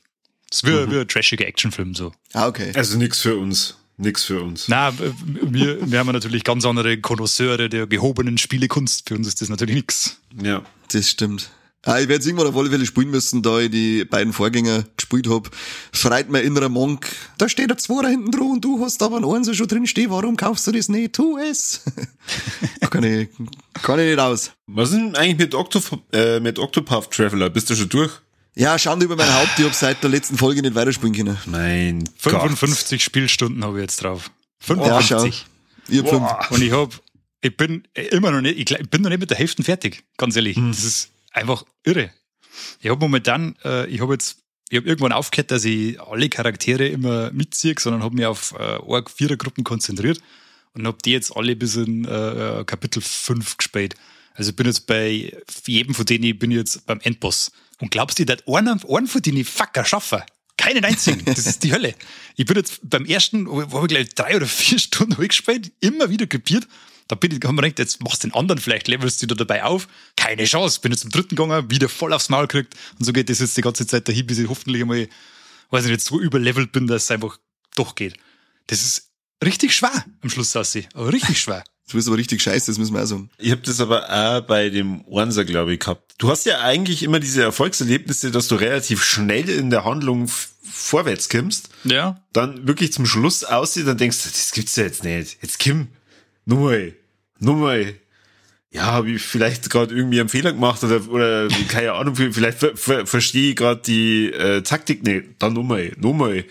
Das 0.48 0.62
ist 0.62 0.66
wie, 0.66 0.90
wie 0.90 1.00
ein 1.00 1.08
trashiger 1.08 1.46
Actionfilm 1.46 1.94
so. 1.94 2.12
Ah, 2.32 2.48
okay. 2.48 2.72
Also 2.74 2.98
nix 2.98 3.20
für 3.20 3.36
uns. 3.36 3.76
Nix 3.96 4.24
für 4.24 4.42
uns. 4.42 4.68
Na, 4.68 4.92
wir, 4.98 5.90
wir 5.90 5.98
haben 5.98 6.12
natürlich 6.12 6.44
ganz 6.44 6.64
andere 6.64 6.98
Konnoisseure 6.98 7.68
der 7.68 7.86
gehobenen 7.86 8.38
Spielekunst. 8.38 9.08
Für 9.08 9.14
uns 9.14 9.28
ist 9.28 9.40
das 9.40 9.48
natürlich 9.48 9.76
nichts. 9.76 10.20
Ja. 10.42 10.62
Das 10.90 11.08
stimmt. 11.08 11.50
Ah, 11.84 11.98
ich 11.98 12.06
werde 12.06 12.20
es 12.20 12.26
irgendwann 12.26 12.46
auf 12.46 12.56
alle 12.56 12.70
Fälle 12.70 12.86
spielen 12.86 13.10
müssen, 13.10 13.42
da 13.42 13.58
ich 13.58 13.70
die 13.70 14.04
beiden 14.04 14.32
Vorgänger 14.32 14.84
gespielt 14.96 15.28
hab. 15.28 15.50
Schreit 15.92 16.30
mein 16.30 16.44
innerer 16.44 16.68
Monk, 16.68 17.10
da 17.38 17.48
steht 17.48 17.72
ein 17.72 17.78
Zweier 17.78 18.08
hinten 18.08 18.30
dran 18.30 18.52
und 18.52 18.64
du 18.64 18.84
hast 18.84 19.02
aber 19.02 19.16
einen 19.16 19.28
Einser 19.28 19.52
schon 19.52 19.66
drin 19.66 19.88
stehen, 19.88 20.10
warum 20.10 20.36
kaufst 20.36 20.64
du 20.68 20.72
das 20.72 20.88
nicht? 20.88 21.14
Tu 21.14 21.38
es! 21.38 21.82
kann, 22.90 23.02
ich, 23.02 23.30
kann 23.82 23.98
ich 23.98 24.06
nicht 24.06 24.20
aus. 24.20 24.52
Was 24.68 24.90
ist 24.90 24.96
denn 24.96 25.16
eigentlich 25.16 25.38
mit, 25.38 25.54
Octop 25.56 26.02
äh, 26.12 26.38
mit 26.38 26.60
Octopath 26.60 27.10
Traveler? 27.10 27.50
Bist 27.50 27.68
du 27.68 27.74
schon 27.74 27.88
durch? 27.88 28.12
Ja, 28.54 28.78
Schande 28.78 29.06
über 29.06 29.16
mein 29.16 29.34
Haupt, 29.34 29.58
ich 29.58 29.64
hab 29.64 29.74
seit 29.74 30.02
der 30.04 30.10
letzten 30.10 30.36
Folge 30.36 30.62
nicht 30.62 30.76
weiterspielen 30.76 31.14
können. 31.16 31.38
Mein 31.46 32.04
55 32.18 33.02
Spielstunden 33.02 33.64
habe 33.64 33.78
ich 33.78 33.82
jetzt 33.82 34.04
drauf. 34.04 34.30
Ja, 34.68 35.02
schau. 35.02 35.18
55. 35.20 35.46
Ich 35.88 35.98
hab 35.98 36.08
fünf. 36.08 36.50
Und 36.50 36.62
ich 36.62 36.70
hab, 36.70 36.90
ich 37.40 37.56
bin 37.56 37.88
immer 38.10 38.30
noch 38.30 38.40
nicht, 38.40 38.58
ich, 38.70 38.88
bin 38.88 39.02
noch 39.02 39.10
nicht 39.10 39.18
mit 39.18 39.30
der 39.30 39.38
Hälfte 39.38 39.64
fertig, 39.64 40.04
ganz 40.16 40.36
ehrlich. 40.36 40.56
Das 40.56 40.84
ist 40.84 41.11
einfach 41.32 41.64
irre. 41.84 42.10
Ich 42.80 42.90
habe 42.90 43.00
momentan, 43.00 43.56
äh, 43.64 43.86
ich 43.86 44.00
habe 44.00 44.12
jetzt, 44.12 44.38
ich 44.68 44.78
habe 44.78 44.88
irgendwann 44.88 45.12
aufgehört, 45.12 45.50
dass 45.50 45.64
ich 45.64 46.00
alle 46.00 46.28
Charaktere 46.28 46.86
immer 46.88 47.30
mitziehe, 47.32 47.74
sondern 47.78 48.02
habe 48.02 48.14
mich 48.14 48.26
auf 48.26 48.54
äh, 48.58 48.76
Org 48.76 49.10
Vierergruppen 49.10 49.64
konzentriert 49.64 50.20
und 50.74 50.86
habe 50.86 50.98
die 51.04 51.12
jetzt 51.12 51.34
alle 51.36 51.56
bis 51.56 51.76
in 51.76 52.04
äh, 52.04 52.60
äh, 52.60 52.64
Kapitel 52.64 53.02
5 53.02 53.56
gespielt. 53.56 53.94
Also 54.34 54.50
ich 54.50 54.56
bin 54.56 54.66
jetzt 54.66 54.86
bei 54.86 55.32
jedem 55.66 55.94
von 55.94 56.06
denen, 56.06 56.24
ich 56.24 56.38
bin 56.38 56.50
jetzt 56.50 56.86
beim 56.86 57.00
Endboss. 57.00 57.52
Und 57.80 57.90
glaubst 57.90 58.18
du, 58.18 58.24
dass 58.24 58.46
einen, 58.46 58.80
einen 58.88 59.06
von 59.06 59.22
denen 59.22 59.44
Fucker 59.44 59.84
schaffen? 59.84 60.22
Keinen 60.56 60.84
einzigen. 60.84 61.24
Das 61.34 61.46
ist 61.46 61.62
die 61.64 61.72
Hölle. 61.72 61.94
Ich 62.36 62.46
bin 62.46 62.56
jetzt 62.56 62.80
beim 62.82 63.04
ersten, 63.04 63.46
wo 63.46 63.60
habe 63.62 63.86
ich 63.86 63.88
gleich 63.88 64.08
drei 64.14 64.36
oder 64.36 64.46
vier 64.46 64.78
Stunden 64.78 65.16
gespielt, 65.28 65.72
immer 65.80 66.08
wieder 66.08 66.26
kapiert. 66.26 66.66
Da 67.12 67.16
bin 67.16 67.30
ich, 67.30 67.46
haben 67.46 67.56
wir 67.56 67.62
gedacht, 67.62 67.78
jetzt 67.78 68.02
machst 68.02 68.24
du 68.24 68.28
den 68.28 68.34
anderen, 68.34 68.58
vielleicht 68.58 68.88
levelst 68.88 69.20
du 69.20 69.26
da 69.26 69.34
dabei 69.34 69.64
auf. 69.64 69.86
Keine 70.16 70.44
Chance. 70.44 70.80
Bin 70.80 70.92
jetzt 70.92 71.02
zum 71.02 71.10
dritten 71.10 71.36
gegangen, 71.36 71.70
wieder 71.70 71.90
voll 71.90 72.14
aufs 72.14 72.30
Maul 72.30 72.46
gekriegt. 72.46 72.74
Und 72.98 73.04
so 73.04 73.12
geht 73.12 73.28
das 73.28 73.40
jetzt 73.40 73.54
die 73.54 73.60
ganze 73.60 73.86
Zeit 73.86 74.08
dahin, 74.08 74.26
bis 74.26 74.38
ich 74.38 74.48
hoffentlich 74.48 74.80
einmal, 74.80 75.06
weiß 75.68 75.84
ich 75.84 75.90
nicht, 75.90 76.00
so 76.00 76.18
überlevelt 76.18 76.72
bin, 76.72 76.86
dass 76.86 77.02
es 77.02 77.10
einfach 77.10 77.36
doch 77.74 77.96
geht. 77.96 78.14
Das 78.68 78.82
ist 78.82 79.10
richtig 79.44 79.76
schwer 79.76 80.06
am 80.22 80.30
Schluss 80.30 80.56
aussehen. 80.56 80.86
Aber 80.94 81.12
richtig 81.12 81.38
schwer. 81.42 81.62
Du 81.90 81.98
bist 81.98 82.08
aber 82.08 82.16
richtig 82.16 82.40
scheiße, 82.40 82.70
das 82.70 82.78
müssen 82.78 82.94
wir 82.94 83.02
auch 83.02 83.06
sagen. 83.06 83.28
Ich 83.36 83.50
habe 83.50 83.60
das 83.60 83.78
aber 83.78 84.08
auch 84.08 84.40
bei 84.46 84.70
dem 84.70 85.04
Ornser, 85.04 85.44
glaube 85.44 85.74
ich, 85.74 85.80
gehabt. 85.80 86.14
Du 86.16 86.30
hast 86.30 86.46
ja 86.46 86.60
eigentlich 86.62 87.02
immer 87.02 87.20
diese 87.20 87.42
Erfolgserlebnisse, 87.42 88.30
dass 88.30 88.48
du 88.48 88.54
relativ 88.54 89.04
schnell 89.04 89.50
in 89.50 89.68
der 89.68 89.84
Handlung 89.84 90.28
vorwärts 90.62 91.28
kommst. 91.28 91.68
Ja. 91.84 92.22
Dann 92.32 92.66
wirklich 92.66 92.94
zum 92.94 93.04
Schluss 93.04 93.44
aussieht, 93.44 93.86
dann 93.86 93.98
denkst 93.98 94.22
du, 94.22 94.30
das 94.30 94.52
gibt's 94.52 94.76
ja 94.76 94.84
jetzt 94.84 95.04
nicht. 95.04 95.36
Jetzt 95.42 95.58
Kim, 95.58 95.88
nur 96.46 96.60
mal, 96.60 96.94
nur 97.42 97.56
mal. 97.56 97.94
Ja, 98.70 98.84
habe 98.84 99.10
ich 99.10 99.22
vielleicht 99.22 99.68
gerade 99.68 99.94
irgendwie 99.94 100.18
einen 100.18 100.30
Fehler 100.30 100.52
gemacht 100.52 100.82
oder, 100.82 101.06
oder 101.08 101.48
keine 101.68 101.92
Ahnung, 101.92 102.16
vielleicht 102.16 102.58
ver 102.58 102.74
ver 102.74 103.06
verstehe 103.06 103.50
ich 103.50 103.56
gerade 103.56 103.82
die 103.82 104.32
äh, 104.32 104.62
Taktik 104.62 105.02
nicht. 105.02 105.24
Dann 105.38 105.52
nur 105.52 105.64
mal, 105.64 105.92
nur 105.98 106.14
mal. 106.14 106.44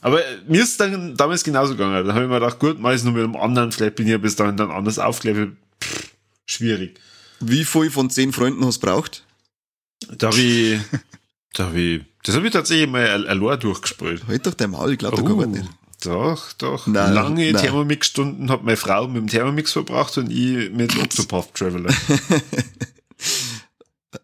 Aber 0.00 0.20
mir 0.46 0.62
ist 0.62 0.78
dann 0.78 1.16
damals 1.16 1.42
genauso 1.42 1.72
gegangen. 1.72 2.06
Da 2.06 2.12
habe 2.12 2.24
ich 2.24 2.30
mir 2.30 2.38
gedacht, 2.38 2.58
gut, 2.58 2.78
mach 2.78 2.92
ich 2.92 3.02
nur 3.02 3.14
mit 3.14 3.24
einem 3.24 3.36
anderen, 3.36 3.72
vielleicht 3.72 3.96
bin 3.96 4.06
ich 4.06 4.12
ja 4.12 4.18
bis 4.18 4.36
dahin 4.36 4.56
dann 4.56 4.70
anders 4.70 4.98
aufgelevelt. 4.98 5.56
Pff, 5.82 6.10
schwierig. 6.46 7.00
Wie 7.40 7.64
viel 7.64 7.90
von 7.90 8.10
zehn 8.10 8.32
Freunden 8.32 8.64
hast 8.64 8.82
du 8.82 8.86
braucht? 8.86 9.24
Da 10.18 10.28
habe 10.28 10.40
ich, 10.40 10.78
da 11.54 11.66
habe 11.66 11.80
ich, 11.80 12.02
das 12.22 12.36
habe 12.36 12.46
ich 12.46 12.52
tatsächlich 12.52 12.88
mal 12.88 13.06
allein 13.08 13.60
durchgespielt. 13.60 14.26
Halt 14.28 14.46
doch 14.46 14.54
dein 14.54 14.70
Maul, 14.70 14.92
ich 14.92 14.98
glaube, 14.98 15.16
da 15.16 15.22
kann 15.22 15.36
man 15.36 15.50
nicht. 15.50 15.68
Doch, 16.04 16.52
doch. 16.54 16.86
Nein, 16.86 17.12
Lange. 17.12 17.52
Thermomix-Stunden 17.52 18.50
hat 18.50 18.62
meine 18.62 18.76
Frau 18.76 19.06
mit 19.08 19.16
dem 19.16 19.26
Thermomix 19.28 19.72
verbracht 19.72 20.16
und 20.18 20.30
ich 20.30 20.70
mit 20.70 20.96
Octopath 20.98 21.54
Traveler. 21.54 21.92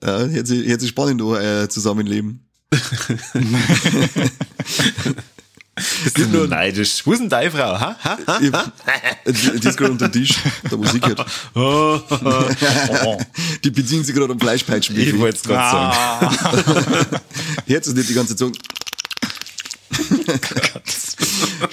Ja, 0.02 0.24
jetzt, 0.24 0.50
jetzt 0.50 0.82
ist 0.82 0.88
spannend, 0.90 1.20
äh, 1.20 1.68
Zusammenleben. 1.68 2.46
Bist 6.04 6.18
du 6.18 6.26
nur 6.28 6.46
neidisch? 6.46 7.04
Wo 7.06 7.12
ist 7.12 7.20
denn 7.20 7.28
deine 7.28 7.50
Frau? 7.50 7.80
Ha? 7.80 7.96
Ha? 8.04 8.18
Ha? 8.26 8.38
Die 8.38 8.50
die 9.60 9.68
ist 9.68 9.76
gerade 9.76 9.92
unter 9.92 10.08
dem 10.08 10.24
Tisch, 10.24 10.38
der 10.70 10.78
Musik 10.78 11.06
hört. 11.06 11.26
Oh, 11.54 11.98
Die 13.64 13.70
beziehen 13.70 14.04
sich 14.04 14.14
gerade 14.14 14.32
am 14.32 14.38
Fleischpeitschen. 14.40 14.98
ich 14.98 15.18
wollte 15.18 15.36
es 15.38 15.42
gerade 15.42 15.70
sagen. 15.70 15.96
Ah, 15.96 17.20
Jetzt 17.66 17.86
ist 17.88 17.96
nicht 17.96 18.08
die 18.10 18.14
ganze 18.14 18.36
Zeit 18.36 18.38
so. 18.38 18.52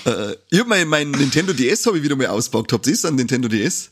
Äh, 0.05 0.35
ich 0.49 0.59
hab 0.59 0.67
mein, 0.67 0.87
mein 0.87 1.11
Nintendo 1.11 1.53
DS 1.53 1.85
habe 1.85 1.97
ich 1.97 2.03
wieder 2.03 2.15
mal 2.15 2.27
auspackt. 2.27 2.71
Habt 2.73 2.87
ihr 2.87 2.93
das 2.93 3.05
an 3.05 3.15
Nintendo 3.15 3.47
DS? 3.47 3.91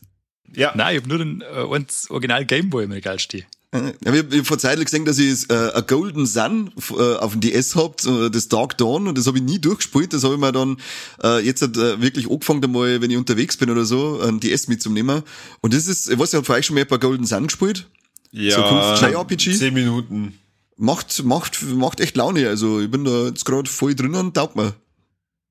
Ja, 0.54 0.72
nein, 0.76 0.96
ich 0.96 1.02
habe 1.02 1.08
nur 1.08 1.18
den 1.18 1.40
äh, 1.42 1.74
eins 1.74 2.10
Original 2.10 2.44
Gameboy 2.44 2.84
im 2.84 2.92
Regal 2.92 3.18
stehen. 3.18 3.44
Äh, 3.72 3.92
Ich 4.00 4.06
habe 4.06 4.38
hab 4.38 4.46
vor 4.46 4.58
Zeit 4.58 4.80
gesehen, 4.80 5.04
dass 5.04 5.18
ich 5.18 5.50
äh, 5.50 5.54
a 5.54 5.80
Golden 5.80 6.24
Sun 6.26 6.70
äh, 6.90 7.14
auf 7.16 7.32
dem 7.32 7.40
DS 7.40 7.74
habt, 7.74 8.06
äh, 8.06 8.30
das 8.30 8.48
Dark 8.48 8.78
Dawn, 8.78 9.08
und 9.08 9.18
das 9.18 9.26
habe 9.26 9.38
ich 9.38 9.44
nie 9.44 9.58
durchgespielt. 9.58 10.12
Das 10.12 10.22
habe 10.24 10.34
ich 10.34 10.40
mir 10.40 10.52
dann 10.52 10.76
äh, 11.22 11.44
jetzt 11.44 11.62
hat, 11.62 11.76
äh, 11.76 12.00
wirklich 12.00 12.30
angefangen, 12.30 12.62
einmal, 12.64 13.00
wenn 13.02 13.10
ich 13.10 13.16
unterwegs 13.16 13.56
bin 13.56 13.70
oder 13.70 13.84
so, 13.84 14.20
ein 14.20 14.38
DS 14.40 14.68
mitzunehmen. 14.68 15.22
Und 15.60 15.74
das 15.74 15.86
ist, 15.88 16.08
ich 16.08 16.18
weiß 16.18 16.32
nicht, 16.32 16.34
habt 16.36 16.44
ihr 16.44 16.44
vielleicht 16.44 16.66
schon 16.68 16.76
mal 16.76 16.84
bei 16.84 16.98
Golden 16.98 17.26
Sun 17.26 17.48
gespielt? 17.48 17.88
ja. 18.32 18.54
Zukunft 18.54 19.02
JRPG? 19.02 19.52
Zehn 19.56 19.74
Minuten. 19.74 20.38
Macht, 20.78 21.24
macht, 21.24 21.62
macht 21.62 22.00
echt 22.00 22.16
Laune. 22.16 22.48
Also 22.48 22.80
ich 22.80 22.90
bin 22.90 23.04
da 23.04 23.26
jetzt 23.26 23.44
gerade 23.46 23.68
voll 23.68 23.94
drin 23.94 24.14
und 24.14 24.34
taugt 24.34 24.56
mir. 24.56 24.74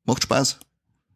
Macht 0.05 0.23
Spaß. 0.23 0.59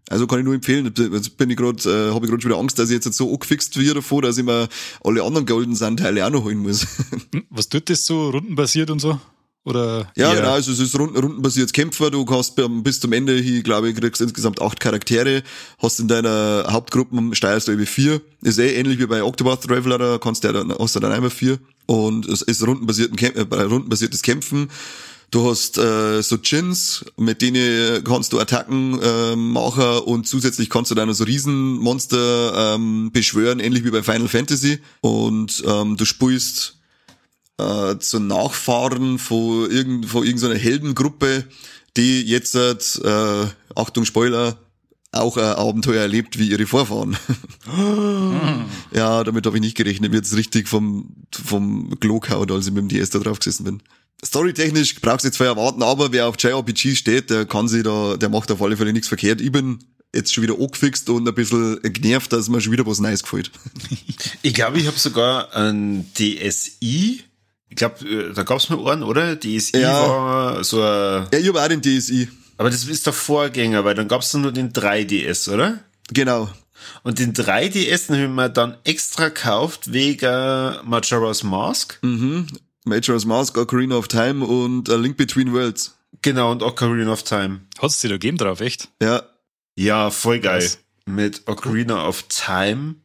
Also 0.09 0.25
kann 0.25 0.39
ich 0.39 0.45
nur 0.45 0.55
empfehlen. 0.55 0.91
Jetzt 1.13 1.37
bin 1.37 1.49
ich 1.51 1.57
gerade, 1.57 1.77
äh, 1.83 2.13
habe 2.13 2.25
ich 2.25 2.31
gerade 2.31 2.41
schon 2.41 2.51
wieder 2.51 2.59
Angst, 2.59 2.79
dass 2.79 2.89
ich 2.89 2.95
jetzt 2.95 3.13
so 3.13 3.31
angefixt 3.31 3.77
werde 3.77 3.95
davor, 3.95 4.23
dass 4.23 4.37
ich 4.37 4.43
mir 4.43 4.67
alle 5.03 5.23
anderen 5.23 5.45
Golden 5.45 5.75
Sun 5.75 5.97
Teile 5.97 6.25
auch 6.25 6.31
noch 6.31 6.43
holen 6.43 6.57
muss. 6.57 6.85
Hm, 7.31 7.43
Was 7.51 7.69
tut 7.69 7.89
das 7.91 8.05
so? 8.05 8.31
Rundenbasiert 8.31 8.89
und 8.89 8.99
so? 8.99 9.19
Oder? 9.65 10.11
Ja, 10.15 10.33
genau, 10.33 10.53
also 10.53 10.71
es 10.71 10.79
ist 10.79 10.97
runden, 10.97 11.17
rundenbasiertes 11.17 11.73
Kämpfer, 11.73 12.09
du 12.09 12.25
hast 12.29 12.55
bis 12.81 12.99
zum 12.99 13.13
Ende 13.13 13.37
hier, 13.37 13.61
glaube 13.61 13.89
ich, 13.89 13.95
kriegst 13.95 14.21
insgesamt 14.21 14.61
acht 14.61 14.79
Charaktere, 14.79 15.43
hast 15.77 15.99
in 15.99 16.07
deiner 16.07 16.65
Hauptgruppe, 16.69 17.15
steuerst 17.33 17.67
du 17.67 17.73
über 17.73 17.85
vier, 17.85 18.21
ist 18.41 18.57
eh 18.57 18.73
ähnlich 18.73 18.99
wie 18.99 19.05
bei 19.05 19.21
Octopath 19.21 19.63
Traveler, 19.63 19.97
da 19.97 20.17
kannst 20.17 20.43
du 20.43 20.47
ja 20.47 20.53
dann, 20.53 20.73
hast 20.79 20.95
du 20.95 20.99
dann 20.99 21.11
einmal 21.11 21.29
vier 21.29 21.59
und 21.85 22.25
es 22.27 22.41
ist 22.41 22.65
rundenbasierten 22.65 23.17
Kämp 23.17 23.35
äh, 23.35 23.61
rundenbasiertes 23.61 24.23
Kämpfen, 24.23 24.69
Du 25.31 25.47
hast 25.47 25.77
äh, 25.77 26.23
so 26.23 26.37
Chins, 26.37 27.05
mit 27.15 27.41
denen 27.41 28.03
kannst 28.03 28.33
du 28.33 28.39
Attacken 28.39 28.99
äh, 28.99 29.35
machen 29.35 29.99
und 30.05 30.27
zusätzlich 30.27 30.71
kannst 30.71 30.89
du 30.89 30.95
dann 30.95 31.13
so 31.13 31.23
Riesenmonster 31.23 32.75
ähm, 32.75 33.11
beschwören, 33.11 33.59
ähnlich 33.59 33.83
wie 33.85 33.91
bei 33.91 34.01
Final 34.01 34.27
Fantasy. 34.27 34.79
Und 35.01 35.63
ähm, 35.67 35.97
du 35.97 36.05
spielst 36.05 36.79
äh, 37.59 37.97
zu 37.99 38.19
Nachfahren 38.19 39.19
von, 39.19 39.69
irgend, 39.69 40.07
von 40.07 40.25
irgendeiner 40.25 40.55
Heldengruppe, 40.55 41.43
die 41.95 42.21
jetzt, 42.21 42.55
äh, 42.55 43.45
Achtung 43.75 44.05
Spoiler, 44.05 44.57
auch 45.11 45.37
ein 45.37 45.43
Abenteuer 45.43 46.01
erlebt 46.01 46.39
wie 46.39 46.49
ihre 46.49 46.65
Vorfahren. 46.65 47.17
ja, 48.93 49.23
damit 49.23 49.45
habe 49.45 49.57
ich 49.57 49.61
nicht 49.61 49.77
gerechnet. 49.77 50.11
Mir 50.11 50.17
jetzt 50.17 50.35
richtig 50.35 50.67
vom, 50.67 51.15
vom 51.31 51.99
Klo 51.99 52.19
gehauen, 52.19 52.51
als 52.51 52.67
ich 52.67 52.73
mit 52.73 52.83
dem 52.83 52.89
DS 52.89 53.09
da 53.09 53.19
drauf 53.19 53.39
gesessen 53.39 53.63
bin. 53.63 53.81
Storytechnisch 54.25 54.95
brauchst 55.01 55.23
du 55.23 55.29
jetzt 55.29 55.37
viel 55.37 55.45
erwarten, 55.47 55.81
aber 55.83 56.11
wer 56.11 56.27
auf 56.27 56.35
JRPG 56.37 56.95
steht, 56.95 57.29
der 57.29 57.45
kann 57.45 57.67
sich 57.67 57.83
da, 57.83 58.17
der 58.17 58.29
macht 58.29 58.51
auf 58.51 58.61
alle 58.61 58.75
Fälle 58.77 58.91
nichts 58.93 59.07
verkehrt. 59.07 59.39
Ich 59.41 59.51
bin 59.51 59.79
jetzt 60.13 60.33
schon 60.33 60.43
wieder 60.43 60.55
angefixt 60.59 61.09
und 61.09 61.27
ein 61.27 61.33
bisschen 61.35 61.79
genervt, 61.83 62.33
dass 62.33 62.49
mir 62.49 62.59
schon 62.61 62.71
wieder 62.73 62.85
was 62.85 62.99
Neues 62.99 63.23
gefällt. 63.23 63.51
Ich 64.41 64.53
glaube, 64.53 64.79
ich 64.79 64.87
habe 64.87 64.97
sogar 64.97 65.53
ein 65.55 66.05
DSi. 66.17 67.23
Ich 67.69 67.75
glaube, 67.75 68.31
da 68.33 68.43
gab's 68.43 68.69
mal 68.69 68.91
einen, 68.91 69.03
oder? 69.03 69.35
DSi 69.39 69.77
Ja. 69.77 69.91
war 70.07 70.63
so 70.63 70.81
ein, 70.81 71.27
Ja, 71.31 71.39
ich 71.39 71.47
habe 71.47 71.61
auch 71.61 71.67
den 71.67 71.81
DSi. 71.81 72.27
aber 72.57 72.69
das 72.69 72.85
ist 72.85 73.05
der 73.05 73.13
Vorgänger, 73.13 73.85
weil 73.85 73.95
dann 73.95 74.07
gab's 74.07 74.31
dann 74.31 74.41
nur 74.41 74.51
den 74.51 74.71
3DS, 74.73 75.53
oder? 75.53 75.79
Genau. 76.13 76.49
Und 77.03 77.19
den 77.19 77.33
3DS 77.33 78.07
den 78.07 78.23
haben 78.23 78.35
wir 78.35 78.49
dann 78.49 78.77
extra 78.85 79.27
gekauft 79.27 79.91
wegen 79.93 80.75
Majora's 80.85 81.43
Mask. 81.43 81.99
Majora's 82.89 83.25
Mask, 83.25 83.57
Ocarina 83.57 83.95
of 83.95 84.07
Time 84.07 84.45
und 84.45 84.89
A 84.89 84.95
Link 84.95 85.15
Between 85.17 85.53
Worlds. 85.53 85.97
Genau, 86.21 86.51
und 86.51 86.63
Ocarina 86.63 87.11
of 87.11 87.23
Time. 87.23 87.61
Hast 87.81 88.03
du 88.03 88.07
dir 88.07 88.13
da 88.13 88.15
gegeben 88.15 88.37
drauf, 88.37 88.59
echt? 88.61 88.89
Ja, 89.01 89.23
Ja, 89.75 90.09
voll 90.09 90.39
geil. 90.39 90.59
Nice. 90.59 90.79
Mit 91.05 91.47
Ocarina 91.47 92.05
of 92.07 92.23
Time, 92.27 92.95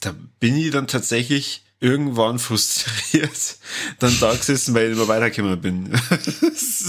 da 0.00 0.14
bin 0.38 0.56
ich 0.56 0.70
dann 0.70 0.86
tatsächlich 0.86 1.64
irgendwann 1.82 2.38
frustriert 2.38 3.56
dann 3.98 4.16
da 4.20 4.32
gesessen, 4.34 4.72
weil 4.72 4.86
ich 4.86 4.96
immer 4.96 5.08
weitergekommen 5.08 5.60
bin. 5.60 5.90
ist 6.40 6.84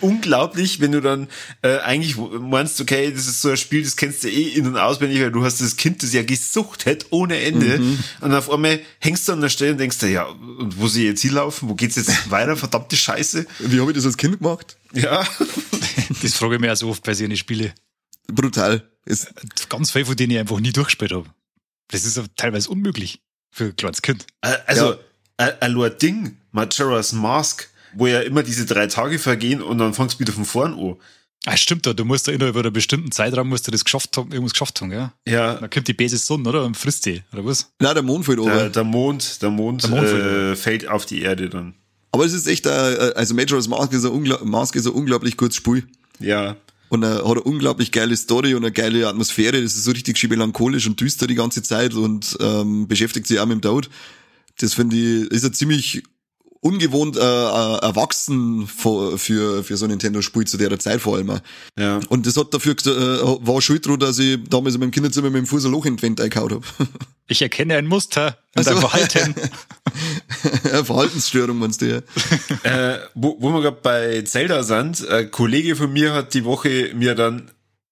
unglaublich, 0.00 0.80
wenn 0.80 0.92
du 0.92 1.02
dann 1.02 1.28
äh, 1.60 1.78
eigentlich 1.80 2.16
meinst, 2.16 2.80
okay, 2.80 3.12
das 3.12 3.26
ist 3.26 3.42
so 3.42 3.50
ein 3.50 3.58
Spiel, 3.58 3.82
das 3.84 3.96
kennst 3.96 4.24
du 4.24 4.28
eh 4.28 4.48
in- 4.48 4.66
und 4.66 4.78
auswendig, 4.78 5.20
weil 5.20 5.30
du 5.30 5.44
hast 5.44 5.60
das 5.60 5.76
Kind, 5.76 6.02
das 6.02 6.14
ja 6.14 6.22
gesucht 6.22 6.86
hat, 6.86 7.06
ohne 7.10 7.38
Ende. 7.38 7.80
Und 8.22 8.34
auf 8.34 8.50
einmal 8.50 8.80
hängst 8.98 9.28
du 9.28 9.32
an 9.32 9.42
der 9.42 9.50
Stelle 9.50 9.72
und 9.72 9.78
denkst 9.78 9.98
dir, 9.98 10.08
ja, 10.08 10.24
und 10.24 10.78
wo 10.78 10.88
sie 10.88 11.04
jetzt 11.04 11.20
hinlaufen? 11.20 11.68
Wo 11.68 11.74
geht's 11.74 11.96
jetzt 11.96 12.30
weiter? 12.30 12.56
Verdammte 12.56 12.96
Scheiße. 12.96 13.46
wie 13.58 13.80
habe 13.80 13.90
ich 13.90 13.96
das 13.96 14.06
als 14.06 14.16
Kind 14.16 14.38
gemacht? 14.38 14.76
Ja. 14.92 15.24
Das 16.22 16.34
frage 16.34 16.54
ich 16.54 16.60
mich 16.60 16.70
auch 16.70 16.76
so 16.76 16.88
oft 16.88 17.02
bei 17.02 17.14
so 17.14 17.24
Spiele. 17.34 17.74
Brutal. 18.26 18.88
Es, 19.04 19.26
Ganz 19.68 19.90
viele 19.90 20.06
von 20.06 20.16
denen 20.16 20.32
ich 20.32 20.38
einfach 20.38 20.60
nie 20.60 20.72
durchgespielt 20.72 21.12
habe. 21.12 21.26
Das 21.88 22.04
ist 22.04 22.20
teilweise 22.36 22.70
unmöglich 22.70 23.20
für 23.54 23.64
ein 23.66 23.76
kleines 23.76 24.02
Kind. 24.02 24.26
Äh, 24.42 24.56
Also, 24.66 24.92
Ja. 24.92 24.98
ein 25.38 25.52
ein 25.76 25.98
Ding, 25.98 26.36
Majora's 26.52 27.12
Mask, 27.12 27.68
wo 27.94 28.06
ja 28.06 28.20
immer 28.20 28.42
diese 28.42 28.66
drei 28.66 28.86
Tage 28.88 29.18
vergehen 29.18 29.62
und 29.62 29.78
dann 29.78 29.94
fangst 29.94 30.16
du 30.16 30.20
wieder 30.20 30.32
von 30.32 30.44
vorn 30.44 30.74
an. 30.74 30.96
Ah, 31.46 31.56
stimmt, 31.58 31.84
da, 31.86 31.92
du 31.92 32.04
musst 32.06 32.26
da 32.26 32.32
innerhalb 32.32 32.56
einer 32.56 32.70
bestimmten 32.70 33.12
Zeitraum 33.12 33.48
musst 33.50 33.66
du 33.66 33.70
das 33.70 33.84
geschafft 33.84 34.16
haben, 34.16 34.32
irgendwas 34.32 34.52
geschafft 34.54 34.80
haben, 34.80 34.88
gell? 34.90 35.10
Ja, 35.28 35.54
Dann 35.56 35.68
kommt 35.68 35.86
die 35.86 35.92
böse 35.92 36.16
Sonne, 36.16 36.48
oder? 36.48 36.64
Und 36.64 36.74
frisst 36.76 37.04
die, 37.04 37.22
oder 37.34 37.44
was? 37.44 37.70
na, 37.80 37.92
der 37.92 38.02
Mond 38.02 38.24
fällt 38.24 38.38
der, 38.38 38.44
over. 38.44 38.68
der 38.70 38.84
Mond, 38.84 39.42
der 39.42 39.50
Mond, 39.50 39.82
Der 39.82 39.90
Mond 39.90 40.06
äh, 40.08 40.56
fällt 40.56 40.88
auf 40.88 41.04
die 41.06 41.20
Erde 41.22 41.50
dann. 41.50 41.74
Aber 42.12 42.24
es 42.24 42.32
ist 42.32 42.46
echt, 42.46 42.64
äh, 42.66 42.70
also 43.14 43.34
Majora's 43.34 43.68
Mask 43.68 43.92
ist 43.92 44.04
ein, 44.06 44.48
Mask 44.48 44.74
ist 44.74 44.86
ein 44.86 44.92
unglaublich 44.92 45.36
gutes 45.36 45.56
Spiel. 45.56 45.86
Ja. 46.18 46.56
Und 46.88 47.02
er 47.02 47.16
hat 47.16 47.24
eine 47.24 47.42
unglaublich 47.42 47.90
geile 47.92 48.16
Story 48.16 48.54
und 48.54 48.62
eine 48.64 48.72
geile 48.72 49.08
Atmosphäre. 49.08 49.60
Das 49.62 49.74
ist 49.74 49.84
so 49.84 49.90
richtig 49.90 50.16
schön 50.18 50.30
melancholisch 50.30 50.86
und 50.86 51.00
düster 51.00 51.26
die 51.26 51.34
ganze 51.34 51.62
Zeit 51.62 51.94
und 51.94 52.36
ähm, 52.40 52.86
beschäftigt 52.86 53.26
sich 53.26 53.40
auch 53.40 53.46
mit 53.46 53.54
dem 53.56 53.62
Tod. 53.62 53.88
Das 54.58 54.74
finde 54.74 54.96
ich, 54.96 55.30
ist 55.30 55.42
ja 55.44 55.50
ziemlich 55.52 56.02
ungewohnt 56.60 57.16
äh, 57.16 57.20
äh, 57.20 57.78
erwachsen 57.82 58.66
für, 58.66 59.18
für, 59.18 59.62
für 59.64 59.76
so 59.76 59.84
ein 59.84 59.90
Nintendo-Spiel 59.90 60.46
zu 60.46 60.56
der 60.56 60.78
Zeit 60.78 61.00
vor 61.02 61.16
allem. 61.16 61.40
Ja. 61.78 62.00
Und 62.08 62.26
das 62.26 62.36
hat 62.38 62.54
dafür, 62.54 62.72
äh, 62.86 63.46
war 63.46 63.60
schuld 63.60 63.84
dran, 63.86 63.98
dass 63.98 64.18
ich 64.18 64.38
damals 64.48 64.74
in 64.74 64.80
meinem 64.80 64.90
Kinderzimmer 64.90 65.28
mit 65.28 65.40
dem 65.40 65.46
Fuß 65.46 65.66
ein 65.66 65.72
Loch 65.72 65.84
in 65.84 65.96
die 65.96 66.02
Wand 66.02 66.20
eingehauen 66.22 66.52
habe. 66.52 66.64
Ich 67.26 67.42
erkenne 67.42 67.76
ein 67.76 67.86
Muster 67.86 68.38
in 68.54 68.58
Also- 68.60 68.70
deinem 68.70 68.80
Verhalten. 68.80 69.34
Verhaltensstörung, 70.84 71.58
meinst 71.58 71.82
du 71.82 71.86
ja. 71.86 72.00
Äh, 72.62 72.98
wo, 73.14 73.36
wo 73.40 73.50
wir 73.50 73.62
gerade 73.62 73.78
bei 73.82 74.22
Zelda 74.22 74.62
sind, 74.62 75.06
ein 75.08 75.30
Kollege 75.30 75.76
von 75.76 75.92
mir 75.92 76.14
hat 76.14 76.34
die 76.34 76.44
Woche 76.44 76.92
mir 76.94 77.14
dann 77.14 77.50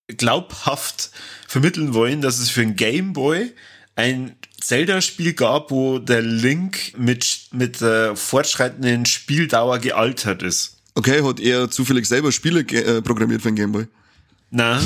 glaubhaft 0.08 1.10
vermitteln 1.46 1.94
wollen, 1.94 2.20
dass 2.20 2.38
es 2.38 2.50
für 2.50 2.62
ein 2.62 2.76
Game 2.76 3.12
Boy 3.12 3.52
ein 3.94 4.36
Zelda-Spiel 4.60 5.34
gab, 5.34 5.70
wo 5.70 5.98
der 5.98 6.22
Link 6.22 6.96
mit, 6.96 7.48
mit 7.52 7.80
der 7.80 8.16
fortschreitenden 8.16 9.06
Spieldauer 9.06 9.78
gealtert 9.78 10.42
ist. 10.42 10.78
Okay, 10.94 11.22
hat 11.22 11.40
er 11.40 11.70
zufällig 11.70 12.06
selber 12.06 12.32
Spiele 12.32 12.60
äh, 12.60 13.02
programmiert 13.02 13.42
für 13.42 13.48
den 13.48 13.56
Gameboy. 13.56 13.86
Na, 14.54 14.82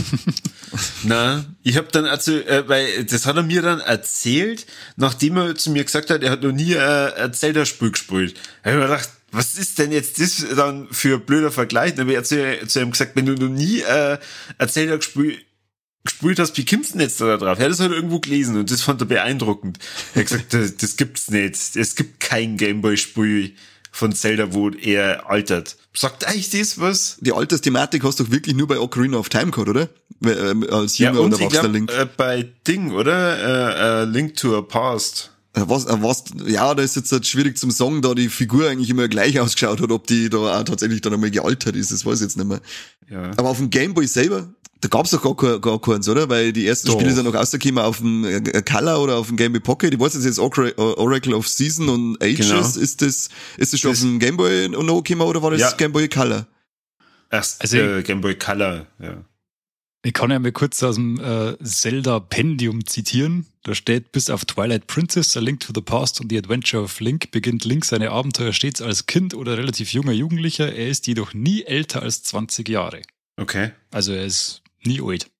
na, 1.02 1.44
ich 1.64 1.76
habe 1.76 1.88
dann 1.90 2.04
also, 2.04 2.32
äh, 2.38 2.68
weil 2.68 3.04
das 3.04 3.26
hat 3.26 3.34
er 3.34 3.42
mir 3.42 3.62
dann 3.62 3.80
erzählt, 3.80 4.64
nachdem 4.94 5.36
er 5.36 5.56
zu 5.56 5.72
mir 5.72 5.82
gesagt 5.82 6.08
hat, 6.08 6.22
er 6.22 6.30
hat 6.30 6.44
noch 6.44 6.52
nie 6.52 6.74
äh, 6.74 7.12
ein 7.14 7.34
Zelda-Spiel 7.34 7.90
gespielt. 7.90 8.36
Da 8.62 8.70
hab 8.70 8.76
ich 8.76 8.82
mir 8.82 8.86
gedacht, 8.86 9.10
was 9.32 9.58
ist 9.58 9.80
denn 9.80 9.90
jetzt 9.90 10.20
das 10.20 10.46
dann 10.54 10.86
für 10.92 11.16
ein 11.16 11.26
blöder 11.26 11.50
Vergleich? 11.50 11.96
Dann 11.96 12.06
habe 12.06 12.16
ich 12.16 12.22
zu, 12.22 12.66
zu 12.68 12.80
ihm 12.80 12.92
gesagt, 12.92 13.16
wenn 13.16 13.26
du 13.26 13.34
noch 13.34 13.48
nie 13.48 13.80
äh, 13.80 14.18
ein 14.56 14.68
Zelda-Spiel 14.68 15.36
gespielt 16.04 16.38
hast, 16.38 16.56
wie 16.56 16.64
kommst 16.64 16.90
du 16.90 16.98
denn 16.98 17.08
jetzt 17.08 17.20
da 17.20 17.36
drauf? 17.36 17.58
Er 17.58 17.64
hat 17.64 17.72
das 17.72 17.80
halt 17.80 17.90
irgendwo 17.90 18.20
gelesen 18.20 18.56
und 18.56 18.70
das 18.70 18.82
fand 18.82 19.02
er 19.02 19.06
beeindruckend. 19.06 19.80
Er 20.14 20.20
hat 20.20 20.28
gesagt, 20.28 20.46
das, 20.54 20.76
das 20.76 20.96
gibt's 20.96 21.28
nicht. 21.28 21.74
Es 21.74 21.96
gibt 21.96 22.20
kein 22.20 22.56
Gameboy-Spiel 22.56 23.56
von 23.96 24.12
Zelda, 24.12 24.52
wo 24.52 24.68
er 24.70 25.30
altert. 25.30 25.76
Sagt 25.94 26.26
eigentlich 26.26 26.50
das 26.50 26.78
was? 26.78 27.16
Die 27.20 27.32
Altersthematik 27.32 28.04
hast 28.04 28.20
du 28.20 28.24
doch 28.24 28.30
wirklich 28.30 28.54
nur 28.54 28.66
bei 28.66 28.78
Ocarina 28.78 29.16
of 29.16 29.30
Time 29.30 29.50
gehabt, 29.50 29.68
oder? 29.70 29.88
Ähm, 30.22 30.66
Als 30.70 30.98
junger 30.98 31.14
ja, 31.14 31.20
und 31.20 31.32
erwachsener 31.32 31.62
glaub, 31.62 31.72
Link. 31.72 31.92
Äh, 31.92 32.06
bei 32.14 32.46
Ding, 32.66 32.92
oder? 32.92 34.02
Äh, 34.02 34.02
äh, 34.02 34.04
Link 34.04 34.36
to 34.36 34.58
a 34.58 34.60
Past. 34.60 35.30
Äh, 35.54 35.62
Was, 35.66 35.86
äh, 35.86 35.96
was, 36.02 36.24
ja, 36.46 36.74
da 36.74 36.82
ist 36.82 36.96
jetzt 36.96 37.10
halt 37.10 37.26
schwierig 37.26 37.56
zum 37.56 37.70
sagen, 37.70 38.02
da 38.02 38.14
die 38.14 38.28
Figur 38.28 38.68
eigentlich 38.68 38.90
immer 38.90 39.08
gleich 39.08 39.40
ausgeschaut 39.40 39.80
hat, 39.80 39.90
ob 39.90 40.06
die 40.06 40.28
da 40.28 40.60
auch 40.60 40.64
tatsächlich 40.64 41.00
dann 41.00 41.14
einmal 41.14 41.30
gealtert 41.30 41.74
ist, 41.74 41.90
das 41.90 42.04
weiß 42.04 42.16
ich 42.16 42.26
jetzt 42.26 42.36
nicht 42.36 42.46
mehr. 42.46 42.60
Ja. 43.08 43.30
Aber 43.38 43.48
auf 43.48 43.56
dem 43.56 43.70
Gameboy 43.70 44.06
selber, 44.06 44.48
da 44.80 44.88
gab's 44.88 45.10
doch 45.10 45.22
gar, 45.22 45.36
kein- 45.36 45.60
gar 45.60 45.80
keins, 45.80 46.08
oder? 46.08 46.28
Weil 46.28 46.52
die 46.52 46.66
ersten 46.66 46.88
Doch. 46.88 46.94
Spiele 46.94 47.12
sind 47.14 47.24
noch 47.24 47.34
rausgekommen 47.34 47.78
auf 47.82 47.98
dem 47.98 48.24
äh, 48.24 48.62
Color 48.62 49.00
oder 49.02 49.16
auf 49.16 49.28
dem 49.28 49.36
Gameboy 49.36 49.60
Pocket. 49.60 49.92
Ich 49.94 49.98
weiß 50.00 50.14
jetzt 50.14 50.24
jetzt 50.24 50.38
Oracle 50.38 51.34
of 51.34 51.48
Season 51.48 51.88
und 51.88 52.22
Ages, 52.22 52.48
Genau. 52.48 52.60
ist 52.60 53.00
das, 53.02 53.28
ist 53.56 53.72
das 53.72 53.80
schon 53.80 53.90
Das- 53.92 54.00
auf 54.00 54.04
dem 54.06 54.18
Gameboy 54.18 54.68
noch 54.68 55.02
gekommen 55.02 55.22
oder 55.28 55.42
war 55.42 55.50
das 55.50 55.60
Ja. 55.60 55.70
Gameboy 55.72 56.08
Color? 56.08 56.46
Erst 57.30 57.60
Also- 57.62 57.78
äh, 57.78 58.02
Game 58.02 58.20
Boy 58.20 58.34
Color, 58.36 58.86
ja. 59.00 59.24
Ich 60.04 60.12
kann 60.12 60.30
ja 60.30 60.38
mal 60.38 60.52
kurz 60.52 60.80
aus 60.84 60.94
dem 60.94 61.18
äh, 61.18 61.56
Zelda-Pendium 61.64 62.86
zitieren. 62.86 63.46
Da 63.64 63.74
steht, 63.74 64.12
bis 64.12 64.30
auf 64.30 64.44
Twilight 64.44 64.86
Princess, 64.86 65.36
A 65.36 65.40
Link 65.40 65.58
to 65.60 65.72
the 65.74 65.80
Past 65.80 66.20
und 66.20 66.30
The 66.30 66.38
Adventure 66.38 66.84
of 66.84 67.00
Link 67.00 67.32
beginnt 67.32 67.64
Link 67.64 67.84
seine 67.84 68.12
Abenteuer 68.12 68.52
stets 68.52 68.80
als 68.80 69.06
Kind 69.06 69.34
oder 69.34 69.58
relativ 69.58 69.92
junger 69.92 70.12
Jugendlicher. 70.12 70.72
Er 70.72 70.88
ist 70.88 71.08
jedoch 71.08 71.34
nie 71.34 71.64
älter 71.64 72.02
als 72.02 72.22
20 72.22 72.68
Jahre. 72.68 73.02
Okay. 73.36 73.72
Also 73.90 74.12
er 74.12 74.24
ist 74.24 74.62
nie 74.86 75.00
alt. 75.02 75.30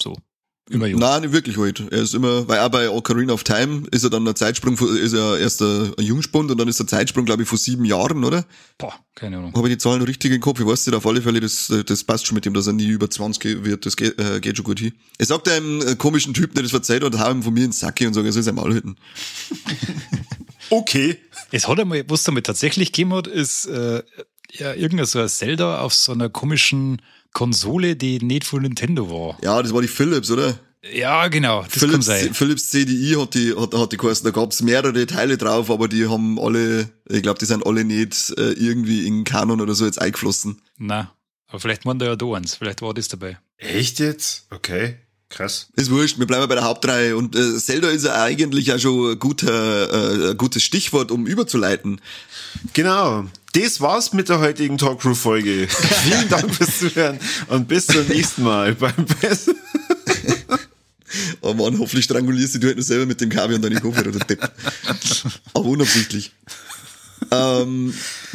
So. 0.00 0.16
Immer 0.68 0.86
jung. 0.86 1.00
Nein, 1.00 1.22
nicht 1.22 1.32
wirklich 1.32 1.56
halt. 1.56 1.80
Er 1.90 2.02
ist 2.02 2.14
immer, 2.14 2.46
weil 2.46 2.60
auch 2.60 2.68
bei 2.68 2.88
Ocarina 2.88 3.32
of 3.32 3.42
Time 3.42 3.88
ist 3.90 4.04
er 4.04 4.10
dann 4.10 4.28
ein 4.28 4.36
Zeitsprung, 4.36 4.76
von- 4.76 4.96
ist 4.96 5.12
er 5.14 5.36
erst 5.40 5.60
ein 5.62 5.92
Jungspund 5.98 6.48
und 6.52 6.58
dann 6.58 6.68
ist 6.68 6.78
der 6.78 6.86
Zeitsprung, 6.86 7.24
glaube 7.24 7.42
ich, 7.42 7.48
von 7.48 7.58
sieben 7.58 7.84
Jahren, 7.84 8.22
oder? 8.22 8.46
Boah, 8.78 8.94
keine 9.16 9.38
Ahnung. 9.38 9.52
Habe 9.56 9.66
ich 9.68 9.74
die 9.74 9.78
Zahlen 9.78 10.00
richtig 10.02 10.30
im 10.32 10.40
Kopf? 10.40 10.60
Ich 10.60 10.66
weiß 10.66 10.86
nicht, 10.86 10.94
auf 10.94 11.04
alle 11.08 11.22
Fälle, 11.22 11.40
das, 11.40 11.72
das 11.86 12.04
passt 12.04 12.28
schon 12.28 12.36
mit 12.36 12.44
dem, 12.44 12.54
dass 12.54 12.68
er 12.68 12.72
nie 12.72 12.86
über 12.86 13.10
20 13.10 13.64
wird, 13.64 13.84
das 13.84 13.96
geht, 13.96 14.16
äh, 14.20 14.38
geht 14.38 14.58
schon 14.58 14.64
gut 14.64 14.78
hin. 14.78 14.92
Er 15.18 15.26
sagt 15.26 15.48
einem 15.48 15.82
äh, 15.82 15.96
komischen 15.96 16.34
Typ, 16.34 16.54
der 16.54 16.62
das 16.62 16.70
verzeiht 16.70 17.02
hat, 17.02 17.18
hau 17.18 17.30
ihm 17.32 17.42
von 17.42 17.52
mir 17.52 17.64
ins 17.64 17.80
Sacke 17.80 18.06
und 18.06 18.14
sage, 18.14 18.28
er 18.28 18.32
soll 18.32 18.44
sein 18.44 18.54
Maul 18.54 18.72
halten. 18.74 18.94
Okay. 20.70 21.18
Es 21.50 21.66
hat 21.66 21.80
einmal, 21.80 22.04
was 22.08 22.22
damit 22.22 22.46
tatsächlich 22.46 22.92
gegeben 22.92 23.12
hat, 23.14 23.26
ist 23.26 23.66
äh, 23.66 24.02
ja 24.52 24.72
irgendein 24.74 25.06
so 25.06 25.18
ein 25.20 25.28
Zelda 25.28 25.80
auf 25.80 25.92
so 25.94 26.12
einer 26.12 26.28
komischen 26.28 27.02
Konsole, 27.32 27.96
die 27.96 28.18
nicht 28.18 28.44
von 28.44 28.62
Nintendo 28.62 29.10
war. 29.10 29.38
Ja, 29.42 29.62
das 29.62 29.72
war 29.72 29.82
die 29.82 29.88
Philips, 29.88 30.30
oder? 30.30 30.58
Ja, 30.92 31.28
genau. 31.28 31.62
Das 31.62 31.72
kann 31.72 31.80
Philips, 31.90 32.06
sein. 32.06 32.34
Philips 32.34 32.70
CDI 32.70 33.16
hat 33.18 33.34
die, 33.34 33.54
hat, 33.54 33.74
hat 33.74 33.92
die 33.92 33.96
geheißen. 33.98 34.24
Da 34.24 34.30
gab's 34.30 34.62
mehrere 34.62 35.06
Teile 35.06 35.36
drauf, 35.36 35.70
aber 35.70 35.88
die 35.88 36.08
haben 36.08 36.38
alle, 36.38 36.88
ich 37.08 37.22
glaube, 37.22 37.38
die 37.38 37.44
sind 37.44 37.66
alle 37.66 37.84
nicht 37.84 38.30
äh, 38.38 38.52
irgendwie 38.52 39.06
in 39.06 39.24
Kanon 39.24 39.60
oder 39.60 39.74
so 39.74 39.84
jetzt 39.84 40.00
eingeflossen. 40.00 40.62
Na, 40.78 41.14
aber 41.48 41.60
vielleicht 41.60 41.84
meint 41.84 42.00
er 42.00 42.08
ja 42.08 42.16
da 42.16 42.32
eins. 42.32 42.54
Vielleicht 42.54 42.80
war 42.80 42.94
das 42.94 43.08
dabei. 43.08 43.38
Echt 43.58 43.98
jetzt? 43.98 44.46
Okay. 44.50 44.96
Krass. 45.28 45.68
Ist 45.76 45.92
wurscht, 45.92 46.18
wir 46.18 46.26
bleiben 46.26 46.48
bei 46.48 46.56
der 46.56 46.64
Hauptreihe. 46.64 47.16
Und 47.16 47.36
äh, 47.36 47.56
Zelda 47.56 47.88
ist 47.88 48.04
ja 48.04 48.20
eigentlich 48.20 48.66
ja 48.66 48.78
schon 48.80 49.12
ein, 49.12 49.18
guter, 49.18 50.26
äh, 50.26 50.30
ein 50.30 50.36
gutes 50.36 50.64
Stichwort, 50.64 51.12
um 51.12 51.26
überzuleiten. 51.26 52.00
Genau. 52.72 53.26
Das 53.52 53.80
war's 53.80 54.12
mit 54.12 54.28
der 54.28 54.38
heutigen 54.38 54.78
Talkcrew-Folge. 54.78 55.66
Vielen 56.04 56.28
Dank 56.28 56.54
fürs 56.54 56.78
Zuhören 56.78 57.18
und 57.48 57.66
bis 57.66 57.86
zum 57.86 58.06
nächsten 58.06 58.44
Mal 58.44 58.74
beim 58.74 59.06
Best. 59.20 59.50
Oh 61.40 61.52
Mann, 61.54 61.78
hoffentlich 61.78 62.04
strangulierst 62.04 62.54
du 62.54 62.58
dich 62.60 62.68
halt 62.68 62.76
nur 62.76 62.84
selber 62.84 63.06
mit 63.06 63.20
dem 63.20 63.28
Kaviar 63.28 63.56
und 63.56 63.62
deine 63.62 63.80
Kopfhörer, 63.80 64.12
der 64.12 64.24
Depp. 64.24 64.50
Aber 65.52 65.64
unabsichtlich. 65.64 66.32
ähm, 67.32 67.92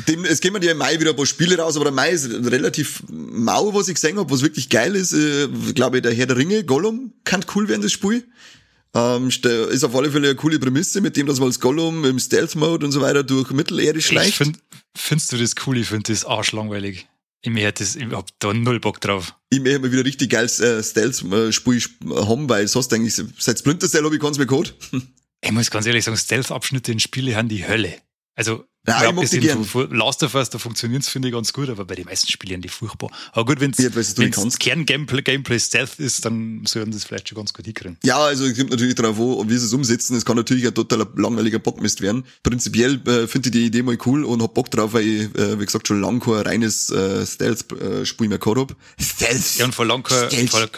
dem, 0.10 0.26
es 0.26 0.42
gehen 0.42 0.62
ja 0.62 0.72
im 0.72 0.78
Mai 0.78 1.00
wieder 1.00 1.12
ein 1.12 1.16
paar 1.16 1.26
Spiele 1.26 1.58
raus, 1.58 1.78
aber 1.78 1.86
der 1.86 1.94
Mai 1.94 2.12
ist 2.12 2.30
relativ 2.30 3.04
mau, 3.10 3.74
was 3.74 3.88
ich 3.88 3.96
gesehen 3.96 4.18
habe, 4.20 4.30
was 4.30 4.42
wirklich 4.42 4.70
geil 4.70 4.96
ist. 4.96 5.14
Äh, 5.14 5.48
glaube 5.74 5.98
ich, 5.98 6.04
der 6.04 6.14
Herr 6.14 6.28
der 6.28 6.36
Ringe, 6.36 6.66
Gollum, 6.66 7.14
kann 7.24 7.46
cool 7.56 7.70
werden, 7.70 7.82
das 7.82 7.94
Spiel. 7.94 8.26
Ähm, 8.96 9.28
st- 9.30 9.68
ist 9.68 9.84
auf 9.84 9.94
alle 9.96 10.10
Fälle 10.10 10.30
eine 10.30 10.36
coole 10.36 10.58
Prämisse, 10.58 11.02
mit 11.02 11.18
dem, 11.18 11.28
dass 11.28 11.40
man 11.40 11.50
als 11.50 11.60
Gollum 11.60 12.06
im 12.06 12.18
Stealth-Mode 12.18 12.86
und 12.86 12.92
so 12.94 13.02
weiter 13.02 13.24
durch 13.24 13.52
Mittelerde 13.52 14.00
Ich 14.00 14.06
schleicht. 14.08 14.36
find, 14.38 14.58
findest 14.96 15.32
du 15.34 15.38
das 15.38 15.54
cool? 15.68 15.78
Ich 15.78 15.88
finde 15.88 16.12
das 16.14 16.24
arschlangweilig. 16.26 17.08
Ich, 17.42 17.74
das, 17.74 17.96
ich 17.96 18.06
hab 18.12 18.28
da 18.40 18.54
null 18.54 18.80
Bock 18.80 19.00
drauf. 19.02 19.36
ich 19.52 19.60
möchte 19.60 19.80
mal 19.80 19.92
wieder 19.92 20.06
richtig 20.06 20.32
geiles 20.32 20.60
äh, 20.62 20.82
Stealth-Spiel 20.82 21.82
haben, 22.16 22.50
weil 22.50 22.68
sonst 22.68 22.92
eigentlich, 22.94 23.22
seit 23.38 23.60
Splinter 23.60 23.88
Cell 23.90 24.04
habe 24.04 24.16
ich 24.16 24.22
keins 24.22 24.38
mehr 24.38 24.48
gehabt. 24.48 24.74
Ich 25.44 25.52
muss 25.52 25.70
ganz 25.70 25.86
ehrlich 25.86 26.04
sagen, 26.04 26.18
Stealth-Abschnitte 26.18 26.92
in 26.92 27.00
Spiele 27.00 27.36
haben 27.36 27.50
die 27.50 27.68
Hölle. 27.68 27.94
Also, 28.34 28.66
Ja, 28.88 29.04
ich 29.04 29.14
mag 29.14 29.30
die 29.30 29.38
abgesehen 29.38 29.66
von, 29.66 29.92
Last 29.92 30.24
of 30.24 30.36
Us, 30.36 30.50
da 30.50 30.58
funktioniert's 30.58 31.10
finde 31.10 31.30
ich, 31.30 31.34
ganz 31.34 31.54
gut, 31.54 31.70
aber 31.70 31.86
bei 31.86 31.96
den 31.96 32.06
meisten 32.06 32.30
Spielen 32.30 32.62
die 32.62 32.70
furchtbar. 32.70 33.12
Aber 33.32 33.46
gut, 33.46 33.60
Ja, 33.80 33.94
wenn's 33.96 34.16
kannst. 34.32 34.60
Kern-Gameplay 34.60 35.22
Gameplay 35.22 35.60
Stealth 35.60 36.00
ist, 36.00 36.26
dann 36.26 36.66
sollen 36.66 36.92
das 36.92 37.04
vielleicht 37.04 37.30
schon 37.30 37.38
ganz 37.38 37.54
gut 37.54 37.66
hinkriegen. 37.66 37.98
Ja, 38.04 38.20
also 38.20 38.46
es 38.46 38.58
kommt 38.58 38.72
natürlich 38.72 38.96
darauf 38.96 39.20
an, 39.20 39.50
wie 39.50 39.58
sie 39.58 39.66
es 39.66 39.74
umsetzen. 39.74 40.16
Es 40.16 40.26
kann 40.26 40.36
natürlich 40.36 40.68
ein 40.68 40.74
totaler 40.74 41.08
langweiliger 41.16 41.60
Bockmist 41.60 42.02
werden. 42.02 42.26
Prinzipiell 42.44 43.02
äh, 43.08 43.28
finde 43.28 43.50
ich 43.50 43.54
die 43.54 43.66
Idee 43.66 43.82
mal 43.82 43.98
cool 44.06 44.24
und 44.24 44.42
hab 44.42 44.54
Bock 44.54 44.70
drauf, 44.72 44.94
weil 44.94 45.08
ich, 45.08 45.36
äh, 45.36 45.60
wie 45.60 45.66
gesagt, 45.66 45.88
schon 45.88 46.02
lange 46.02 46.20
kein 46.20 46.42
reines 46.42 46.90
äh, 46.90 47.26
Stealth-Spiel 47.26 48.28
mehr 48.28 48.38
gehabt 48.38 48.60
hab. 48.60 48.76
Stealth! 49.00 49.58
Ja, 49.58 49.66
und 49.66 49.76
vor, 49.76 49.86
lang 49.86 50.04
kein, 50.04 50.30
Stealth. 50.48 50.72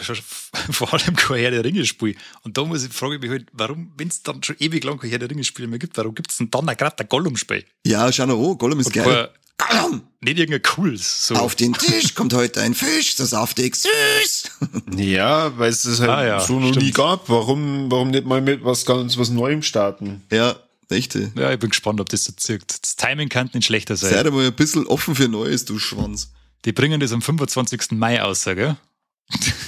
vor, 0.71 0.93
allem 0.93 1.15
kein 1.15 1.39
Herr 1.39 1.51
der 1.51 1.63
Ringe-Spiel. 1.65 2.15
Und 2.43 2.57
da 2.57 2.63
muss 2.65 2.83
ich, 2.85 2.91
frage 2.93 3.15
ich 3.15 3.21
mich 3.21 3.29
halt, 3.31 3.47
warum, 3.53 3.91
wenn's 3.97 4.23
dann 4.23 4.41
schon 4.43 4.55
ewig 4.59 4.83
lang 4.83 4.97
kein 4.97 5.09
Herr 5.09 5.19
der 5.19 5.29
Ringe-Spiel 5.29 5.67
mehr 5.67 5.79
gibt, 5.79 5.97
warum 5.97 6.15
gibt's 6.15 6.37
denn 6.37 6.49
dann 6.51 6.69
auch 6.69 6.77
gerade 6.77 6.95
ein 6.99 7.07
Gollum-Spiel? 7.09 7.65
Ja, 7.85 8.11
schau 8.11 8.25
noch 8.25 8.51
an, 8.51 8.57
Gollum 8.57 8.79
ist 8.79 8.87
Und 8.87 8.93
geil. 8.93 9.29
Gollum! 9.57 10.03
Nicht 10.21 10.37
irgendein 10.37 10.61
cooles. 10.61 11.27
So. 11.27 11.35
Auf 11.35 11.55
den 11.55 11.73
Tisch 11.73 12.13
kommt 12.13 12.33
heute 12.33 12.61
ein 12.61 12.73
Fisch, 12.75 13.15
so 13.15 13.25
saftig 13.25 13.75
süß. 13.75 14.51
Ja, 14.95 15.57
weil 15.57 15.69
es 15.69 15.83
das 15.83 15.99
halt 15.99 16.09
Ah, 16.09 16.25
ja, 16.25 16.39
so 16.39 16.59
noch 16.59 16.69
stimmt. 16.69 16.85
nie 16.85 16.91
gab. 16.91 17.27
Warum, 17.29 17.89
warum 17.91 18.09
nicht 18.11 18.25
mal 18.25 18.41
mit 18.41 18.63
was 18.63 18.85
ganz 18.85 19.17
was 19.17 19.29
Neuem 19.29 19.61
starten? 19.63 20.23
ja, 20.31 20.55
echte. 20.89 21.31
Ja, 21.35 21.51
ich 21.51 21.59
bin 21.59 21.69
gespannt, 21.69 21.99
ob 21.99 22.09
das 22.09 22.23
so 22.23 22.33
zirkt. 22.33 22.81
Das 22.83 22.95
Timing 22.95 23.29
kann 23.29 23.49
nicht 23.53 23.65
schlechter 23.65 23.95
sein. 23.97 24.11
Sei 24.13 24.23
da 24.23 24.31
mal 24.31 24.45
ein 24.47 24.53
bisschen 24.53 24.87
offen 24.87 25.15
für 25.15 25.27
Neues, 25.27 25.65
du 25.65 25.77
Schwanz. 25.79 26.31
Die 26.65 26.71
bringen 26.71 26.99
das 26.99 27.11
am 27.11 27.21
25. 27.21 27.91
Mai 27.91 28.21
aus, 28.21 28.45
gell? 28.45 28.75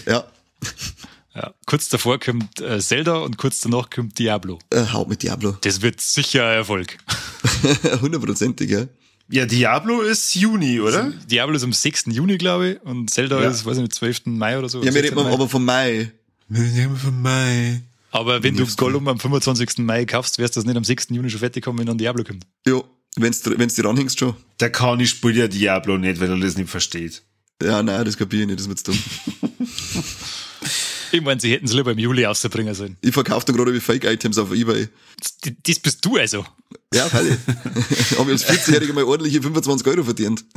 Ja, 0.07 0.23
Ja. 1.35 1.53
Kurz 1.67 1.87
davor 1.89 2.19
kommt 2.19 2.59
äh, 2.59 2.79
Zelda 2.79 3.17
und 3.17 3.37
kurz 3.37 3.61
danach 3.61 3.89
kommt 3.91 4.17
Diablo. 4.17 4.57
äh, 4.71 4.83
haut 4.91 5.07
mit 5.07 5.21
Diablo. 5.23 5.55
Das 5.61 5.81
wird 5.81 6.01
sicher 6.01 6.43
ein 6.45 6.55
Erfolg. 6.55 6.97
Hundertprozentig, 8.01 8.69
ja. 8.69 8.85
Ja, 9.29 9.45
Diablo 9.45 10.01
ist 10.01 10.33
Juni, 10.35 10.79
oder? 10.81 11.11
Diablo 11.29 11.55
ist 11.55 11.63
am 11.63 11.71
6. 11.71 12.05
Juni, 12.07 12.37
glaube 12.39 12.71
ich, 12.71 12.81
und 12.81 13.09
Zelda 13.11 13.41
Ja. 13.41 13.49
ist, 13.49 13.63
weiß 13.63 13.77
ich 13.77 13.83
nicht, 13.83 13.93
12. 13.93 14.25
Mai 14.25 14.57
oder 14.57 14.67
so. 14.69 14.79
Ja, 14.79 14.85
wir 14.85 14.91
16. 14.93 15.13
reden 15.17 15.27
Mai. 15.29 15.33
aber 15.33 15.47
vom 15.47 15.63
Mai. 15.63 16.11
Von 16.51 17.21
Mai. 17.21 17.81
Aber 18.11 18.41
wenn 18.41 18.57
du 18.57 18.65
du? 18.65 18.75
Gollum 18.75 19.07
am 19.07 19.19
25. 19.19 19.77
Mai 19.77 20.05
kaufst, 20.05 20.39
wirst 20.39 20.55
du 20.55 20.59
das 20.61 20.65
nicht 20.65 20.75
am 20.77 20.83
6. 20.83 21.09
Juni 21.11 21.29
schon 21.29 21.39
fertig 21.39 21.65
haben, 21.67 21.77
wenn 21.77 21.85
dann 21.85 21.99
Diablo 21.99 22.23
kommt. 22.23 22.43
Ja, 22.65 22.81
wenn's, 23.17 23.43
wenn's 23.45 23.75
die 23.75 23.81
ranhängst 23.81 24.17
schon. 24.19 24.35
Der 24.59 24.71
Kani 24.71 25.05
spielt 25.05 25.35
ja 25.37 25.47
Diablo 25.47 25.97
nicht, 25.99 26.19
weil 26.19 26.31
er 26.31 26.37
das 26.39 26.57
nicht 26.57 26.69
versteht. 26.71 27.21
Ja, 27.61 27.83
nein, 27.83 28.03
das 28.03 28.17
kapiere 28.17 28.41
ich 28.41 28.47
nicht, 28.47 28.59
das 28.59 28.67
wird's 28.67 28.83
dumm. 28.83 28.97
Ich 31.11 31.21
meine, 31.21 31.39
sie 31.41 31.51
hätten 31.51 31.65
es 31.65 31.73
lieber 31.73 31.91
im 31.91 31.97
Juli 31.99 32.23
rausbringen 32.25 32.73
sollen. 32.75 32.97
Ich 33.01 33.13
verkaufe 33.13 33.45
dann 33.45 33.55
gerade 33.55 33.73
wie 33.73 33.79
Fake-Items 33.79 34.37
auf 34.37 34.53
Ebay. 34.53 34.87
Das, 35.19 35.53
das 35.63 35.79
bist 35.79 36.05
du 36.05 36.17
also. 36.17 36.45
Ja, 36.93 37.07
Falle. 37.07 37.37
Habe 38.17 38.31
ich 38.33 38.45
als 38.47 38.47
14-Jähriger 38.47 38.93
mal 38.93 39.03
ordentliche 39.03 39.41
25 39.41 39.87
Euro 39.87 40.03
verdient. 40.03 40.43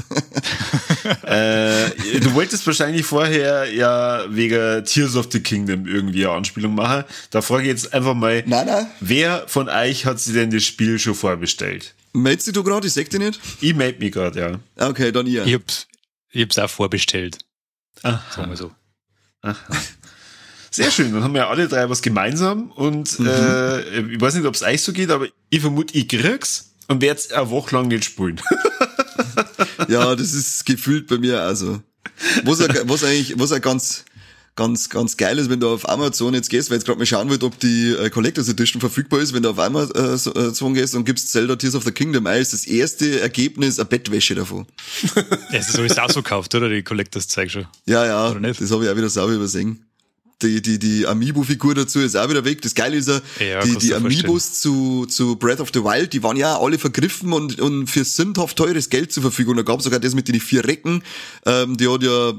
Äh, 1.25 1.91
du 2.21 2.33
wolltest 2.35 2.65
wahrscheinlich 2.65 3.05
vorher 3.05 3.73
ja 3.73 4.25
wegen 4.29 4.85
Tears 4.85 5.17
of 5.17 5.29
the 5.33 5.41
Kingdom 5.41 5.85
irgendwie 5.87 6.25
eine 6.25 6.37
Anspielung 6.37 6.77
machen. 6.77 7.05
Da 7.31 7.43
frage 7.43 7.63
ich 7.65 7.69
jetzt 7.71 7.93
einfach 7.93 8.15
mal, 8.15 8.45
Nein, 8.47 8.67
nein. 8.67 8.87
wer 9.01 9.45
von 9.49 9.69
euch 9.69 10.07
hat 10.07 10.21
sich 10.21 10.33
denn 10.35 10.51
das 10.51 10.63
Spiel 10.65 11.01
schon 11.01 11.17
vorbestellt? 11.17 11.95
Meldest 12.13 12.47
dich 12.47 12.55
du 12.55 12.63
gerade? 12.63 12.87
Ich 12.87 12.93
sag 12.93 13.11
dich 13.11 13.19
nicht. 13.19 13.41
Ich 13.61 13.75
melde 13.75 13.99
mich 13.99 14.13
gerade, 14.13 14.61
ja. 14.77 14.89
Okay, 14.89 15.11
dann 15.11 15.27
ihr. 15.27 15.45
Ich 15.45 15.55
hab's, 15.55 15.89
ich 16.31 16.43
hab's 16.43 16.59
auch 16.59 16.71
vorbestellt. 16.71 17.39
Sagen 18.03 18.51
wir 18.51 18.57
so. 18.57 18.71
Sehr 20.75 20.91
schön, 20.91 21.13
dann 21.13 21.23
haben 21.23 21.35
wir 21.35 21.49
alle 21.49 21.69
drei 21.69 21.89
was 21.91 22.01
gemeinsam 22.01 22.71
und 22.73 23.21
äh, 23.21 24.01
ich 24.01 24.21
weiß 24.21 24.35
nicht, 24.35 24.47
ob 24.47 24.55
es 24.55 24.63
euch 24.63 24.83
so 24.83 24.93
geht, 24.93 25.11
aber 25.11 25.27
ich 25.51 25.61
vermute, 25.61 25.97
ich 25.97 26.09
krieg's 26.09 26.73
und 26.89 27.03
werde 27.03 27.21
es 27.21 27.31
eine 27.31 27.51
Woche 27.51 27.77
lang 27.77 27.89
nicht 27.89 28.05
spielen. 28.05 28.41
Ja, 29.89 30.15
das 30.15 30.33
ist 30.33 30.65
gefühlt 30.65 31.07
bei 31.07 31.19
mir 31.19 31.43
also. 31.43 31.81
was, 32.45 32.61
er, 32.61 32.89
was 32.89 33.05
eigentlich, 33.05 33.39
was 33.39 33.51
er 33.51 33.61
ganz, 33.61 34.05
ganz, 34.55 34.89
ganz 34.89 35.17
geil 35.17 35.39
ist, 35.39 35.51
wenn 35.51 35.61
du 35.61 35.69
auf 35.69 35.89
Amazon 35.89 36.35
jetzt 36.35 36.51
gehst, 36.51 36.71
weil 36.71 36.77
jetzt 36.77 36.87
gerade 36.87 36.99
mal 36.99 37.07
schauen 37.07 37.31
wird, 37.31 37.43
ob 37.43 37.59
die 37.59 37.93
äh, 37.93 38.11
Collectors 38.11 38.49
Edition 38.49 38.81
verfügbar 38.81 39.21
ist, 39.21 39.35
wenn 39.35 39.43
du 39.43 39.51
auf 39.51 39.59
Amazon 39.59 40.75
gehst 40.75 40.95
und 40.95 41.05
gibst 41.05 41.31
Zelda 41.33 41.57
Tears 41.57 41.75
of 41.75 41.85
the 41.85 41.93
Kingdom 41.93 42.27
ein, 42.27 42.41
ist 42.41 42.53
das 42.53 42.67
erste 42.67 43.21
Ergebnis 43.21 43.79
eine 43.79 43.87
Bettwäsche 43.87 44.35
davon. 44.35 44.67
Ja, 45.15 45.23
das 45.59 45.69
ist 45.69 45.77
sowieso 45.77 46.01
ausverkauft, 46.01 46.55
oder? 46.55 46.69
Die 46.69 46.83
Collectors 46.83 47.29
zeig 47.29 47.51
schon. 47.51 47.67
Ja, 47.87 48.07
ja, 48.07 48.35
das 48.35 48.71
habe 48.71 48.85
ich 48.85 48.91
auch 48.91 48.97
wieder 48.97 49.09
sauber 49.09 49.33
übersehen. 49.33 49.85
Die, 50.43 50.61
die, 50.61 50.79
die 50.79 51.07
Amiibo-Figur 51.07 51.75
dazu 51.75 52.01
ist 52.01 52.17
auch 52.17 52.29
wieder 52.29 52.45
weg. 52.45 52.63
Das 52.63 52.75
Geile 52.75 52.97
ist 52.97 53.09
ja, 53.09 53.21
Ja, 53.41 53.63
die, 53.63 53.77
die 53.77 53.95
Amiibos 53.95 54.61
zu, 54.61 55.07
zu 55.07 55.37
Breath 55.37 55.61
of 55.61 55.71
the 55.73 55.83
Wild, 55.85 56.13
die 56.13 56.23
waren 56.23 56.37
ja 56.37 56.59
alle 56.59 56.79
vergriffen 56.79 57.33
und, 57.33 57.61
und 57.61 57.87
für 57.87 58.05
sündhaft 58.05 58.57
teures 58.57 58.91
Geld 58.91 59.13
zur 59.13 59.23
Verfügung. 59.23 59.57
Da 59.57 59.63
gab 59.63 59.79
es 59.79 59.85
sogar 59.85 60.01
das 60.01 60.15
mit 60.15 60.29
den 60.29 60.41
vier 60.41 60.65
Recken, 60.65 61.03
ähm, 61.47 61.77
die 61.77 61.89
hat 61.89 62.03
ja, 62.03 62.33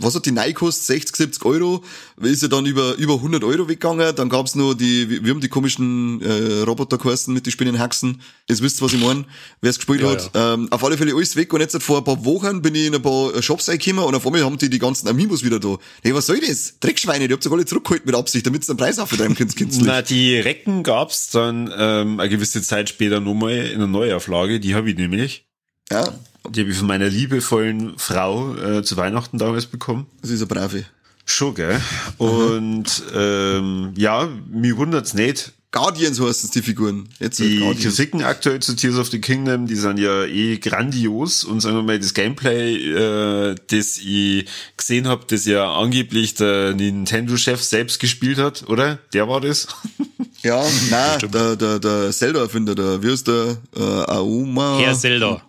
was 0.00 0.14
hat 0.14 0.26
die 0.26 0.30
Nike 0.32 0.54
gekostet? 0.54 0.86
60, 0.86 1.16
70 1.16 1.44
Euro, 1.44 1.82
ist 2.20 2.42
ja 2.42 2.48
dann 2.48 2.66
über, 2.66 2.94
über 2.96 3.14
100 3.14 3.44
Euro 3.44 3.68
weggegangen. 3.68 4.14
Dann 4.14 4.28
gab's 4.28 4.54
noch 4.54 4.74
die, 4.74 5.22
wir 5.24 5.30
haben 5.32 5.40
die 5.40 5.48
komischen 5.48 6.20
äh, 6.22 6.62
Roboter 6.62 6.98
geheißen 6.98 7.32
mit 7.32 7.46
den 7.46 7.50
Spinnenhaxen. 7.52 8.20
Jetzt 8.48 8.62
wisst 8.62 8.80
ihr, 8.80 8.84
was 8.84 8.92
ich 8.92 9.00
meine, 9.00 9.24
wer 9.60 9.70
es 9.70 9.76
gespielt 9.76 10.00
Ja, 10.02 10.10
hat. 10.10 10.30
Ähm, 10.34 10.68
auf 10.70 10.84
alle 10.84 10.96
Fälle 10.96 11.14
alles 11.14 11.36
weg 11.36 11.52
und 11.52 11.60
jetzt 11.60 11.80
vor 11.82 11.98
ein 11.98 12.04
paar 12.04 12.24
Wochen 12.24 12.62
bin 12.62 12.74
ich 12.74 12.86
in 12.86 12.94
ein 12.94 13.02
paar 13.02 13.42
Shops 13.42 13.68
reingekommen 13.68 14.04
und 14.04 14.14
auf 14.14 14.26
einmal 14.26 14.44
haben 14.44 14.58
die 14.58 14.70
die 14.70 14.78
ganzen 14.78 15.08
Amiibos 15.08 15.42
wieder 15.44 15.58
da. 15.58 15.76
Hey, 16.02 16.14
was 16.14 16.26
soll 16.26 16.40
das? 16.40 16.74
Dreckschweine, 16.80 17.28
die 17.28 17.34
habt 17.44 17.52
ihr 17.52 17.56
alle 17.56 17.64
zurückgeholt 17.66 18.06
mit 18.06 18.14
Absicht, 18.14 18.46
damit 18.46 18.62
ihr 18.64 18.74
den 18.74 18.76
Preis 18.78 18.98
auftreiben 18.98 19.34
könnt, 19.36 19.56
künstlich. 19.56 19.86
Na, 19.86 20.02
die 20.02 20.36
Recken 20.38 20.82
gab's 20.82 21.30
dann 21.30 21.72
ähm, 21.76 22.20
eine 22.20 22.28
gewisse 22.28 22.62
Zeit 22.62 22.88
später 22.88 23.20
nochmal 23.20 23.52
in 23.52 23.76
einer 23.76 23.86
Neuauflage. 23.86 24.60
Die 24.60 24.74
habe 24.74 24.90
ich 24.90 24.96
nämlich. 24.96 25.46
Ja, 25.90 26.12
Die 26.48 26.60
habe 26.60 26.70
ich 26.70 26.76
von 26.78 26.86
meiner 26.86 27.08
liebevollen 27.08 27.94
Frau 27.98 28.54
äh, 28.56 28.82
zu 28.82 28.96
Weihnachten 28.96 29.38
damals 29.38 29.66
bekommen. 29.66 30.06
das 30.20 30.30
ist 30.30 30.40
eine 30.40 30.46
brave. 30.46 30.84
Schon, 31.24 31.54
gell? 31.54 31.80
Und 32.18 33.02
ähm, 33.14 33.92
ja, 33.96 34.28
mir 34.50 34.76
wundert's 34.76 35.14
nicht. 35.14 35.52
Guardians 35.72 36.20
heißen 36.20 36.50
die 36.54 36.60
Figuren. 36.60 37.08
Jetzt 37.18 37.38
Die 37.38 37.58
Guardians. 37.58 37.96
Kritiken 37.96 38.22
aktuell 38.22 38.60
zu 38.60 38.76
Tears 38.76 38.96
of 38.98 39.08
the 39.08 39.20
Kingdom, 39.20 39.66
die 39.66 39.74
sind 39.74 39.98
ja 39.98 40.24
eh 40.26 40.58
grandios 40.58 41.44
und 41.44 41.60
sagen 41.60 41.76
wir 41.76 41.82
mal, 41.82 41.98
das 41.98 42.12
Gameplay, 42.12 42.76
äh, 42.76 43.54
das 43.68 43.96
ich 43.98 44.44
gesehen 44.76 45.08
habe, 45.08 45.24
das 45.26 45.46
ja 45.46 45.72
angeblich 45.74 46.34
der 46.34 46.74
Nintendo-Chef 46.74 47.62
selbst 47.62 48.00
gespielt 48.00 48.36
hat, 48.38 48.68
oder? 48.68 48.98
Der 49.12 49.28
war 49.28 49.40
das? 49.40 49.66
Ja, 50.44 50.60
nein, 50.90 51.20
der, 51.32 51.54
der, 51.54 51.78
der 51.78 52.10
Zelda-Erfinder, 52.10 52.74
der, 52.74 53.00
wie 53.00 53.12
heißt 53.12 53.28
der, 53.28 53.58
äh, 53.76 53.80
Aoma? 53.80 54.80
Herr 54.80 54.94
Zelda. 54.98 55.40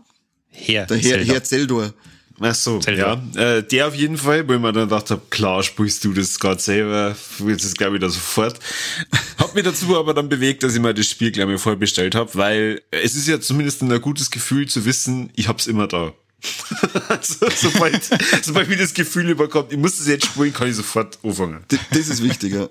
Herr 0.51 0.86
Der 0.86 0.97
Herr, 0.97 1.17
Zelda. 1.17 1.34
Herr 1.34 1.43
Zeldor. 1.43 1.93
Ach 2.39 2.55
so, 2.55 2.79
Zelda. 2.79 3.21
ja. 3.36 3.57
Äh, 3.57 3.63
der 3.63 3.88
auf 3.88 3.95
jeden 3.95 4.17
Fall, 4.17 4.47
wo 4.47 4.53
ich 4.53 4.59
mir 4.59 4.73
dann 4.73 4.89
gedacht 4.89 5.11
habe, 5.11 5.21
klar, 5.29 5.61
spielst 5.63 6.03
du 6.03 6.13
das 6.13 6.39
gerade 6.39 6.59
selber, 6.59 7.15
jetzt 7.47 7.63
ist 7.63 7.77
glaube 7.77 7.97
ich 7.97 8.01
da 8.01 8.09
sofort. 8.09 8.59
Hab 9.38 9.53
mich 9.53 9.63
dazu 9.63 9.97
aber 9.97 10.13
dann 10.13 10.29
bewegt, 10.29 10.63
dass 10.63 10.73
ich 10.73 10.81
mir 10.81 10.93
das 10.93 11.07
Spiel 11.07 11.31
gleich 11.31 11.45
mal 11.45 11.57
vorbestellt 11.57 12.15
habe, 12.15 12.29
weil 12.34 12.81
es 12.91 13.15
ist 13.15 13.27
ja 13.27 13.39
zumindest 13.39 13.81
ein 13.84 14.01
gutes 14.01 14.31
Gefühl 14.31 14.67
zu 14.67 14.86
wissen, 14.86 15.29
ich 15.36 15.47
hab's 15.47 15.67
immer 15.67 15.88
da. 15.88 16.13
also, 17.07 17.47
sobald, 17.55 18.01
sobald 18.41 18.67
mir 18.67 18.77
das 18.77 18.93
Gefühl 18.93 19.29
überkommt, 19.29 19.71
ich 19.71 19.77
muss 19.77 19.97
das 19.97 20.07
jetzt 20.07 20.25
spielen, 20.25 20.53
kann 20.53 20.69
ich 20.69 20.75
sofort 20.75 21.19
anfangen. 21.23 21.63
D 21.71 21.77
das 21.91 22.07
ist 22.07 22.23
wichtig, 22.23 22.53
ja. 22.53 22.67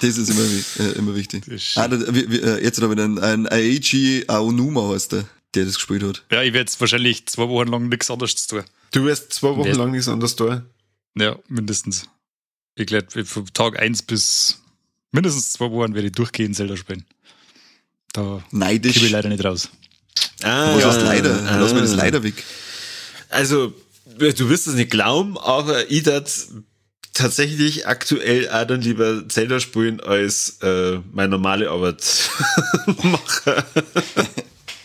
Das 0.00 0.16
ist 0.16 0.30
immer, 0.30 0.86
äh, 0.86 0.92
immer 0.92 1.14
wichtig. 1.14 1.46
ist 1.48 1.76
Ah, 1.76 1.88
da, 1.88 1.98
wie, 2.14 2.30
wie, 2.30 2.40
äh, 2.40 2.62
jetzt 2.62 2.80
habe 2.80 2.94
ich 2.94 3.00
einen, 3.00 3.18
ein 3.18 3.46
Aichi 3.46 4.24
Aonuma 4.28 4.94
heißt 4.94 5.12
der, 5.12 5.24
der 5.56 5.64
das 5.64 5.74
gespielt 5.76 6.02
hat. 6.02 6.22
Ja, 6.30 6.42
ich 6.42 6.52
werde 6.52 6.60
jetzt 6.70 6.80
wahrscheinlich 6.80 7.26
zwei 7.26 7.48
Wochen 7.48 7.68
lang 7.68 7.88
nichts 7.88 8.10
anderes 8.10 8.46
tun. 8.46 8.62
Du 8.92 9.04
wirst 9.04 9.32
zwei 9.32 9.48
Wochen 9.56 9.64
Wer- 9.64 9.76
lang 9.76 9.90
nichts 9.90 10.08
anderes 10.08 10.36
da. 10.36 10.62
Ja, 11.18 11.36
mindestens. 11.48 12.04
Ich 12.74 12.86
glaube, 12.86 13.24
von 13.24 13.46
Tag 13.54 13.78
eins 13.80 14.02
bis 14.02 14.60
mindestens 15.12 15.52
zwei 15.52 15.70
Wochen 15.70 15.94
werde 15.94 16.08
ich 16.08 16.12
durchgehend 16.12 16.54
Zelda 16.56 16.76
spielen. 16.76 17.04
Da 18.12 18.42
Neidisch. 18.50 18.96
ich 18.96 19.10
leider 19.10 19.28
nicht 19.30 19.44
raus. 19.44 19.70
Ah, 20.42 20.74
Was 20.76 20.84
heißt 20.84 21.02
leider? 21.02 21.58
Lass 21.58 21.72
mir 21.72 21.80
das 21.80 21.94
leider 21.94 22.22
weg. 22.22 22.34
Also, 23.30 23.72
du 24.18 24.48
wirst 24.50 24.66
es 24.66 24.74
nicht 24.74 24.90
glauben, 24.90 25.36
aber 25.38 25.90
ich 25.90 26.02
dat 26.02 26.30
tatsächlich 27.14 27.86
aktuell 27.86 28.48
auch 28.50 28.66
dann 28.66 28.82
lieber 28.82 29.26
Zelda 29.28 29.58
spielen 29.60 30.00
als 30.00 30.58
äh, 30.62 30.98
meine 31.12 31.30
normale 31.30 31.70
Arbeit 31.70 32.30
mache. 33.02 33.64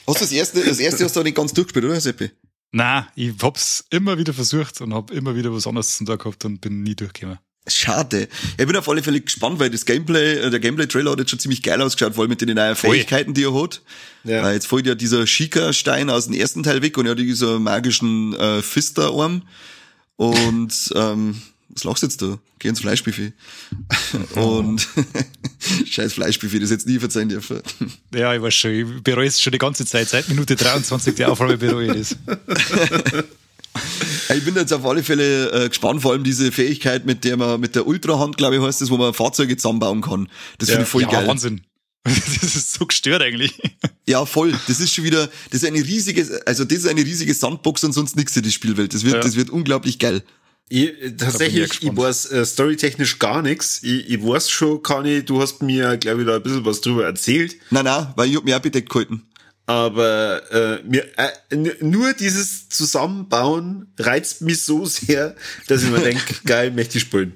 Hast 0.07 0.19
du 0.19 0.25
das 0.25 0.31
erste, 0.31 0.63
das 0.63 0.79
erste 0.79 1.03
hast 1.03 1.15
du 1.15 1.19
auch 1.19 1.23
nicht 1.23 1.37
ganz 1.37 1.53
durchgespielt, 1.53 1.85
oder, 1.85 1.99
Seppi? 1.99 2.31
Na, 2.71 3.07
ich 3.15 3.33
hab's 3.41 3.85
immer 3.89 4.17
wieder 4.17 4.33
versucht 4.33 4.79
und 4.81 4.93
hab 4.93 5.11
immer 5.11 5.35
wieder 5.35 5.53
was 5.53 5.67
anderes 5.67 5.97
zum 5.97 6.07
Tag 6.07 6.19
gehabt 6.19 6.45
und 6.45 6.61
bin 6.61 6.83
nie 6.83 6.95
durchgekommen. 6.95 7.39
Schade. 7.67 8.27
Ich 8.57 8.65
bin 8.65 8.75
auf 8.75 8.89
alle 8.89 9.03
Fälle 9.03 9.21
gespannt, 9.21 9.59
weil 9.59 9.69
das 9.69 9.85
Gameplay, 9.85 10.37
äh, 10.37 10.49
der 10.49 10.59
Gameplay-Trailer 10.59 11.11
hat 11.11 11.19
jetzt 11.19 11.29
schon 11.29 11.37
ziemlich 11.37 11.61
geil 11.61 11.79
ausgeschaut, 11.79 12.15
vor 12.15 12.23
allem 12.23 12.29
mit 12.29 12.41
den 12.41 12.55
neuen. 12.55 12.75
Fähigkeiten, 12.75 13.35
die 13.35 13.43
er 13.43 13.53
hat. 13.53 13.81
Ja. 14.23 14.51
Jetzt 14.51 14.67
fällt 14.67 14.87
ja 14.87 14.95
dieser 14.95 15.27
Shika-Stein 15.27 16.09
aus 16.09 16.25
dem 16.25 16.33
ersten 16.33 16.63
Teil 16.63 16.81
weg 16.81 16.97
und 16.97 17.05
er 17.05 17.11
hat 17.11 17.19
dieser 17.19 17.59
magischen 17.59 18.33
äh, 18.33 18.63
Fister-Arm. 18.63 19.43
Und 20.15 20.91
ähm, 20.95 21.41
was 21.73 21.83
lachst 21.83 22.03
du 22.03 22.07
jetzt 22.07 22.21
da? 22.21 22.39
Geh 22.59 22.67
ins 22.69 22.79
Fleischbuffet. 22.81 23.33
und 24.35 24.87
scheiß 25.85 26.13
Fleischbuffet, 26.13 26.59
das 26.59 26.69
jetzt 26.69 26.87
nie 26.87 26.99
verzeihen 26.99 27.29
dürfen. 27.29 27.61
Ja, 28.13 28.35
ich 28.35 28.41
weiß 28.41 28.53
schon, 28.53 28.71
ich 28.71 29.03
bereue 29.03 29.27
es 29.27 29.41
schon 29.41 29.51
die 29.51 29.57
ganze 29.57 29.85
Zeit. 29.85 30.09
Seit 30.09 30.27
Minute 30.27 30.55
23 30.55 31.15
die 31.15 31.25
Aufnahme 31.25 31.57
bereue 31.57 31.87
ich 31.97 32.09
das. 32.09 32.17
Ich 34.35 34.43
bin 34.43 34.55
jetzt 34.55 34.73
auf 34.73 34.85
alle 34.85 35.01
Fälle 35.01 35.65
äh, 35.65 35.69
gespannt, 35.69 36.01
vor 36.01 36.11
allem 36.11 36.23
diese 36.25 36.51
Fähigkeit, 36.51 37.05
mit 37.05 37.23
der 37.23 37.37
man, 37.37 37.59
mit 37.59 37.75
der 37.75 37.87
Ultrahand, 37.87 38.37
glaube 38.37 38.57
ich, 38.57 38.61
heißt 38.61 38.81
das, 38.81 38.89
wo 38.89 38.97
man 38.97 39.13
Fahrzeuge 39.13 39.55
zusammenbauen 39.55 40.01
kann. 40.01 40.27
Das 40.57 40.69
finde 40.69 40.83
ich 40.83 40.89
voll 40.89 41.03
ja, 41.03 41.09
geil. 41.09 41.27
Wahnsinn. 41.27 41.61
Das 42.03 42.55
ist 42.55 42.73
so 42.73 42.85
gestört 42.85 43.21
eigentlich. 43.21 43.53
Ja, 44.07 44.25
voll. 44.25 44.53
Das 44.67 44.79
ist 44.79 44.93
schon 44.93 45.03
wieder, 45.03 45.29
das 45.51 45.61
ist 45.61 45.65
eine 45.65 45.79
riesige, 45.79 46.41
also 46.45 46.65
das 46.65 46.79
ist 46.79 46.87
eine 46.87 47.01
riesige 47.01 47.33
Sandbox 47.33 47.83
und 47.83 47.93
sonst 47.93 48.15
nichts 48.15 48.35
in 48.35 48.43
die 48.43 48.51
Spielwelt. 48.51 48.93
Das 48.93 49.03
wird, 49.03 49.15
Ja. 49.15 49.21
das 49.21 49.35
wird 49.35 49.49
unglaublich 49.49 49.99
geil. 49.99 50.23
Ich, 50.71 51.01
ich 51.01 51.17
tatsächlich, 51.17 51.63
ich, 51.63 51.69
gespannt. 51.81 51.97
weiß 51.97 52.31
äh, 52.31 52.45
storytechnisch 52.45 53.19
gar 53.19 53.41
nichts. 53.41 53.83
Ich, 53.83 54.09
ich 54.09 54.23
weiß 54.23 54.49
schon, 54.49 54.81
Kani, 54.81 55.21
du 55.21 55.41
hast 55.41 55.61
mir, 55.61 55.97
glaube 55.97 56.21
ich, 56.21 56.27
da 56.27 56.37
ein 56.37 56.43
bisschen 56.43 56.63
was 56.63 56.79
drüber 56.79 57.03
erzählt. 57.03 57.57
Nein, 57.71 57.83
nein, 57.83 58.07
weil 58.15 58.29
ich 58.29 58.37
hab 58.37 58.45
mich 58.45 58.55
auch 58.55 58.59
bedeckt 58.59 58.89
gehalten. 58.89 59.23
Aber 59.65 60.41
äh, 60.49 60.81
mir, 60.87 61.05
äh, 61.17 61.75
nur 61.81 62.13
dieses 62.13 62.69
Zusammenbauen 62.69 63.91
reizt 63.99 64.41
mich 64.41 64.63
so 64.63 64.85
sehr, 64.85 65.35
dass 65.67 65.83
ich 65.83 65.89
mir 65.89 65.99
denke, 65.99 66.23
geil, 66.45 66.71
möchte 66.71 66.99
ich 66.99 67.03
spielen. 67.03 67.33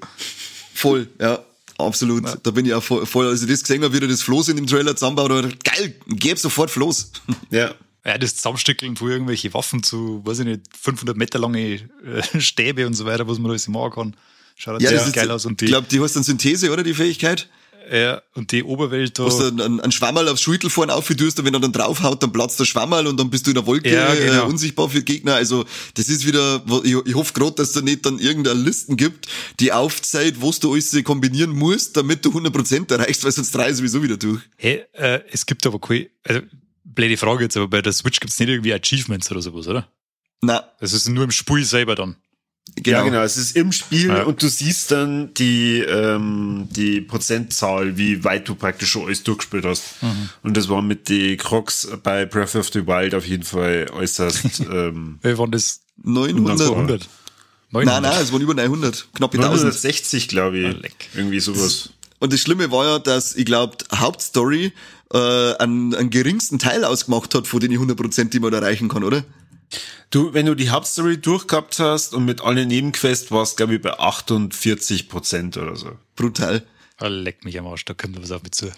Voll, 0.72 1.06
ja. 1.20 1.44
Absolut. 1.76 2.24
Da 2.42 2.50
bin 2.52 2.64
ich 2.64 2.72
auch 2.72 2.82
voll, 2.82 3.04
voll 3.04 3.28
als 3.28 3.42
ich 3.42 3.50
das 3.50 3.60
gesehen 3.60 3.84
habe, 3.84 3.92
wie 3.92 4.02
er 4.02 4.08
das 4.08 4.22
Floß 4.22 4.48
in 4.48 4.56
dem 4.56 4.66
Trailer 4.66 4.96
zusammenbaut, 4.96 5.44
ich 5.44 5.58
geil, 5.58 5.94
gib 6.06 6.38
sofort 6.38 6.70
Floß. 6.70 7.12
Ja. 7.50 7.74
Ja, 8.06 8.18
das 8.18 8.36
Zusammenstückeln 8.36 8.96
von 8.96 9.10
irgendwelche 9.10 9.52
Waffen 9.52 9.82
zu, 9.82 10.22
weiß 10.24 10.38
ich 10.40 10.44
nicht, 10.46 10.60
500 10.80 11.16
Meter 11.16 11.38
lange 11.40 11.60
äh, 11.74 11.80
Stäbe 12.40 12.86
und 12.86 12.94
so 12.94 13.04
weiter, 13.04 13.26
was 13.26 13.38
man 13.38 13.50
alles 13.50 13.66
machen 13.68 13.90
kann. 13.92 14.16
Schaut 14.54 14.80
Ja, 14.80 14.90
ist, 14.92 15.12
geil 15.12 15.30
aus. 15.30 15.44
Und 15.44 15.52
ich 15.60 15.66
die, 15.66 15.72
glaube, 15.72 15.86
die 15.90 16.00
heißt 16.00 16.16
dann 16.16 16.22
Synthese, 16.22 16.70
oder, 16.72 16.82
die 16.82 16.94
Fähigkeit? 16.94 17.48
ja, 17.92 18.20
und 18.34 18.50
die 18.50 18.64
Oberwelt 18.64 19.16
da. 19.18 19.26
Hast 19.26 19.38
du 19.38 19.44
einen, 19.46 19.80
einen 19.80 19.92
Schwammerl 19.92 20.28
aufs 20.28 20.40
Schüttel 20.42 20.70
vorne 20.70 20.92
aufgedürst 20.92 21.38
und 21.38 21.44
wenn 21.44 21.54
er 21.54 21.60
dann 21.60 21.70
draufhaut, 21.72 22.20
dann 22.20 22.32
platzt 22.32 22.58
der 22.58 22.64
Schwammerl 22.64 23.06
und 23.06 23.16
dann 23.20 23.30
bist 23.30 23.46
du 23.46 23.50
in 23.52 23.54
der 23.54 23.64
Wolke 23.66 23.88
Ja, 23.92 24.12
genau. 24.14 24.44
äh, 24.44 24.46
unsichtbar 24.48 24.88
für 24.88 25.02
Gegner. 25.04 25.34
Also 25.36 25.64
das 25.94 26.08
ist 26.08 26.26
wieder, 26.26 26.62
wo- 26.66 26.82
ich, 26.82 26.96
ich 27.04 27.14
hoffe 27.14 27.32
gerade, 27.32 27.52
dass 27.54 27.70
da 27.72 27.82
nicht 27.82 28.04
dann 28.04 28.18
irgendeine 28.18 28.60
Listen 28.60 28.96
gibt, 28.96 29.26
die 29.60 29.72
aufzeigt, 29.72 30.42
was 30.42 30.58
du 30.58 30.72
alles 30.72 30.96
kombinieren 31.04 31.50
musst, 31.50 31.96
damit 31.96 32.24
du 32.24 32.30
100% 32.30 32.92
erreichst, 32.92 33.22
weil 33.22 33.30
sonst 33.32 33.54
drei 33.54 33.72
sowieso 33.72 34.02
wieder 34.02 34.16
durch. 34.16 34.40
Hey, 34.56 34.82
äh, 34.94 35.20
es 35.30 35.46
gibt 35.46 35.64
aber 35.64 35.78
keine, 35.78 36.08
also, 36.24 36.40
blöde 36.96 37.16
Frage 37.16 37.44
jetzt, 37.44 37.56
aber 37.56 37.68
bei 37.68 37.80
der 37.82 37.92
Switch 37.92 38.18
gibt's 38.18 38.38
nicht 38.40 38.48
irgendwie 38.48 38.74
Achievements 38.74 39.30
oder 39.30 39.40
sowas, 39.40 39.68
oder? 39.68 39.86
Na, 40.42 40.64
Das 40.80 40.92
ist 40.92 41.08
nur 41.08 41.22
im 41.24 41.30
Spiel 41.30 41.64
selber 41.64 41.94
dann. 41.94 42.16
genau. 42.74 42.98
Ja, 42.98 43.04
genau. 43.04 43.22
Es 43.22 43.36
ist 43.36 43.56
im 43.56 43.70
Spiel 43.72 44.08
Ja. 44.08 44.24
und 44.24 44.42
du 44.42 44.48
siehst 44.48 44.90
dann 44.90 45.32
die, 45.34 45.78
ähm, 45.80 46.66
die 46.72 47.00
Prozentzahl, 47.00 47.96
wie 47.96 48.24
weit 48.24 48.48
du 48.48 48.54
praktisch 48.56 48.90
schon 48.90 49.06
alles 49.06 49.22
durchgespielt 49.22 49.64
hast. 49.64 49.84
Und 50.42 50.56
das 50.56 50.68
war 50.68 50.82
mit 50.82 51.08
die 51.08 51.36
Crocs 51.36 51.88
bei 52.02 52.26
Breath 52.26 52.56
of 52.56 52.68
the 52.72 52.86
Wild 52.86 53.14
auf 53.14 53.24
jeden 53.26 53.44
Fall 53.44 53.86
äußerst, 53.92 54.60
ähm, 54.70 55.18
Wie 55.22 55.38
waren 55.38 55.52
das? 55.52 55.80
900. 56.02 56.60
100. 56.60 57.08
Nein, 57.70 57.84
nein, 57.86 58.04
es 58.22 58.32
waren 58.32 58.42
über 58.42 58.54
900. 58.54 59.08
Knapp 59.14 59.32
1000. 59.34 59.52
960, 59.62 60.28
glaube 60.28 60.58
ich. 60.58 60.66
Ah, 60.66 60.78
leck. 60.80 61.08
Irgendwie 61.14 61.40
sowas. 61.40 61.90
Und 62.18 62.32
das 62.32 62.40
Schlimme 62.40 62.70
war 62.70 62.84
ja, 62.86 62.98
dass 62.98 63.34
ich 63.36 63.44
glaube, 63.44 63.76
Hauptstory 63.94 64.72
äh, 65.12 65.54
einen, 65.54 65.94
einen 65.94 66.10
geringsten 66.10 66.58
Teil 66.58 66.84
ausgemacht 66.84 67.34
hat, 67.34 67.46
von 67.46 67.60
den 67.60 67.72
100%, 67.72 68.30
die 68.30 68.40
man 68.40 68.50
da 68.50 68.58
erreichen 68.58 68.88
kann, 68.88 69.04
oder? 69.04 69.24
Du, 70.10 70.32
wenn 70.34 70.46
du 70.46 70.54
die 70.54 70.70
Hauptstory 70.70 71.18
durchgehabt 71.20 71.78
hast 71.80 72.14
und 72.14 72.24
mit 72.24 72.40
allen 72.40 72.68
Nebenquests 72.68 73.30
warst, 73.32 73.56
glaube 73.56 73.74
ich, 73.74 73.82
bei 73.82 73.98
48 73.98 75.08
Prozent 75.08 75.56
oder 75.56 75.74
so. 75.76 75.92
Brutal. 76.14 76.64
Ah, 76.98 77.08
leck 77.08 77.44
mich 77.44 77.58
am 77.58 77.66
Arsch, 77.66 77.84
da 77.84 77.94
kommt 77.94 78.20
was 78.22 78.30
auf 78.30 78.42
mich 78.42 78.52
zu. 78.52 78.70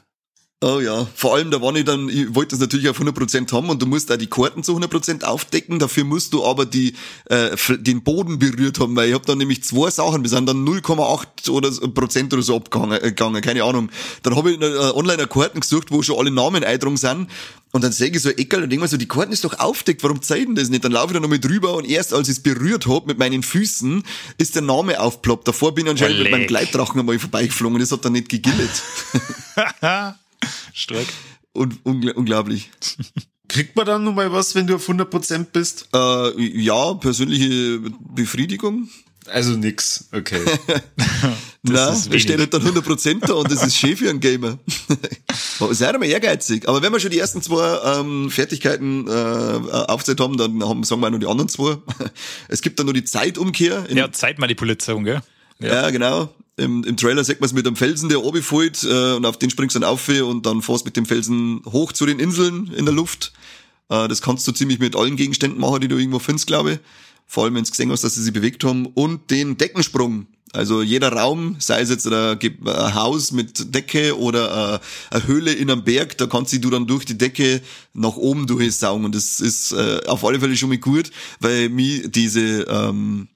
Oh 0.61 0.81
ja, 0.81 1.07
vor 1.15 1.37
allem 1.37 1.53
da 1.53 1.63
war 1.63 1.73
ich 1.77 1.85
dann, 1.85 2.09
ich 2.09 2.35
wollte 2.35 2.57
das 2.57 2.59
natürlich 2.59 2.89
auf 2.89 3.01
100% 3.01 3.53
haben 3.53 3.71
und 3.71 3.81
du 3.81 3.87
musst 3.87 4.11
auch 4.11 4.17
die 4.17 4.27
Karten 4.27 4.65
zu 4.65 4.77
100% 4.77 5.23
aufdecken, 5.23 5.79
dafür 5.79 6.03
musst 6.03 6.33
du 6.33 6.45
aber 6.45 6.67
die 6.67 6.95
äh, 7.27 7.57
den 7.79 8.03
Boden 8.03 8.41
berührt 8.41 8.81
haben, 8.81 8.97
weil 8.97 9.11
ich 9.11 9.15
habe 9.15 9.25
dann 9.25 9.39
nämlich 9.39 9.63
zwei 9.63 9.89
Sachen, 9.91 10.25
wir 10.25 10.29
sind 10.29 10.49
dann 10.49 10.67
0,8 10.67 11.49
oder 11.51 11.71
so, 11.71 11.89
Prozent 11.93 12.35
oder 12.35 12.43
so 12.43 12.57
abgegangen, 12.57 13.37
äh, 13.37 13.41
keine 13.41 13.63
Ahnung. 13.63 13.89
Dann 14.25 14.35
habe 14.35 14.51
ich 14.51 14.61
äh, 14.61 14.65
online 14.65 15.19
eine 15.19 15.27
Karten 15.29 15.61
gesucht, 15.61 15.93
wo 15.93 16.03
schon 16.03 16.19
alle 16.19 16.33
Namen 16.33 16.65
eindrungen 16.65 16.97
sind 16.97 17.29
und 17.71 17.85
dann 17.85 17.93
sehe 17.93 18.09
ich 18.09 18.21
so 18.21 18.31
Eckel 18.31 18.65
und 18.65 18.71
denke 18.71 18.83
mir 18.83 18.89
so, 18.89 18.97
die 18.97 19.07
Karten 19.07 19.31
ist 19.31 19.45
doch 19.45 19.61
aufdeckt, 19.61 20.03
warum 20.03 20.23
zeigen 20.23 20.57
das 20.57 20.71
nicht? 20.71 20.83
Dann 20.85 20.91
laufe 20.91 21.09
ich 21.09 21.13
da 21.13 21.21
nochmal 21.21 21.39
drüber 21.39 21.77
und 21.77 21.89
erst 21.89 22.13
als 22.13 22.29
ich 22.29 22.39
es 22.39 22.43
berührt 22.43 22.89
hab 22.89 23.07
mit 23.07 23.17
meinen 23.17 23.45
Füßen, 23.45 24.03
ist 24.39 24.57
der 24.57 24.63
Name 24.63 24.99
aufploppt. 24.99 25.47
Davor 25.47 25.73
bin 25.73 25.87
ich 25.87 25.93
anscheinend 25.93 26.19
Olé. 26.19 26.23
mit 26.25 26.33
meinem 26.33 26.47
Gleitdrachen 26.49 26.99
einmal 26.99 27.17
vorbeigeflogen 27.17 27.77
und 27.77 27.81
das 27.81 27.93
hat 27.93 28.05
dann 28.05 28.15
nicht 28.15 28.29
gegillet. 28.29 28.83
Stark. 30.79 31.07
und 31.53 31.85
ungl 31.85 32.11
unglaublich. 32.13 32.71
Kriegt 33.49 33.75
man 33.77 33.87
dann 33.87 34.05
nochmal 34.05 34.31
was, 34.33 34.55
wenn 34.55 34.67
du 34.67 34.77
auf 34.77 34.89
100% 34.89 35.47
bist? 35.53 35.89
Äh, 35.95 36.41
ja, 36.61 36.95
persönliche 36.95 37.81
Befriedigung. 38.15 38.89
Also 39.27 39.53
nix, 39.57 40.09
okay. 40.13 40.41
Na, 41.63 41.91
da 41.91 42.19
steht 42.19 42.39
halt 42.39 42.55
dann 42.55 42.63
100% 42.63 43.27
da 43.27 43.35
und 43.35 43.51
das 43.51 43.63
ist 43.67 43.77
schön 43.77 43.97
für 43.97 44.09
einen 44.09 44.21
Gamer. 44.21 44.59
Seid 45.73 45.93
einmal 45.95 46.09
ehrgeizig. 46.09 46.67
Aber 46.69 46.81
wenn 46.81 46.93
wir 46.93 47.01
schon 47.01 47.11
die 47.11 47.19
ersten 47.19 47.43
zwei 47.43 47.79
ähm, 47.85 48.31
Fertigkeiten 48.31 49.07
äh, 49.07 49.11
aufgezählt 49.11 50.21
haben, 50.21 50.37
dann 50.39 50.63
haben, 50.65 50.83
sagen 50.85 51.01
wir 51.03 51.09
auch 51.09 51.11
noch 51.11 51.19
die 51.19 51.27
anderen 51.27 51.49
zwei. 51.49 51.77
Es 52.49 52.63
gibt 52.63 52.79
dann 52.79 52.87
noch 52.87 52.95
die 52.95 53.05
Zeitumkehr. 53.05 53.85
In, 53.91 53.97
Ja, 53.99 54.11
Zeitmanipulation, 54.11 55.05
gell? 55.05 55.21
ja. 55.61 55.91
genau. 55.91 56.33
Im, 56.59 56.85
Im 56.85 56.97
Trailer 56.97 57.25
sieht 57.25 57.41
man 57.41 57.47
es 57.47 57.53
mit 57.53 57.67
einem 57.67 57.77
Felsen, 57.77 58.09
der 58.09 58.23
oben 58.23 58.43
fällt 58.43 58.83
äh, 58.85 59.15
und 59.15 59.25
auf 59.25 59.39
den 59.39 59.51
springst 59.51 59.77
du 59.77 59.81
dann 59.81 59.89
auf 59.89 60.09
und 60.09 60.45
dann 60.45 60.61
fährst 60.63 60.85
mit 60.85 60.97
dem 60.97 61.07
Felsen 61.07 61.63
hoch 61.67 61.93
zu 61.93 62.05
den 62.05 62.19
Inseln 62.19 62.73
in 62.77 62.85
der 62.85 62.95
Luft. 62.95 63.33
Äh, 63.89 64.09
das 64.09 64.21
kannst 64.21 64.47
du 64.47 64.53
ziemlich 64.53 64.79
mit 64.79 64.97
allen 64.97 65.17
Gegenständen 65.17 65.61
machen, 65.61 65.81
die 65.81 65.89
du 65.89 65.97
irgendwo 65.97 66.19
findest, 66.19 66.47
glaube 66.47 66.73
ich. 66.73 66.79
Vor 67.27 67.45
allem, 67.45 67.55
wenn 67.55 67.65
du 67.65 67.71
gesehen 67.71 67.91
hast, 67.91 68.05
dass 68.05 68.15
sie 68.15 68.23
sich 68.23 68.33
bewegt 68.33 68.65
haben. 68.65 68.87
Und 68.87 69.31
den 69.31 69.57
Deckensprung. 69.57 70.27
Also 70.55 70.81
jeder 70.81 71.13
Raum, 71.13 71.57
sei 71.59 71.83
es 71.83 71.91
jetzt 71.91 72.07
ein, 72.07 72.39
Ge- 72.39 72.57
ein 72.65 72.95
Haus 72.95 73.33
mit 73.33 73.75
Decke 73.75 74.19
oder 74.19 74.81
äh, 74.81 75.15
eine 75.15 75.27
Höhle 75.27 75.53
in 75.53 75.71
einem 75.71 75.85
Berg, 75.85 76.17
da 76.17 76.27
kannst 76.27 76.55
du 76.55 76.71
dann 76.71 76.87
durch 76.87 77.05
die 77.05 77.19
Decke 77.19 77.61
nach 77.93 78.17
oben 78.17 78.47
durchsaugen. 78.47 79.05
Und 79.05 79.15
das 79.15 79.41
ist 79.41 79.73
äh, 79.73 80.01
auf 80.07 80.25
alle 80.25 80.41
Fälle 80.41 80.57
schon 80.57 80.71
mal 80.71 80.79
gut, 80.79 81.11
weil 81.41 81.69
mir 81.69 82.09
diese 82.09 82.63
ähm, 82.63 83.29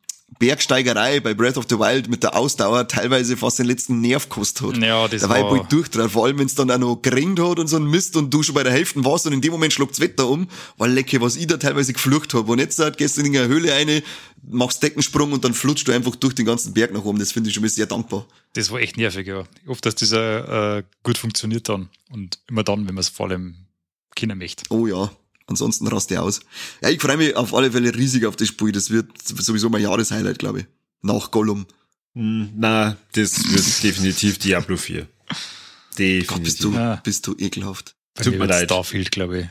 Bergsteigerei 0.43 1.21
bei 1.21 1.35
Breath 1.35 1.57
of 1.57 1.67
the 1.69 1.79
Wild 1.79 2.09
mit 2.09 2.25
der 2.25 2.35
Ausdauer 2.35 2.89
teilweise 2.89 3.37
fast 3.37 3.61
den 3.61 3.67
letzten 3.67 4.01
Nerv 4.01 4.29
gekostet 4.29 4.67
hat. 4.67 4.77
Ja, 4.83 5.07
das 5.07 5.23
da 5.23 5.29
war 5.29 5.39
ich 5.39 5.45
bald 5.45 5.71
durchdreht. 5.71 6.11
Vor 6.11 6.27
allem, 6.27 6.41
wenn 6.41 6.47
es 6.47 6.57
dann 6.57 6.69
auch 6.69 6.79
noch 6.79 6.97
geringt 6.97 7.39
hat 7.39 7.61
und 7.61 7.69
so 7.69 7.77
ein 7.77 7.85
Mist 7.85 8.17
und 8.17 8.35
du 8.35 8.43
schon 8.43 8.57
bei 8.57 8.65
der 8.65 8.73
Hälfte 8.73 9.05
warst 9.05 9.25
und 9.25 9.35
in 9.35 9.41
dem 9.41 9.53
Moment 9.53 9.73
schlägt's 9.73 10.01
Wetter 10.01 10.27
um, 10.27 10.49
war 10.79 10.89
lecke, 10.89 11.21
was 11.21 11.37
ich 11.37 11.47
da 11.47 11.59
teilweise 11.59 11.93
geflucht 11.93 12.35
hab. 12.35 12.49
Und 12.49 12.59
jetzt 12.59 12.77
halt, 12.81 12.99
du 12.99 13.05
in 13.05 13.27
eine 13.27 13.47
Höhle 13.47 13.71
rein, 13.73 14.03
machst 14.43 14.83
Deckensprung 14.83 15.31
und 15.31 15.45
dann 15.45 15.55
flutschst 15.55 15.87
du 15.87 15.93
einfach 15.93 16.17
durch 16.17 16.35
den 16.35 16.45
ganzen 16.45 16.75
Berg 16.75 16.93
nach 16.93 17.05
oben. 17.05 17.21
Das 17.21 17.31
finde 17.31 17.49
ich 17.49 17.55
schon 17.55 17.63
mal 17.63 17.69
sehr 17.69 17.87
dankbar. 17.87 18.27
Das 18.55 18.73
war 18.73 18.81
echt 18.81 18.97
nervig, 18.97 19.29
ja. 19.29 19.45
Ich 19.63 19.69
hoffe, 19.69 19.83
dass 19.83 19.95
dieser 19.95 20.79
äh, 20.79 20.83
gut 21.05 21.19
funktioniert 21.19 21.69
dann. 21.69 21.89
Und 22.11 22.41
immer 22.49 22.65
dann, 22.65 22.89
wenn 22.89 22.97
man 22.97 23.03
es 23.03 23.11
vor 23.11 23.29
allem 23.29 23.55
Kinder 24.17 24.35
möchte. 24.35 24.65
Oh 24.71 24.89
ja. 24.89 25.13
Ansonsten 25.53 25.87
rast 25.89 26.11
ich 26.11 26.19
aus. 26.19 26.41
Ja, 26.83 26.89
ich 26.91 27.01
freue 27.01 27.17
mich 27.17 27.37
auf 27.37 27.55
alle 27.55 27.71
Fälle 27.73 27.95
riesig 27.95 28.27
auf 28.27 28.37
das 28.37 28.49
Spiel. 28.49 28.73
Das 28.73 28.91
wird 28.91 29.07
sowieso 29.23 29.69
mein 29.71 29.83
Jahreshighlight, 29.83 30.39
glaube 30.39 30.61
ich. 30.61 30.67
Nach 31.03 31.31
Gollum. 31.31 31.67
Hm, 32.15 32.51
Na, 32.57 32.97
das 33.13 33.39
wird 33.53 33.65
definitiv 33.83 34.39
Diablo 34.39 34.77
4. 34.77 35.07
Definitiv. 35.99 36.27
Gott, 36.29 36.43
bist 36.43 36.65
du, 36.65 36.73
Ja. 36.75 36.97
bist 36.97 37.27
du 37.27 37.35
ekelhaft. 37.39 37.95
Bei 38.15 38.25
Tut 38.25 38.39
mir 38.39 38.47
leid. 38.47 38.65
Starfield, 38.65 39.11
glaube 39.11 39.41
ich. 39.41 39.47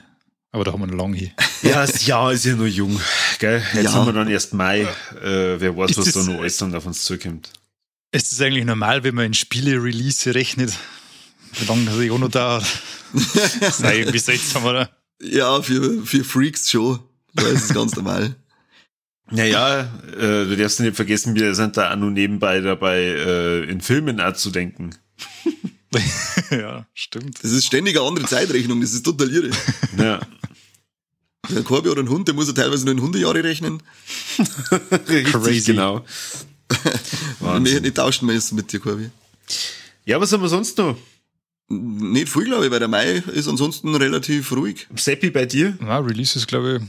Aber 0.52 0.64
da 0.66 0.74
haben 0.74 0.82
wir 0.82 0.88
noch 0.88 0.98
lange 0.98 1.18
hin. 1.18 1.32
Ja, 1.64 1.86
das 1.86 2.08
Jahr 2.08 2.34
ist 2.34 2.44
ja 2.46 2.56
nur 2.56 2.66
jung, 2.66 3.00
gell? 3.38 3.62
Jetzt 3.76 3.84
Ja. 3.86 3.94
haben 3.94 4.08
wir 4.08 4.14
dann 4.14 4.28
erst 4.28 4.54
Mai. 4.56 4.82
Äh, 5.22 5.60
wer 5.62 5.78
weiß, 5.78 5.92
Ist 5.92 5.98
was 6.00 6.06
da 6.06 6.12
das- 6.20 6.28
noch 6.28 6.40
alles 6.40 6.58
dann 6.58 6.74
auf 6.74 6.86
uns 6.88 7.06
zukommt. 7.06 7.50
Ist 8.12 8.32
es 8.32 8.42
eigentlich 8.42 8.66
normal, 8.66 9.04
wenn 9.04 9.14
man 9.16 9.26
in 9.26 9.34
Spiele-Release 9.36 10.34
rechnet? 10.34 10.74
Wie 11.60 11.66
lange 11.66 11.86
das 11.86 11.96
auch 12.12 12.18
noch 12.18 12.30
dauert? 12.32 12.66
das 13.14 13.80
ist 13.80 13.80
irgendwie 13.84 14.18
seltsam, 14.20 14.66
oder? 14.66 14.90
Ja, 15.22 15.62
für, 15.62 16.06
für 16.06 16.24
Freaks 16.24 16.70
schon. 16.70 17.00
Da 17.34 17.48
ist 17.48 17.66
es 17.66 17.74
ganz 17.74 17.96
normal. 17.96 18.36
Naja, 19.34 19.90
äh, 20.18 20.46
du 20.46 20.58
darfst 20.58 20.82
nicht 20.82 20.94
vergessen, 20.98 21.36
wir 21.36 21.56
sind 21.56 21.78
da 21.78 21.94
auch 21.94 21.96
noch 21.96 22.10
nebenbei 22.10 22.60
dabei, 22.60 23.00
äh, 23.00 23.64
in 23.64 23.80
Filmen 23.80 24.20
auch 24.20 24.34
zu 24.34 24.50
denken. 24.50 24.94
ja, 26.52 26.86
stimmt. 26.94 27.42
Das 27.42 27.52
ist 27.52 27.66
ständig 27.66 27.98
eine 27.98 28.06
andere 28.06 28.26
Zeitrechnung, 28.26 28.82
das 28.82 28.92
ist 28.92 29.04
total 29.04 29.32
irre. 29.32 29.52
Ja. 29.98 30.20
Der 31.50 31.64
Korbi 31.64 31.90
hat 31.90 31.98
einen 31.98 32.10
Hund, 32.10 32.28
der 32.28 32.36
muss 32.36 32.48
ja 32.48 32.54
teilweise 32.54 32.84
nur 32.84 32.94
in 32.94 33.02
Hundejahre 33.02 33.42
rechnen. 33.42 33.82
Richtig, 35.08 35.32
Crazy. 35.32 35.72
genau. 35.72 36.06
Wir 37.40 37.80
nicht 37.80 37.96
tauschen 37.96 38.26
müssen 38.26 38.56
mit 38.56 38.72
dir, 38.72 38.82
Korbi. 38.82 39.12
Ja, 40.04 40.20
was 40.20 40.34
haben 40.34 40.42
wir 40.42 40.50
sonst 40.50 40.78
noch? 40.78 40.98
Nicht 41.72 42.30
viel, 42.30 42.46
glaube 42.46 42.66
ich, 42.66 42.72
weil 42.72 42.80
der 42.80 42.88
Mai 42.88 43.14
ist 43.34 43.48
ansonsten 43.48 43.96
relativ 43.96 44.52
ruhig. 44.52 44.88
Seppi 44.96 45.30
bei 45.30 45.46
dir? 45.46 45.78
Na, 45.80 46.00
Release 46.00 46.38
ist, 46.38 46.48
glaube 46.48 46.82
ich. 46.82 46.88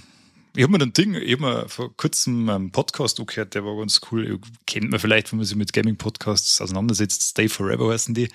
Ich 0.54 0.62
habe 0.64 0.72
mir 0.76 0.82
ein 0.84 0.92
Ding, 0.92 1.14
ich 1.14 1.32
habe 1.32 1.42
mir 1.42 1.68
vor 1.68 1.96
kurzem 1.96 2.48
einen 2.50 2.70
Podcast 2.72 3.18
angehört, 3.18 3.54
der 3.54 3.64
war 3.64 3.76
ganz 3.78 4.00
cool. 4.10 4.38
Kennt 4.66 4.90
man 4.90 5.00
vielleicht, 5.00 5.32
wenn 5.32 5.38
man 5.38 5.46
sich 5.46 5.56
mit 5.56 5.72
Gaming-Podcasts 5.72 6.60
auseinandersetzt. 6.60 7.22
Stay 7.22 7.48
Forever 7.48 7.90
heißen 7.92 8.14
die. 8.14 8.28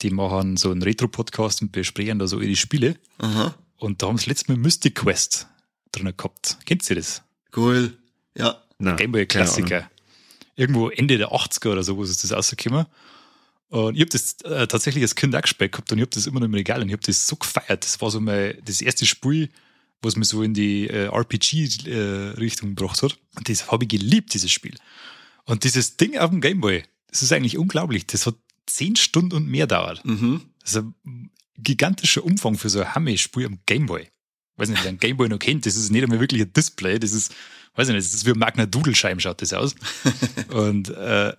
Die 0.00 0.10
machen 0.10 0.56
so 0.56 0.70
einen 0.70 0.82
Retro-Podcast 0.82 1.60
und 1.62 1.70
besprechen 1.72 2.18
da 2.18 2.26
so 2.26 2.40
ihre 2.40 2.56
Spiele. 2.56 2.96
Aha, 3.18 3.54
Und 3.76 4.02
da 4.02 4.06
haben 4.08 4.16
sie 4.18 4.30
letztes 4.30 4.48
Mal 4.48 4.56
Mystic 4.56 4.94
Quest 4.94 5.46
drin 5.92 6.12
gehabt. 6.16 6.56
Kennt 6.64 6.88
ihr 6.88 6.96
das? 6.96 7.22
cool. 7.54 7.98
Ja, 8.34 8.62
Gameboy-Klassiker. 8.78 9.90
Irgendwo 10.56 10.88
Ende 10.88 11.18
der 11.18 11.32
80er 11.32 11.72
oder 11.72 11.82
so, 11.82 11.96
wo 11.98 12.02
ist 12.02 12.24
das 12.24 12.32
rausgekommen. 12.32 12.86
Und 13.72 13.94
ich 13.94 14.02
habe 14.02 14.10
das 14.10 14.36
äh, 14.42 14.66
tatsächlich 14.66 15.02
als 15.02 15.14
Kind 15.14 15.34
auch 15.34 15.40
gespielt 15.40 15.72
gehabt 15.72 15.90
und 15.90 15.96
ich 15.96 16.02
habe 16.02 16.10
das 16.10 16.26
immer 16.26 16.40
noch 16.40 16.44
im 16.44 16.52
Regal 16.52 16.82
und 16.82 16.88
ich 16.88 16.92
habe 16.92 17.02
das 17.06 17.26
so 17.26 17.36
gefeiert. 17.36 17.82
Das 17.82 17.98
war 18.02 18.10
so 18.10 18.20
mein, 18.20 18.58
das 18.66 18.82
erste 18.82 19.06
Spiel, 19.06 19.48
was 20.02 20.14
mich 20.14 20.28
so 20.28 20.42
in 20.42 20.52
die 20.52 20.88
äh, 20.88 21.06
RPG-Richtung 21.06 22.74
gebracht 22.74 23.02
hat. 23.02 23.16
Und 23.34 23.48
das 23.48 23.72
habe 23.72 23.84
ich 23.84 23.88
geliebt, 23.88 24.34
dieses 24.34 24.52
Spiel. 24.52 24.74
Und 25.44 25.64
dieses 25.64 25.96
Ding 25.96 26.18
auf 26.18 26.28
dem 26.28 26.42
Gameboy, 26.42 26.82
das 27.08 27.22
ist 27.22 27.32
eigentlich 27.32 27.56
unglaublich. 27.56 28.06
Das 28.06 28.26
hat 28.26 28.34
zehn 28.66 28.94
Stunden 28.94 29.36
und 29.36 29.48
mehr 29.48 29.66
dauert. 29.66 30.04
mhm. 30.04 30.42
Das 30.60 30.74
ist 30.74 30.84
ein 31.06 31.30
gigantischer 31.56 32.24
Umfang 32.24 32.58
für 32.58 32.68
so 32.68 32.80
ein 32.80 32.94
Hammer-Spiel 32.94 33.46
am 33.46 33.58
Gameboy. 33.64 34.06
Weiß 34.56 34.68
nicht, 34.68 34.82
wer 34.82 34.90
einen 34.90 34.98
Gameboy 34.98 35.30
noch 35.30 35.38
kennt, 35.38 35.64
das 35.64 35.76
ist 35.76 35.88
nicht 35.88 36.02
einmal 36.02 36.20
wirklich 36.20 36.42
ein 36.42 36.52
Display, 36.52 36.98
das 36.98 37.14
ist, 37.14 37.34
weiß 37.74 37.88
ich 37.88 37.94
nicht, 37.94 38.06
das 38.06 38.12
ist 38.12 38.26
wie 38.26 38.32
ein 38.32 38.38
Magna 38.38 38.66
Doodle-Scheiben 38.66 39.18
schaut 39.18 39.40
das 39.40 39.54
aus. 39.54 39.74
Und 40.48 40.90
äh, 40.90 41.32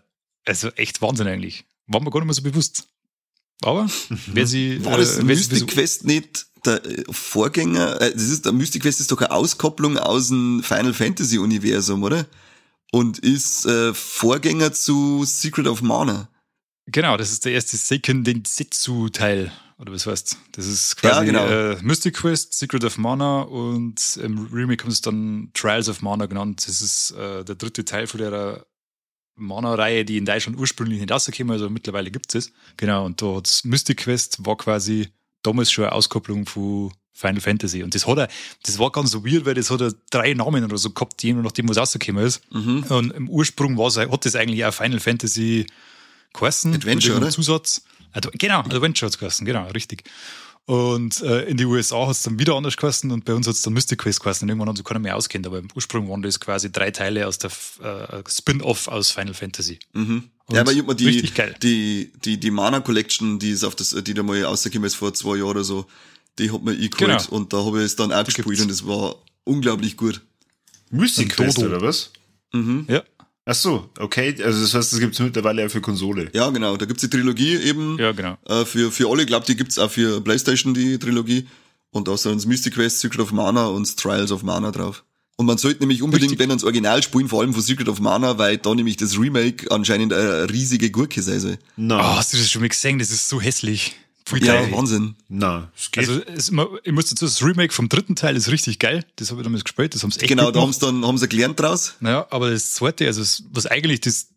also 0.46 0.70
echt 0.72 1.00
Wahnsinn 1.04 1.28
eigentlich. 1.28 1.66
War 1.88 2.02
mir 2.02 2.10
gar 2.12 2.20
nicht 2.20 2.28
mehr 2.28 2.34
so 2.34 2.42
bewusst. 2.42 2.88
Aber 3.62 3.88
wer 4.34 4.48
sie. 4.48 4.84
War 4.84 4.98
das 4.98 5.18
äh, 5.18 5.24
Mystic 5.24 5.60
so- 5.60 5.66
Quest 5.68 6.06
nicht 6.06 6.48
der 6.66 6.84
äh, 6.86 7.04
Vorgänger? 7.12 8.02
Äh, 8.02 8.14
das 8.14 8.24
ist, 8.24 8.46
der 8.46 8.52
Mystic 8.52 8.82
Quest 8.84 9.00
ist 9.00 9.12
doch 9.12 9.20
eine 9.20 9.32
Auskopplung 9.32 9.98
aus 9.98 10.28
dem 10.30 10.62
Final 10.64 10.94
Fantasy 10.94 11.38
Universum, 11.38 12.04
oder? 12.04 12.26
Und 12.92 13.20
ist 13.20 13.66
äh, 13.66 13.94
Vorgänger 13.94 14.72
zu 14.74 15.24
Secret 15.26 15.68
of 15.68 15.82
Mana. 15.82 16.30
Genau, 16.88 17.16
das 17.18 17.32
ist 17.32 17.46
der 17.46 17.54
erste 17.54 17.78
Seiken 17.78 18.24
Densetsu-Teil. 18.24 19.52
Oder 19.80 19.94
was 19.94 20.06
heißt? 20.06 20.38
Das 20.52 20.68
ist 20.68 20.98
quasi 20.98 21.16
Ja, 21.16 21.24
genau. 21.24 21.46
äh, 21.48 21.82
Mystic 21.82 22.16
Quest, 22.16 22.54
Secret 22.54 22.84
of 22.84 22.98
Mana 22.98 23.42
und 23.42 24.18
im 24.22 24.48
Remake 24.54 24.84
haben 24.84 24.92
sie 24.92 24.96
es 24.96 25.02
dann 25.02 25.50
Trials 25.54 25.90
of 25.90 26.02
Mana 26.02 26.26
genannt. 26.28 26.64
Das 26.68 26.82
ist 26.82 27.12
äh, 27.12 27.44
der 27.44 27.56
dritte 27.56 27.84
Teil 27.86 28.06
von 28.08 28.20
der 28.20 28.66
Mana-Reihe, 29.36 30.06
die 30.06 30.18
in 30.18 30.26
Deutschland 30.26 30.58
ursprünglich 30.58 31.00
nicht 31.00 31.12
rausgekommen 31.12 31.54
also 31.54 31.70
mittlerweile 31.70 32.12
gibt 32.12 32.34
es. 32.36 32.52
Genau, 32.78 33.06
und 33.06 33.22
da 33.22 33.36
hat's 33.36 33.64
Mystic 33.64 33.98
Quest 33.98 34.46
war 34.46 34.58
quasi 34.58 35.10
damals 35.42 35.72
schon 35.72 35.86
eine 35.86 35.94
Auskopplung 35.94 36.46
von 36.46 36.92
Final 37.14 37.42
Fantasy. 37.42 37.84
Und 37.84 37.94
das 37.94 38.08
hat 38.08 38.18
er, 38.18 38.28
das 38.64 38.80
war 38.80 38.92
ganz 38.92 39.12
so 39.12 39.26
weird, 39.26 39.46
weil 39.46 39.54
das 39.54 39.70
hat 39.70 39.82
er 39.82 39.94
drei 40.10 40.34
Namen 40.34 40.64
oder 40.64 40.78
so 40.78 40.90
gehabt, 40.90 41.22
je 41.24 41.34
nachdem, 41.34 41.70
was 41.70 41.78
rausgekommen 41.78 42.26
ist. 42.26 42.42
Mhm. 42.52 42.84
Und 42.90 43.12
im 43.12 43.30
Ursprung 43.30 43.78
war's, 43.78 43.98
hat 43.98 44.26
das 44.26 44.36
eigentlich 44.36 44.66
auch 44.66 44.74
Final 44.74 45.00
Fantasy 45.00 45.68
geheißen. 46.34 46.74
Adventure, 46.74 47.18
oder? 47.18 47.30
Zusatz. 47.30 47.84
Also, 48.12 48.30
genau, 48.34 48.60
Adventure 48.60 49.08
hat's 49.08 49.18
geheißen, 49.18 49.46
genau, 49.46 49.68
richtig. 49.70 50.04
Und 50.66 51.22
äh, 51.22 51.44
in 51.44 51.58
die 51.58 51.66
USA 51.66 52.08
hat's 52.08 52.24
dann 52.24 52.40
wieder 52.40 52.56
anders 52.56 52.78
geheißen 52.78 53.12
und 53.12 53.26
bei 53.26 53.34
uns 53.34 53.48
hat's 53.48 53.62
dann 53.64 53.74
Mystic 53.74 54.00
Quest 54.00 54.22
geheißen. 54.22 54.46
Und 54.46 54.50
irgendwann 54.50 54.70
haben 54.70 54.78
sie 54.78 54.84
keiner 54.84 55.00
mehr 55.02 55.18
auskennt, 55.18 55.46
aber 55.46 55.60
im 55.60 55.68
Ursprung 55.76 56.10
waren 56.10 56.22
das 56.22 56.40
quasi 56.40 56.72
drei 56.72 56.90
Teile 56.92 57.28
aus 57.28 57.38
der 57.38 57.52
äh, 57.82 58.24
Spin-off 58.30 58.88
aus 58.88 59.12
Final 59.12 59.34
Fantasy. 59.34 59.80
Mhm. 59.92 60.30
Und 60.46 60.56
Ja, 60.56 60.62
aber 60.62 60.72
ich 60.72 60.82
die, 60.96 61.06
richtig 61.08 61.34
geil. 61.36 61.56
die, 61.62 62.14
die, 62.24 62.40
die 62.40 62.52
Mana 62.52 62.80
Collection, 62.80 63.40
die 63.40 63.50
ist 63.52 63.66
auf 63.66 63.76
das, 63.76 63.90
die 63.90 64.14
da 64.14 64.24
mal 64.24 64.42
rausgekommen 64.44 64.88
ist 64.88 64.96
vor 64.96 65.14
zwei 65.14 65.36
Jahren 65.38 65.50
oder 65.50 65.64
so, 65.66 65.86
die 66.40 66.50
hat 66.52 66.64
mir 66.64 66.72
eingeholt 66.72 66.98
Genau. 66.98 67.24
und 67.30 67.52
da 67.52 67.66
habe 67.66 67.80
ich 67.80 67.86
es 67.86 67.96
dann 67.98 68.14
auch 68.14 68.24
gespielt 68.24 68.46
gibt's. 68.48 68.62
und 68.62 68.72
es 68.72 68.88
war 68.88 69.16
unglaublich 69.44 69.98
gut. 69.98 70.22
Mystic 70.92 71.36
Quest 71.36 71.60
oder 71.60 71.82
was? 71.82 72.12
Mhm. 72.54 72.86
Ja. 72.88 73.04
Ach 73.46 73.56
so, 73.56 73.90
okay. 74.00 74.36
Also 74.44 74.62
das 74.62 74.74
heißt, 74.74 74.94
das 74.94 75.00
gibt's 75.00 75.20
mittlerweile 75.20 75.66
auch 75.66 75.70
für 75.70 75.82
Konsole. 75.82 76.30
Ja, 76.34 76.50
genau. 76.50 76.78
Da 76.78 76.86
gibt's 76.86 77.02
die 77.02 77.10
Trilogie 77.10 77.58
eben. 77.58 77.98
Ja, 78.00 78.12
genau. 78.14 78.38
Äh, 78.48 78.64
für, 78.66 78.90
für 78.92 79.10
alle, 79.10 79.26
glaube 79.26 79.46
die 79.46 79.56
gibt's 79.58 79.78
auch 79.78 79.92
für 79.92 80.22
Playstation, 80.22 80.74
die 80.74 80.98
Trilogie. 80.98 81.48
Und 81.92 82.08
da 82.08 82.18
sind 82.18 82.46
Mystic 82.48 82.74
Quest, 82.76 83.02
Secret 83.02 83.20
of 83.20 83.32
Mana 83.34 83.68
und 83.68 83.98
Trials 83.98 84.32
of 84.32 84.44
Mana 84.44 84.72
drauf. 84.72 85.04
Und 85.36 85.46
man 85.48 85.58
sollte 85.58 85.80
nämlich 85.82 86.02
unbedingt, 86.02 86.32
Richtig. 86.32 86.40
wenn 86.40 86.52
ans 86.52 86.64
Original 86.64 87.02
spielen, 87.04 87.28
vor 87.28 87.42
allem 87.42 87.54
von 87.54 87.62
Secret 87.62 87.90
of 87.90 88.00
Mana, 88.00 88.38
weil 88.38 88.58
da 88.60 88.74
nämlich 88.74 88.98
das 88.98 89.18
Remake 89.20 89.70
anscheinend 89.72 90.14
eine 90.14 90.50
riesige 90.50 90.90
Gurke 90.92 91.22
sei 91.22 91.40
soll. 91.40 91.58
Na, 91.76 92.00
Oh, 92.00 92.18
hast 92.18 92.34
du 92.34 92.38
das 92.38 92.50
schon 92.50 92.62
mal 92.62 92.70
gesehen? 92.70 93.00
Das 93.00 93.12
ist 93.12 93.28
so 93.30 93.42
hässlich. 93.42 93.96
Ja. 94.32 94.72
Wahnsinn. 94.72 95.16
na, 95.30 95.72
es 95.78 95.92
geht. 95.92 96.08
Also 96.08 96.22
es, 96.26 96.52
man- 96.52 96.68
ich 96.84 96.92
muss 96.92 97.06
dazu, 97.10 97.26
das 97.26 97.44
Remake 97.44 97.74
vom 97.74 97.90
dritten 97.90 98.16
Teil 98.16 98.36
ist 98.36 98.50
richtig 98.50 98.80
geil. 98.80 99.06
Das 99.18 99.30
habe 99.32 99.42
ich 99.42 99.44
damals 99.46 99.64
gespielt. 99.64 99.94
Das 99.96 100.04
haben 100.04 100.12
sie 100.12 100.20
echt 100.22 100.30
Genau, 100.30 100.46
gut 100.46 100.56
da 100.56 100.62
haben 100.62 100.74
sie 100.74 100.80
dann, 100.80 101.06
haben 101.06 101.18
sie 101.18 101.28
gelernt 101.28 101.60
draus. 101.60 101.96
Naja, 102.00 102.26
aber 102.30 102.52
das 102.52 102.74
zweite, 102.74 103.06
also 103.06 103.22
das, 103.22 103.44
was 103.52 103.66
eigentlich 103.66 104.02
das 104.02 104.30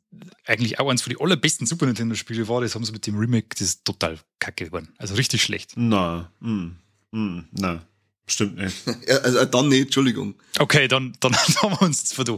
eigentlich 0.45 0.79
auch 0.79 0.89
eins 0.89 1.03
von 1.03 1.13
den 1.13 1.21
allerbesten 1.21 1.67
Super 1.67 1.87
Nintendo-Spiele 1.87 2.47
war, 2.49 2.61
das 2.61 2.75
haben 2.75 2.85
sie 2.85 2.93
mit 2.93 3.07
dem 3.07 3.19
Remake, 3.19 3.49
das 3.51 3.61
ist 3.61 3.85
total 3.85 4.19
kacke 4.39 4.67
geworden. 4.67 4.89
Also 4.99 5.15
richtig 5.15 5.43
schlecht. 5.43 5.73
na, 5.77 6.31
hm, 6.41 6.77
hm, 7.13 7.45
na, 7.53 7.83
stimmt 8.27 8.57
nicht. 8.57 8.77
Ja, 9.09 9.19
also 9.19 9.39
äh, 9.39 9.47
dann 9.49 9.69
nicht, 9.69 9.83
Entschuldigung. 9.83 10.35
Okay, 10.59 10.89
dann, 10.89 11.13
dann 11.21 11.35
haben 11.63 11.73
wir 11.73 11.83
uns 11.83 12.15
jetzt. 12.17 12.29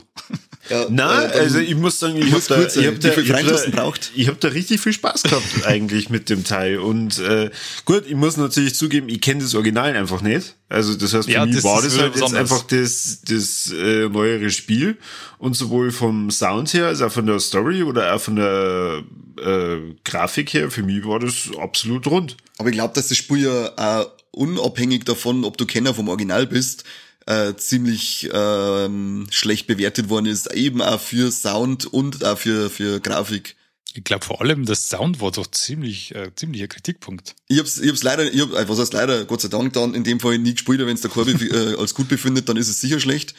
Ja, 0.69 0.87
Na, 0.91 1.25
äh, 1.25 1.41
also 1.41 1.59
ich 1.59 1.75
muss 1.77 1.99
sagen, 1.99 2.17
ich 2.17 2.25
habe 2.25 2.33
muss 2.33 2.47
da, 2.47 2.57
ich 2.61 2.87
hab 2.87 3.01
da, 3.01 3.17
ich 3.17 3.33
hab 3.33 3.47
da, 3.47 3.71
braucht? 3.71 4.11
ich 4.15 4.29
hab 4.29 4.41
da 4.41 4.49
richtig 4.49 4.81
viel 4.81 4.93
Spaß 4.93 5.23
gehabt 5.23 5.67
eigentlich 5.67 6.11
mit 6.11 6.29
dem 6.29 6.45
Teil. 6.45 6.79
Und 6.79 7.19
äh, 7.21 7.51
gut, 7.85 8.05
ich 8.07 8.15
muss 8.15 8.37
natürlich 8.37 8.75
zugeben, 8.75 9.09
ich 9.09 9.21
kenne 9.21 9.43
das 9.43 9.55
Original 9.55 9.97
einfach 9.97 10.21
nicht. 10.21 10.57
Also 10.69 10.95
das 10.95 11.15
heißt, 11.15 11.27
für 11.27 11.33
Ja, 11.33 11.47
mich 11.47 11.57
das 11.57 11.65
war 11.65 11.79
ist 11.83 11.97
das 11.97 12.03
halt 12.03 12.17
jetzt 12.17 12.35
einfach 12.35 12.63
das, 12.65 13.21
das 13.27 13.73
äh, 13.73 14.09
neuere 14.09 14.51
Spiel. 14.51 14.99
Und 15.39 15.55
sowohl 15.55 15.91
vom 15.93 16.31
Sound 16.31 16.75
her, 16.75 16.87
als 16.87 17.01
auch 17.01 17.13
von 17.13 17.27
der 17.27 17.41
Story 17.41 17.83
oder 17.83 18.15
auch 18.15 18.21
von 18.21 18.37
der 18.37 19.05
äh, 19.43 19.77
Grafik 20.05 20.53
her, 20.53 20.71
für 20.71 20.83
mich 20.83 21.07
war 21.07 21.21
das 21.21 21.49
absolut 21.59 22.07
rund. 22.09 22.37
Aber 22.59 22.69
ich 22.69 22.75
glaube, 22.75 22.93
dass 22.95 23.09
das 23.09 23.17
Spiel 23.17 23.45
ja 23.45 23.73
auch 23.77 24.11
unabhängig 24.31 25.05
davon, 25.05 25.45
ob 25.45 25.57
du 25.57 25.67
Kenner 25.67 25.95
vom 25.95 26.09
Original 26.09 26.47
bist, 26.47 26.85
äh, 27.27 27.55
ziemlich 27.57 28.29
ähm, 28.33 29.27
schlecht 29.31 29.67
bewertet 29.67 30.09
worden 30.09 30.27
ist, 30.27 30.53
eben 30.53 30.81
auch 30.81 31.01
für 31.01 31.31
Sound 31.31 31.87
und 31.87 32.25
auch 32.25 32.39
für, 32.39 32.71
für 32.71 33.01
Grafik. 33.01 33.57
Ich 33.95 34.05
glaube 34.05 34.25
vor 34.25 34.41
allem, 34.43 34.65
das 34.67 34.89
Sound 34.91 35.21
war 35.21 35.33
doch 35.33 35.47
ziemlich, 35.51 36.15
äh, 36.15 36.31
ziemlicher 36.37 36.69
Kritikpunkt. 36.69 37.35
Ich 37.49 37.59
hab's, 37.59 37.79
ich 37.81 37.89
hab's 37.89 38.03
leider, 38.03 38.31
ich 38.33 38.41
hab, 38.43 38.53
äh, 38.53 38.69
was 38.69 38.79
heißt 38.79 38.93
leider, 38.93 39.25
Gott 39.25 39.41
sei 39.41 39.49
Dank 39.49 39.73
dann 39.73 39.95
in 39.95 40.05
dem 40.05 40.21
Fall 40.21 40.39
nie 40.39 40.53
gespielt, 40.53 40.81
wenn 40.81 40.95
es 40.95 41.01
der 41.01 41.11
Corby 41.11 41.33
äh, 41.47 41.75
als 41.81 41.95
gut 41.95 42.07
befindet, 42.09 42.49
dann 42.51 42.59
ist 42.59 42.69
es 42.69 42.81
sicher 42.83 43.01
schlecht. 43.01 43.35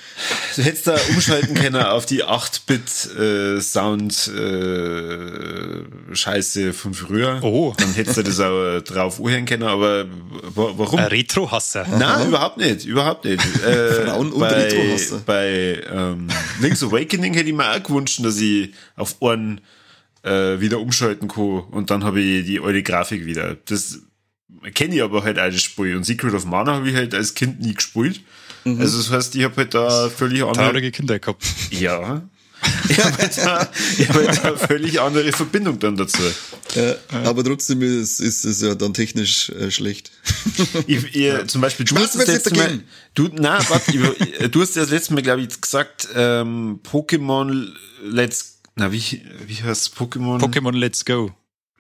Du 0.55 0.63
hättest 0.63 0.87
da 0.87 0.97
umschalten 1.11 1.53
können 1.53 1.75
auf 1.81 2.07
die 2.07 2.25
8-Bit 2.25 3.15
äh, 3.15 3.61
Sound 3.61 4.27
äh, 4.27 6.15
Scheiße 6.15 6.73
von 6.73 6.93
früher. 6.95 7.39
Oh. 7.43 7.73
Dann 7.77 7.93
hättest 7.93 8.17
du 8.17 8.23
das 8.23 8.39
auch 8.39 8.77
äh, 8.77 8.81
drauf 8.81 9.19
anhören 9.19 9.45
können, 9.45 9.63
aber 9.63 10.05
wa- 10.09 10.73
warum? 10.75 10.99
Retro-Hasser. 10.99 11.85
Nein, 11.97 12.27
überhaupt 12.27 12.57
nicht, 12.57 12.85
überhaupt 12.85 13.25
nicht. 13.25 13.39
Äh, 13.59 14.05
Frauen 14.05 14.31
und 14.31 14.39
bei, 14.39 14.47
Retro-Hasser. 14.63 15.21
bei 15.25 15.83
ähm, 15.91 16.27
Link's 16.61 16.81
Awakening 16.81 17.33
hätte 17.33 17.49
ich 17.49 17.55
mir 17.55 17.69
auch 17.71 17.83
gewünscht, 17.83 18.19
dass 18.23 18.37
ich 18.39 18.73
auf 18.95 19.21
einen 19.21 19.61
äh, 20.23 20.59
wieder 20.59 20.79
umschalten 20.79 21.27
kann 21.27 21.61
und 21.71 21.89
dann 21.89 22.03
habe 22.03 22.19
ich 22.21 22.45
die 22.45 22.59
alte 22.59 22.83
Grafik 22.83 23.25
wieder. 23.25 23.55
Das 23.65 23.99
kenne 24.73 24.95
ich 24.95 25.01
aber 25.03 25.23
halt 25.23 25.37
das 25.37 25.61
Spiel. 25.61 25.95
Und 25.95 26.05
Secret 26.05 26.33
of 26.33 26.45
Mana 26.45 26.73
habe 26.75 26.89
ich 26.89 26.95
halt 26.95 27.13
als 27.15 27.33
Kind 27.33 27.61
nie 27.61 27.73
gespielt. 27.73 28.21
Mhm. 28.65 28.81
Also 28.81 28.97
das 28.97 29.09
heißt, 29.11 29.35
ich 29.35 29.43
habe 29.43 29.55
halt 29.55 29.73
da 29.73 30.09
völlig 30.09 30.41
andere 30.43 30.65
Traurige 30.65 30.91
Kinder 30.91 31.19
gehabt. 31.19 31.43
ja. 31.71 32.21
Ich 32.89 32.99
habe 33.01 33.17
halt, 33.17 33.37
da- 33.37 33.69
ich 33.97 34.09
hab 34.09 34.15
halt 34.17 34.37
da 34.37 34.41
eine 34.49 34.57
völlig 34.57 34.99
andere 34.99 35.31
Verbindung 35.31 35.79
dann 35.79 35.95
dazu. 35.95 36.21
Ja, 36.75 36.95
aber 37.23 37.41
trotzdem 37.45 37.81
ist, 37.81 38.19
ist 38.19 38.43
es 38.43 38.61
ja 38.61 38.75
dann 38.75 38.93
technisch 38.93 39.47
äh, 39.51 39.71
schlecht. 39.71 40.11
Ich, 40.85 41.15
ihr, 41.15 41.47
Zum 41.47 41.61
Beispiel, 41.61 41.85
du 41.85 41.95
Spaß 41.95 42.03
hast 42.03 42.15
das 42.17 42.27
letzte 42.27 42.55
Mal, 42.55 42.81
du, 43.13 43.29
na, 43.31 43.59
warte, 43.69 43.91
ich- 43.95 44.47
du 44.51 44.61
hast 44.61 44.75
das 44.75 44.89
letzte 44.89 45.13
Mal, 45.13 45.21
glaube 45.21 45.41
ich, 45.41 45.61
gesagt, 45.61 46.09
ähm, 46.15 46.81
Pokémon 46.83 47.65
Let's, 48.03 48.58
na, 48.79 48.91
wie, 48.91 49.21
wie 49.45 49.61
heißt 49.63 49.95
Pokémon? 49.95 50.39
Pokémon 50.39 50.73
Let's 50.75 51.05
Go. 51.05 51.31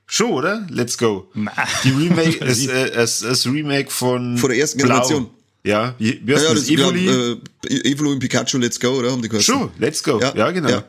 Schon, 0.05 0.31
oder? 0.31 0.65
Let's 0.69 0.97
go. 0.97 1.29
Na. 1.33 1.51
Die 1.83 1.91
Remake, 1.91 2.39
das, 2.45 2.65
äh, 2.65 2.91
das, 2.91 3.19
das 3.19 3.45
Remake 3.45 3.89
von, 3.91 4.37
Von 4.37 4.49
der 4.49 4.59
ersten 4.59 4.79
Blau. 4.79 4.87
Generation. 4.87 5.29
Ja, 5.63 5.93
wie, 5.99 6.19
wie 6.25 6.33
heißt 6.33 6.43
Ja, 6.45 6.49
ja, 6.49 6.55
das? 6.55 6.65
das, 6.65 6.69
Evoli? 6.69 7.03
glaub, 7.05 7.71
äh, 7.71 7.91
Evolo 7.91 8.11
und 8.11 8.19
Pikachu, 8.19 8.57
let's 8.57 8.79
go, 8.79 8.89
oder? 8.89 9.11
Haben 9.11 9.21
die? 9.21 9.41
Schon, 9.41 9.71
Let's 9.77 10.03
go. 10.03 10.19
Ja, 10.19 10.33
Ja, 10.35 10.51
genau. 10.51 10.69
ja. 10.69 10.83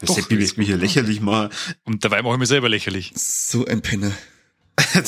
Das 0.00 0.16
hätte 0.16 0.34
mich 0.34 0.56
mich 0.58 0.66
hier 0.66 0.76
lächerlich 0.76 1.20
machen. 1.22 1.50
Und 1.84 2.04
dabei 2.04 2.20
mache 2.22 2.34
ich 2.34 2.40
mich 2.40 2.48
selber 2.48 2.68
lächerlich. 2.68 3.12
So 3.16 3.64
ein 3.64 3.80
Penner. 3.80 4.12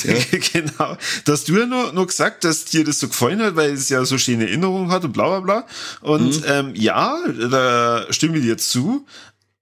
genau. 0.52 0.96
Da 1.24 1.32
hast 1.32 1.48
du 1.48 1.58
ja 1.58 1.66
nur, 1.66 1.92
nur 1.92 2.06
gesagt, 2.06 2.44
dass 2.44 2.64
dir 2.64 2.84
das 2.84 3.00
so 3.00 3.08
gefallen 3.08 3.42
hat, 3.42 3.54
weil 3.54 3.72
es 3.72 3.90
ja 3.90 4.02
so 4.06 4.16
schöne 4.16 4.46
Erinnerungen 4.46 4.90
hat 4.90 5.04
und 5.04 5.12
bla 5.12 5.40
bla 5.40 5.40
bla. 5.40 5.66
Und 6.00 6.42
ähm, 6.46 6.72
ja, 6.74 7.18
da 7.50 8.06
stimme 8.10 8.38
ich 8.38 8.44
dir 8.44 8.56
zu. 8.56 9.06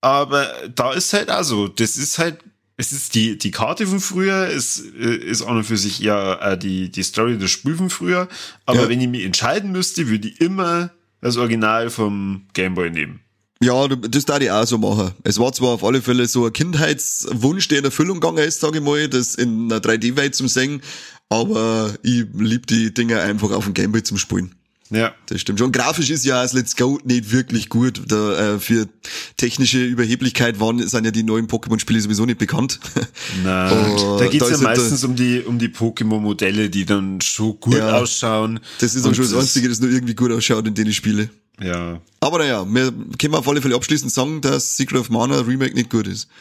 Aber 0.00 0.46
da 0.74 0.92
ist 0.92 1.12
halt 1.12 1.30
also, 1.30 1.68
das 1.68 1.96
ist 1.96 2.18
halt, 2.18 2.38
es 2.76 2.92
ist 2.92 3.14
die, 3.14 3.38
die 3.38 3.50
Karte 3.50 3.86
von 3.86 4.00
früher, 4.00 4.48
es 4.48 4.82
äh, 5.00 5.14
ist 5.16 5.42
auch 5.42 5.54
noch 5.54 5.64
für 5.64 5.78
sich 5.78 5.98
ja 5.98 6.34
äh, 6.52 6.58
die, 6.58 6.90
die 6.90 7.02
Story 7.02 7.38
des 7.38 7.50
Spiels 7.50 7.78
von 7.78 7.90
früher. 7.90 8.28
Aber 8.66 8.82
Ja. 8.82 8.88
wenn 8.88 9.00
ich 9.00 9.08
mich 9.08 9.24
entscheiden 9.24 9.72
müsste, 9.72 10.08
würde 10.08 10.28
ich 10.28 10.40
immer 10.40 10.90
das 11.20 11.36
Original 11.38 11.90
vom 11.90 12.42
Gameboy 12.52 12.90
nehmen. 12.90 13.20
Ja, 13.62 13.88
das 13.88 14.26
darf 14.26 14.40
ich 14.42 14.50
auch 14.50 14.66
so 14.66 14.76
machen. 14.76 15.12
Es 15.24 15.38
war 15.38 15.50
zwar 15.54 15.70
auf 15.70 15.82
alle 15.82 16.02
Fälle 16.02 16.26
so 16.26 16.44
ein 16.44 16.52
Kindheitswunsch, 16.52 17.68
der 17.68 17.78
in 17.78 17.84
Erfüllung 17.86 18.20
gegangen 18.20 18.46
ist, 18.46 18.60
sage 18.60 18.78
ich 18.78 18.84
mal, 18.84 19.08
das 19.08 19.34
in 19.34 19.72
einer 19.72 19.80
3D-Welt 19.80 20.34
zum 20.34 20.46
Singen, 20.46 20.82
aber 21.30 21.94
ich 22.02 22.26
lieb 22.34 22.66
die 22.66 22.92
Dinger 22.92 23.22
einfach 23.22 23.50
auf 23.52 23.64
dem 23.64 23.72
Gameboy 23.72 24.02
zum 24.02 24.18
Spielen. 24.18 24.54
Ja. 24.90 25.14
Das 25.26 25.40
stimmt 25.40 25.58
schon. 25.58 25.72
Grafisch 25.72 26.10
ist 26.10 26.24
ja 26.24 26.42
das 26.42 26.52
Let's 26.52 26.76
Go 26.76 26.98
nicht 27.04 27.32
wirklich 27.32 27.68
gut. 27.68 28.02
Da, 28.06 28.54
äh, 28.54 28.58
für 28.60 28.88
technische 29.36 29.82
Überheblichkeit 29.84 30.60
waren, 30.60 30.86
sind 30.86 31.04
ja 31.04 31.10
die 31.10 31.22
neuen 31.24 31.48
Pokémon-Spiele 31.48 32.00
sowieso 32.00 32.24
nicht 32.24 32.38
bekannt. 32.38 32.78
Na, 33.44 33.70
Oh, 33.72 34.16
da 34.18 34.26
geht's 34.26 34.44
da 34.44 34.50
ja 34.52 34.56
ja 34.58 34.62
meistens 34.62 35.02
um 35.04 35.16
die, 35.16 35.40
um 35.40 35.58
die 35.58 35.68
Pokémon-Modelle, 35.68 36.70
die 36.70 36.84
dann 36.84 37.20
schon 37.20 37.58
gut 37.60 37.74
Ja. 37.76 37.94
ausschauen. 37.94 38.60
Das 38.80 38.94
ist 38.94 39.02
auch 39.04 39.08
Und 39.08 39.16
schon 39.16 39.24
das 39.30 39.34
Einzige, 39.34 39.68
das 39.68 39.80
nur 39.80 39.90
irgendwie 39.90 40.14
gut 40.14 40.30
ausschaut 40.30 40.66
in 40.66 40.74
denen 40.74 40.92
Spiele. 40.92 41.30
Ja. 41.60 42.00
Aber 42.20 42.38
naja, 42.38 42.66
wir 42.68 42.92
können 43.18 43.34
auf 43.34 43.48
alle 43.48 43.62
Fälle 43.62 43.74
abschließend 43.76 44.12
sagen, 44.12 44.40
dass 44.42 44.76
Secret 44.76 45.00
of 45.00 45.08
Mana 45.10 45.40
Remake 45.40 45.74
nicht 45.74 45.90
gut 45.90 46.06
ist. 46.06 46.28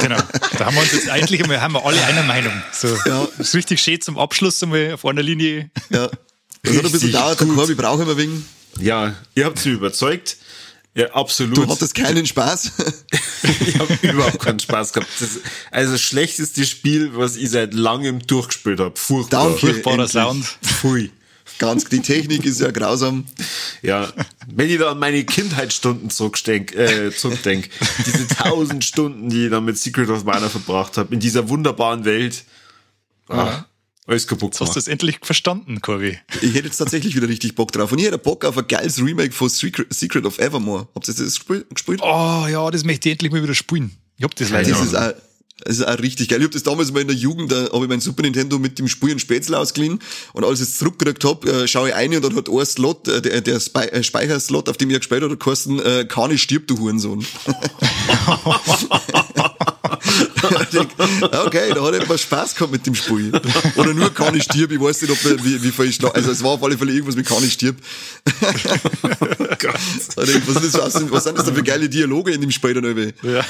Genau. 0.00 0.16
Da 0.58 0.66
haben 0.66 0.74
wir 0.76 0.82
uns 0.82 0.92
jetzt 0.92 1.08
eigentlich 1.08 1.42
einmal, 1.42 1.60
haben 1.60 1.74
wir 1.74 1.84
alle 1.84 2.02
einer 2.04 2.22
Meinung. 2.22 2.52
So, 2.72 2.88
Ja. 3.06 3.26
ist 3.38 3.54
richtig 3.54 3.80
schön 3.80 4.00
zum 4.00 4.18
Abschluss 4.18 4.62
einmal 4.62 4.92
auf 4.94 5.04
einer 5.04 5.22
Linie. 5.22 5.70
Ja. 5.90 6.08
Das 6.68 6.78
hat 6.78 6.84
ein 6.86 6.92
bisschen 6.92 7.12
dauert, 7.12 7.40
der 7.40 7.46
gut. 7.46 7.56
Corby 7.56 7.74
braucht 7.74 8.02
immer 8.02 8.16
wegen. 8.16 8.44
Ja, 8.80 9.14
ihr 9.34 9.44
habt 9.44 9.58
sie 9.58 9.70
überzeugt. 9.70 10.36
Ja, 10.94 11.12
absolut. 11.12 11.56
Du 11.56 11.68
hattest 11.68 11.94
keinen 11.94 12.26
Spaß. 12.26 12.72
ich 13.66 13.78
habe 13.78 13.98
überhaupt 14.02 14.40
keinen 14.40 14.58
Spaß 14.58 14.92
gehabt. 14.92 15.10
Das, 15.20 15.28
also 15.70 15.92
das 15.92 16.00
schlechteste 16.00 16.66
Spiel, 16.66 17.12
was 17.14 17.36
ich 17.36 17.50
seit 17.50 17.74
langem 17.74 18.26
durchgespielt 18.26 18.80
habe. 18.80 18.96
Furchtbar. 18.96 19.44
Danke. 19.44 19.58
Furchtbarer 19.60 19.94
endlich. 19.94 20.12
Sound. 20.12 20.44
Pfui. 20.62 21.12
Ganz, 21.58 21.84
die 21.86 22.00
Technik 22.00 22.44
ist 22.44 22.60
ja 22.60 22.70
grausam. 22.70 23.26
Ja, 23.82 24.12
wenn 24.46 24.70
ich 24.70 24.78
da 24.78 24.92
an 24.92 24.98
meine 24.98 25.24
Kindheitsstunden 25.24 26.08
zurückdenk, 26.10 26.74
äh, 26.74 27.10
zurückdenk, 27.10 27.68
diese 28.06 28.28
tausend 28.28 28.84
Stunden, 28.84 29.28
die 29.28 29.46
ich 29.46 29.50
da 29.50 29.60
mit 29.60 29.76
Secret 29.76 30.08
of 30.08 30.24
Mana 30.24 30.48
verbracht 30.48 30.96
habe, 30.96 31.12
in 31.14 31.20
dieser 31.20 31.48
wunderbaren 31.48 32.04
Welt, 32.04 32.44
ah, 33.28 33.64
alles 34.08 34.26
kaputt 34.26 34.54
Jetzt 34.54 34.60
hast 34.60 34.68
du 34.68 34.72
gemacht. 34.72 34.76
es 34.78 34.88
endlich 34.88 35.18
verstanden, 35.22 35.80
Corby. 35.82 36.18
Ich 36.40 36.54
hätte 36.54 36.66
jetzt 36.66 36.78
tatsächlich 36.78 37.14
wieder 37.14 37.28
richtig 37.28 37.54
Bock 37.54 37.72
drauf. 37.72 37.92
Und 37.92 37.98
ich 37.98 38.06
hätte 38.06 38.18
Bock 38.18 38.44
auf 38.44 38.56
ein 38.56 38.66
geiles 38.66 38.98
Remake 38.98 39.32
von 39.32 39.48
Secret, 39.48 40.24
of 40.24 40.38
Evermore. 40.38 40.88
Habt 40.94 41.08
ihr 41.08 41.14
das 41.14 41.44
gespielt? 41.44 42.00
Oh 42.00 42.46
ja, 42.50 42.70
das 42.70 42.84
möchte 42.84 43.08
ich 43.08 43.12
endlich 43.12 43.32
mal 43.32 43.42
wieder 43.42 43.54
spielen. 43.54 43.92
Ich 44.16 44.24
hab 44.24 44.34
das 44.34 44.50
leider 44.50 44.70
Das 44.70 44.80
ist 44.80 44.96
auch, 44.96 45.12
das 45.64 45.78
ist 45.78 45.86
auch 45.86 45.98
richtig 45.98 46.28
geil. 46.28 46.38
Ich 46.38 46.44
hab 46.44 46.52
das 46.52 46.62
damals 46.62 46.90
mal 46.92 47.00
in 47.00 47.08
der 47.08 47.16
Jugend, 47.16 47.52
da 47.52 47.70
habe 47.72 47.84
ich 47.84 47.88
mein 47.88 48.00
Super 48.00 48.22
Nintendo 48.22 48.58
mit 48.58 48.78
dem 48.78 48.86
in 48.86 49.18
Spätzle 49.18 49.58
ausgeliehen 49.58 49.98
und 50.32 50.44
als 50.44 50.60
ich 50.60 50.68
es 50.68 50.78
zurückgekriegt 50.78 51.24
hab, 51.24 51.44
äh, 51.44 51.68
schaue 51.68 51.88
ich 51.88 51.94
ein 51.94 52.14
und 52.14 52.24
dann 52.24 52.34
hat 52.36 52.48
ein 52.48 52.66
Slot, 52.66 53.08
äh, 53.08 53.20
der, 53.20 53.40
der 53.40 53.60
Spei 53.60 53.86
äh, 53.86 54.02
Speicherslot, 54.02 54.68
auf 54.68 54.76
dem 54.76 54.90
ich 54.90 54.96
gespielt 54.98 55.22
habe, 55.22 55.36
geheißen, 55.36 55.80
äh, 55.80 56.04
Kani 56.08 56.38
stirbt, 56.38 56.70
du 56.70 56.78
Hurensohn. 56.78 57.26
Ich 60.60 60.68
denk, 60.68 60.90
okay, 61.46 61.72
da 61.74 61.82
hat 61.82 61.94
er 61.94 62.02
etwas 62.02 62.22
Spaß 62.22 62.54
gehabt 62.54 62.72
mit 62.72 62.86
dem 62.86 62.94
Spiel. 62.94 63.32
Oder 63.76 63.94
nur 63.94 64.12
Kani 64.12 64.40
stirbt, 64.40 64.72
ich 64.72 64.80
weiß 64.80 65.02
nicht, 65.02 65.10
ob 65.10 65.24
er, 65.24 65.44
wie, 65.44 65.62
wie 65.62 65.70
viel 65.70 65.86
ich, 65.86 66.04
also 66.04 66.30
es 66.30 66.42
war 66.42 66.50
auf 66.50 66.62
alle 66.62 66.76
Fälle 66.76 66.92
irgendwas 66.92 67.16
mit 67.16 67.26
Kani 67.26 67.50
stirbt. 67.50 67.82
Da 70.16 70.24
denk 70.24 70.38
ich, 70.38 70.54
Was, 70.54 70.62
ist 70.62 70.74
das, 70.74 70.94
was, 71.10 71.24
sind 71.24 71.38
das 71.38 71.44
denn 71.44 71.54
für 71.54 71.62
geile 71.62 71.88
Dialoge 71.88 72.32
in 72.32 72.40
dem 72.40 72.50
Spiel 72.50 72.74
dann 72.74 72.84
irgendwie? 72.84 73.14
Ja. 73.22 73.44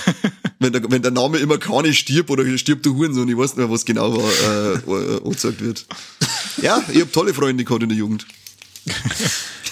wenn 0.59 0.72
der, 0.72 0.91
wenn 0.91 1.03
der 1.03 1.11
Name 1.11 1.39
immer 1.39 1.59
Kani 1.59 1.95
stirbt 1.95 2.30
oder 2.30 2.45
stirbt 2.59 2.84
der 2.84 2.93
Hurensohn, 2.93 3.28
ich 3.28 3.36
weiß 3.36 3.51
nicht 3.51 3.59
mehr, 3.59 3.70
was 3.70 3.84
genau 3.84 4.16
war, 4.16 4.30
äh, 4.30 4.74
äh, 4.74 5.20
angezeigt 5.24 5.61
wird. 5.61 5.86
Ja, 6.62 6.82
ich 6.93 7.01
hab 7.01 7.12
tolle 7.12 7.34
Freunde 7.34 7.64
gehabt 7.64 7.82
in 7.82 7.89
der 7.89 7.99
Jugend. 7.99 8.26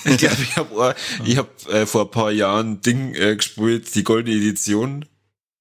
Ich 0.05 0.19
glaube, 0.19 0.37
ich 0.43 0.57
habe 0.57 0.95
ich 1.25 1.37
hab, 1.37 1.69
äh, 1.69 1.87
vor 1.87 2.03
ein 2.03 2.11
paar 2.11 2.31
Jahren 2.31 2.81
Ding 2.81 3.15
äh, 3.15 3.35
gespielt, 3.35 3.93
die 3.95 4.05
goldene 4.05 4.37
Edition 4.37 5.05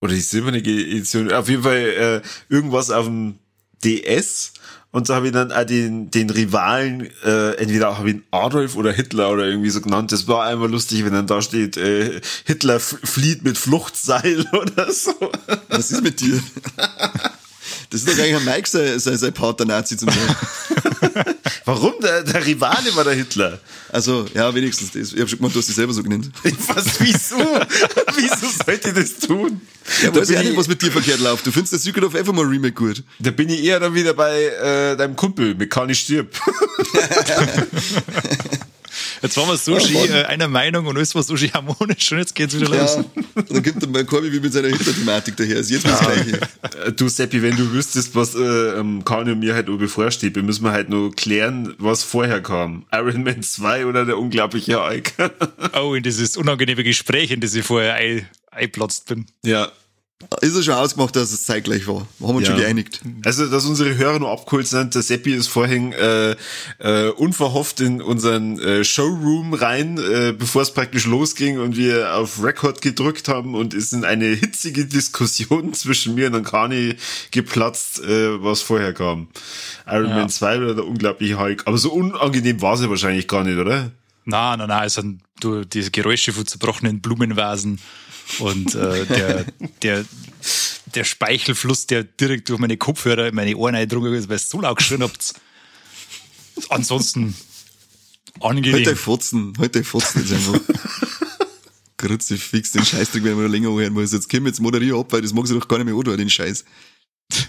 oder 0.05 0.13
die 0.13 0.21
silberne 0.21 0.59
Edition. 0.59 1.31
Auf 1.31 1.49
jeden 1.49 1.63
Fall 1.63 2.21
äh, 2.23 2.53
irgendwas 2.53 2.91
auf 2.91 3.05
dem 3.05 3.35
DS. 3.83 4.53
Und 4.91 5.07
so 5.07 5.13
habe 5.13 5.27
ich 5.27 5.33
dann 5.33 5.51
auch 5.51 5.65
den, 5.65 6.09
den 6.09 6.29
Rivalen, 6.29 7.09
äh, 7.25 7.55
entweder 7.55 7.97
habe 7.97 8.09
ich 8.09 8.15
ihn 8.15 8.23
Adolf 8.31 8.77
oder 8.77 8.93
Hitler 8.93 9.29
oder 9.29 9.45
irgendwie 9.45 9.69
so 9.69 9.81
genannt. 9.81 10.13
Das 10.13 10.29
war 10.29 10.45
einmal 10.45 10.71
lustig, 10.71 11.03
wenn 11.03 11.11
dann 11.11 11.27
da 11.27 11.41
steht, 11.41 11.75
äh, 11.75 12.21
Hitler 12.45 12.79
flieht 12.79 13.43
mit 13.43 13.57
Fluchtseil 13.57 14.45
oder 14.53 14.89
so. 14.93 15.13
Was 15.67 15.91
ist 15.91 16.01
mit 16.01 16.21
dir? 16.21 16.41
Das 17.89 18.01
ist 18.01 18.07
doch 18.07 18.13
eigentlich 18.13 18.35
ein 18.35 18.45
Mike 18.45 18.67
sein, 18.67 18.99
sein, 18.99 19.17
sein 19.17 19.33
Partner-Nazi 19.33 19.97
zum 19.97 20.07
Beispiel. 20.07 20.35
Warum? 21.65 21.93
Der, 22.01 22.23
der 22.23 22.45
Rivale 22.45 22.95
war 22.95 23.03
der 23.03 23.13
Hitler. 23.13 23.59
Also, 23.91 24.25
ja, 24.33 24.53
wenigstens 24.53 24.91
das. 24.91 25.13
Ich 25.13 25.19
habe 25.19 25.27
schon 25.27 25.39
gemeint, 25.39 25.55
du 25.55 25.59
hast 25.59 25.67
dich 25.67 25.75
selber 25.75 25.93
so 25.93 26.03
genannt. 26.03 26.29
Was, 26.67 26.99
wieso? 26.99 27.37
wieso 28.15 28.63
sollte 28.65 28.89
ich 28.89 28.93
das 28.93 29.27
tun? 29.27 29.61
Ja, 30.03 30.11
da 30.11 30.21
weiß 30.21 30.29
ich 30.29 30.37
auch 30.37 30.43
nicht, 30.43 30.57
was 30.57 30.67
mit 30.67 30.81
dir 30.81 30.91
verkehrt 30.91 31.19
läuft. 31.19 31.45
Du 31.45 31.51
findest 31.51 31.73
das 31.73 31.83
Secret 31.83 32.03
of 32.03 32.15
Evermore 32.15 32.49
Remake 32.49 32.73
gut. 32.73 33.03
Da 33.19 33.29
bin 33.29 33.49
ich 33.49 33.63
eher 33.63 33.79
dann 33.79 33.93
wieder 33.93 34.15
bei 34.15 34.45
äh, 34.45 34.97
deinem 34.97 35.15
Kumpel, 35.15 35.53
mit 35.53 35.69
Kani 35.69 35.93
stirb. 35.93 36.29
Jetzt 39.25 39.37
waren 39.37 39.47
wir 39.47 39.57
Sushi 39.57 39.93
ja, 39.93 40.21
äh, 40.21 40.25
einer 40.25 40.47
Meinung 40.47 40.85
und 40.85 40.97
alles 40.97 41.15
war 41.15 41.23
Sushi 41.23 41.49
harmonisch 41.49 42.11
und 42.11 42.19
jetzt 42.19 42.35
geht's 42.35 42.55
wieder 42.55 42.71
ja, 42.71 42.81
los. 42.81 42.99
Dann 43.33 43.63
kommt 43.63 43.81
dann 43.81 43.91
mal 43.91 44.05
Corby 44.05 44.31
wie 44.31 44.39
mit 44.39 44.53
seiner 44.53 44.67
Hitler-Thematik 44.67 45.35
daher. 45.35 45.57
Ist 45.57 45.71
jetzt 45.71 45.85
ja. 45.85 45.91
das 45.91 45.99
Gleiche. 46.01 46.41
Äh, 46.85 46.91
du, 46.91 47.07
Seppi, 47.07 47.41
wenn 47.41 47.55
du 47.55 47.71
wüsstest, 47.71 48.13
was 48.13 48.35
äh, 48.35 48.39
ähm, 48.39 49.03
Kani 49.03 49.31
und 49.31 49.39
mir 49.39 49.55
halt 49.55 49.67
noch 49.67 49.77
bevorsteht, 49.77 50.35
wir 50.35 50.43
müssen 50.43 50.63
wir 50.63 50.71
halt 50.71 50.89
nur 50.89 51.11
klären, 51.15 51.73
was 51.79 52.03
vorher 52.03 52.41
kam. 52.41 52.85
Iron 52.91 53.23
Man 53.23 53.41
2 53.41 53.87
oder 53.87 54.05
der 54.05 54.19
unglaubliche 54.19 54.83
Hulk. 54.83 55.13
oh, 55.81 55.95
in 55.95 56.03
dieses 56.03 56.37
unangenehme 56.37 56.83
Gespräch, 56.83 57.31
in 57.31 57.41
das 57.41 57.55
ich 57.55 57.65
vorher 57.65 57.95
eingeplatzt 58.51 59.07
bin. 59.07 59.25
Ja, 59.43 59.71
ist 60.41 60.55
ja 60.55 60.61
schon 60.61 60.73
ausgemacht, 60.75 61.15
dass 61.15 61.33
es 61.33 61.43
zeitgleich 61.43 61.87
war. 61.87 61.99
Haben 61.99 62.07
wir 62.19 62.35
uns 62.35 62.47
ja. 62.47 62.53
schon 62.53 62.61
geeinigt. 62.61 63.01
Also, 63.25 63.47
dass 63.47 63.65
unsere 63.65 63.97
Hörer 63.97 64.19
nur 64.19 64.31
abgeholt 64.31 64.65
sind, 64.65 64.95
der 64.95 65.01
Seppi 65.01 65.33
ist 65.33 65.47
vorhin 65.47 65.91
äh, 65.91 66.35
äh, 66.79 67.09
unverhofft 67.09 67.81
in 67.81 68.01
unseren 68.01 68.57
äh, 68.59 68.83
Showroom 68.85 69.53
rein, 69.53 69.97
äh, 69.97 70.31
bevor 70.31 70.61
es 70.61 70.71
praktisch 70.71 71.05
losging 71.05 71.59
und 71.59 71.75
wir 71.75 72.15
auf 72.15 72.41
Record 72.41 72.81
gedrückt 72.81 73.27
haben 73.27 73.55
und 73.55 73.73
ist 73.73 73.91
in 73.91 74.05
eine 74.05 74.27
hitzige 74.27 74.85
Diskussion 74.85 75.73
zwischen 75.73 76.15
mir 76.15 76.33
und 76.33 76.43
Kani 76.43 76.95
geplatzt, 77.31 77.99
äh, 77.99 78.41
was 78.41 78.61
vorher 78.61 78.93
kam. 78.93 79.27
Iron 79.85 80.09
ja. 80.09 80.15
Man 80.15 80.29
2 80.29 80.57
oder 80.59 80.75
der 80.75 80.87
unglaubliche 80.87 81.37
Hulk. 81.37 81.63
Aber 81.65 81.77
so 81.77 81.91
unangenehm 81.91 82.61
war 82.61 82.77
sie 82.77 82.89
wahrscheinlich 82.89 83.27
gar 83.27 83.43
nicht, 83.43 83.57
oder? 83.57 83.91
Nein, 84.25 84.59
nein, 84.59 84.67
nein, 84.67 84.79
also 84.79 85.03
du, 85.39 85.63
diese 85.65 85.91
Geräusche 85.91 86.33
von 86.33 86.45
zerbrochenen 86.45 86.99
Blumenvasen 86.99 87.79
und 88.39 88.73
äh, 88.73 89.05
der, 89.05 89.45
der, 89.83 90.05
der 90.95 91.03
Speichelfluss, 91.03 91.85
der 91.85 92.03
direkt 92.03 92.49
durch 92.49 92.59
meine 92.59 92.77
Kopfhörer 92.77 93.27
in 93.27 93.35
meine 93.35 93.55
Ohren 93.55 93.75
eindrungen 93.75 94.13
ist, 94.13 94.27
weil 94.27 94.37
es 94.37 94.49
so 94.49 94.61
laut 94.61 94.77
geschrien 94.77 95.03
habt. 95.03 95.35
Ansonsten 96.69 97.35
angenehm. 98.39 98.73
Heute 98.73 98.95
Fotzen, 98.95 99.53
heute 99.59 99.83
Fotzen 99.83 100.23
ist 100.23 100.33
einfach. 100.33 100.59
Grütze 101.97 102.37
fix 102.37 102.71
den 102.71 102.85
Scheißdreck, 102.85 103.23
wenn 103.23 103.35
man 103.35 103.51
länger 103.51 103.69
hören 103.69 103.93
muss. 103.93 104.11
Jetzt 104.11 104.29
komm 104.29 104.45
jetzt 104.47 104.59
moderier 104.59 104.95
ab, 104.95 105.11
weil 105.11 105.21
das 105.21 105.33
mag 105.33 105.47
sie 105.47 105.53
doch 105.53 105.67
gar 105.67 105.77
nicht 105.77 105.85
mehr 105.85 105.95
oder 105.95 106.17
den 106.17 106.29
Scheiß. 106.29 106.65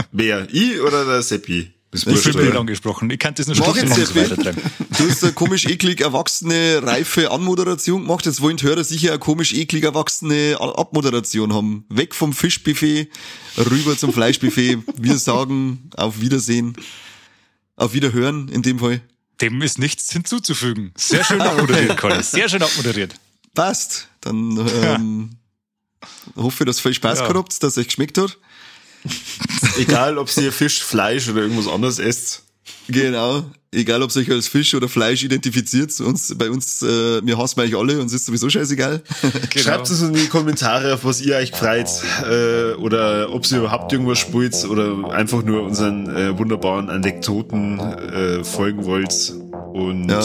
Wer? 0.12 0.48
Ich 0.52 0.80
oder 0.80 1.04
der 1.04 1.22
Seppi? 1.22 1.72
Das 1.92 2.04
bin 2.04 2.14
nicht 2.14 2.56
angesprochen. 2.56 3.10
Ich 3.10 3.18
kann 3.18 3.34
das 3.34 3.48
nur 3.48 3.56
Stunde 3.56 3.80
lang 3.80 4.06
so 4.06 4.14
weitertreiben. 4.14 4.62
Du 4.98 5.08
hast 5.08 5.24
eine 5.24 5.32
komisch 5.32 5.66
eklig 5.66 6.00
erwachsene, 6.00 6.80
reife 6.82 7.30
Anmoderation 7.30 8.02
gemacht. 8.02 8.26
Jetzt 8.26 8.40
wollen 8.40 8.60
Hörer 8.60 8.84
sicher 8.84 9.10
eine 9.10 9.18
komisch 9.18 9.52
eklig 9.54 9.82
erwachsene 9.82 10.56
Abmoderation 10.60 11.52
haben. 11.52 11.84
Weg 11.88 12.14
vom 12.14 12.32
Fischbuffet, 12.32 13.08
rüber 13.56 13.96
zum 13.96 14.12
Fleischbuffet. 14.12 14.78
Wir 14.96 15.18
sagen 15.18 15.90
auf 15.96 16.20
Wiedersehen, 16.20 16.76
auf 17.76 17.92
Wiederhören 17.92 18.48
in 18.48 18.62
dem 18.62 18.78
Fall. 18.78 19.00
Dem 19.40 19.60
ist 19.62 19.78
nichts 19.78 20.12
hinzuzufügen. 20.12 20.92
Sehr 20.96 21.24
schön 21.24 21.40
abmoderiert, 21.40 21.96
Conny. 22.00 22.22
Sehr 22.22 22.48
schön 22.48 22.62
abmoderiert. 22.62 23.14
Passt. 23.54 24.08
Dann 24.20 24.58
ähm, 24.82 25.30
hoffe 26.36 26.62
ich, 26.62 26.66
dass 26.66 26.78
viel 26.78 26.94
Spaß 26.94 27.20
ja. 27.20 27.26
gehabt 27.26 27.38
habt, 27.38 27.62
dass 27.62 27.72
es 27.72 27.78
euch 27.78 27.86
geschmeckt 27.88 28.18
hat. 28.18 28.38
Egal, 29.78 30.18
ob 30.18 30.28
ihr 30.36 30.52
Fisch, 30.52 30.82
Fleisch 30.82 31.28
oder 31.28 31.42
irgendwas 31.42 31.68
anderes 31.68 31.98
esst. 31.98 32.42
Genau. 32.88 33.44
Egal, 33.72 34.02
ob 34.02 34.14
ihr 34.16 34.22
euch 34.22 34.30
als 34.32 34.48
Fisch 34.48 34.74
oder 34.74 34.88
Fleisch 34.88 35.22
identifiziert. 35.22 35.98
Uns, 36.00 36.34
bei 36.36 36.50
uns, 36.50 36.82
äh, 36.82 37.24
wir 37.24 37.38
hassen 37.38 37.60
euch 37.60 37.76
alle, 37.76 38.00
uns 38.00 38.12
ist 38.12 38.26
sowieso 38.26 38.50
scheißegal. 38.50 39.02
Genau. 39.50 39.64
Schreibt 39.64 39.90
es 39.90 40.02
in 40.02 40.12
die 40.12 40.26
Kommentare, 40.26 40.94
auf 40.94 41.04
was 41.04 41.20
ihr 41.20 41.36
euch 41.36 41.52
freut. 41.52 41.88
Äh, 42.28 42.74
oder 42.74 43.32
ob 43.32 43.50
ihr 43.50 43.58
überhaupt 43.58 43.92
irgendwas 43.92 44.18
spielt 44.18 44.64
oder 44.64 45.10
einfach 45.10 45.42
nur 45.42 45.62
unseren 45.62 46.08
äh, 46.08 46.36
wunderbaren 46.36 46.90
Anekdoten 46.90 47.78
äh, 47.78 48.44
folgen 48.44 48.84
wollt. 48.84 49.32
Und 49.72 50.08
ja. 50.08 50.20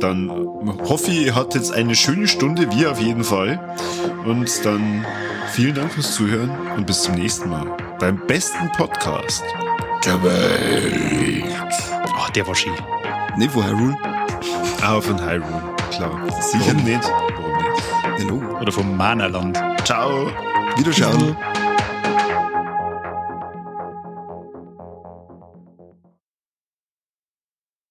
dann 0.00 0.30
hoffe 0.30 1.10
ich, 1.10 1.26
ihr 1.26 1.34
hattet 1.34 1.56
jetzt 1.56 1.72
eine 1.72 1.94
schöne 1.94 2.28
Stunde, 2.28 2.70
wir 2.70 2.92
auf 2.92 3.00
jeden 3.00 3.24
Fall. 3.24 3.76
Und 4.24 4.48
dann 4.64 5.04
vielen 5.52 5.74
Dank 5.74 5.92
fürs 5.92 6.14
Zuhören 6.14 6.50
und 6.76 6.86
bis 6.86 7.02
zum 7.02 7.14
nächsten 7.14 7.50
Mal 7.50 7.85
beim 7.98 8.18
besten 8.26 8.70
Podcast 8.72 9.42
der 10.04 10.22
Welt. 10.22 11.44
Oh, 12.06 12.30
der 12.34 12.46
war 12.46 12.54
schön. 12.54 12.74
Nee, 13.36 13.48
von 13.48 13.66
Hyrule. 13.66 13.96
Ah, 14.82 15.00
von 15.00 15.20
Hyrule, 15.20 15.62
klar. 15.90 16.20
Sicher 16.40 16.74
Warum 16.74 16.84
nicht. 16.84 17.04
Warum 17.04 17.56
nicht? 17.56 17.82
Hello. 18.18 18.58
Oder 18.60 18.72
vom 18.72 18.96
Manaland. 18.96 19.58
Ciao. 19.84 20.30
Wiederschauen. 20.76 21.36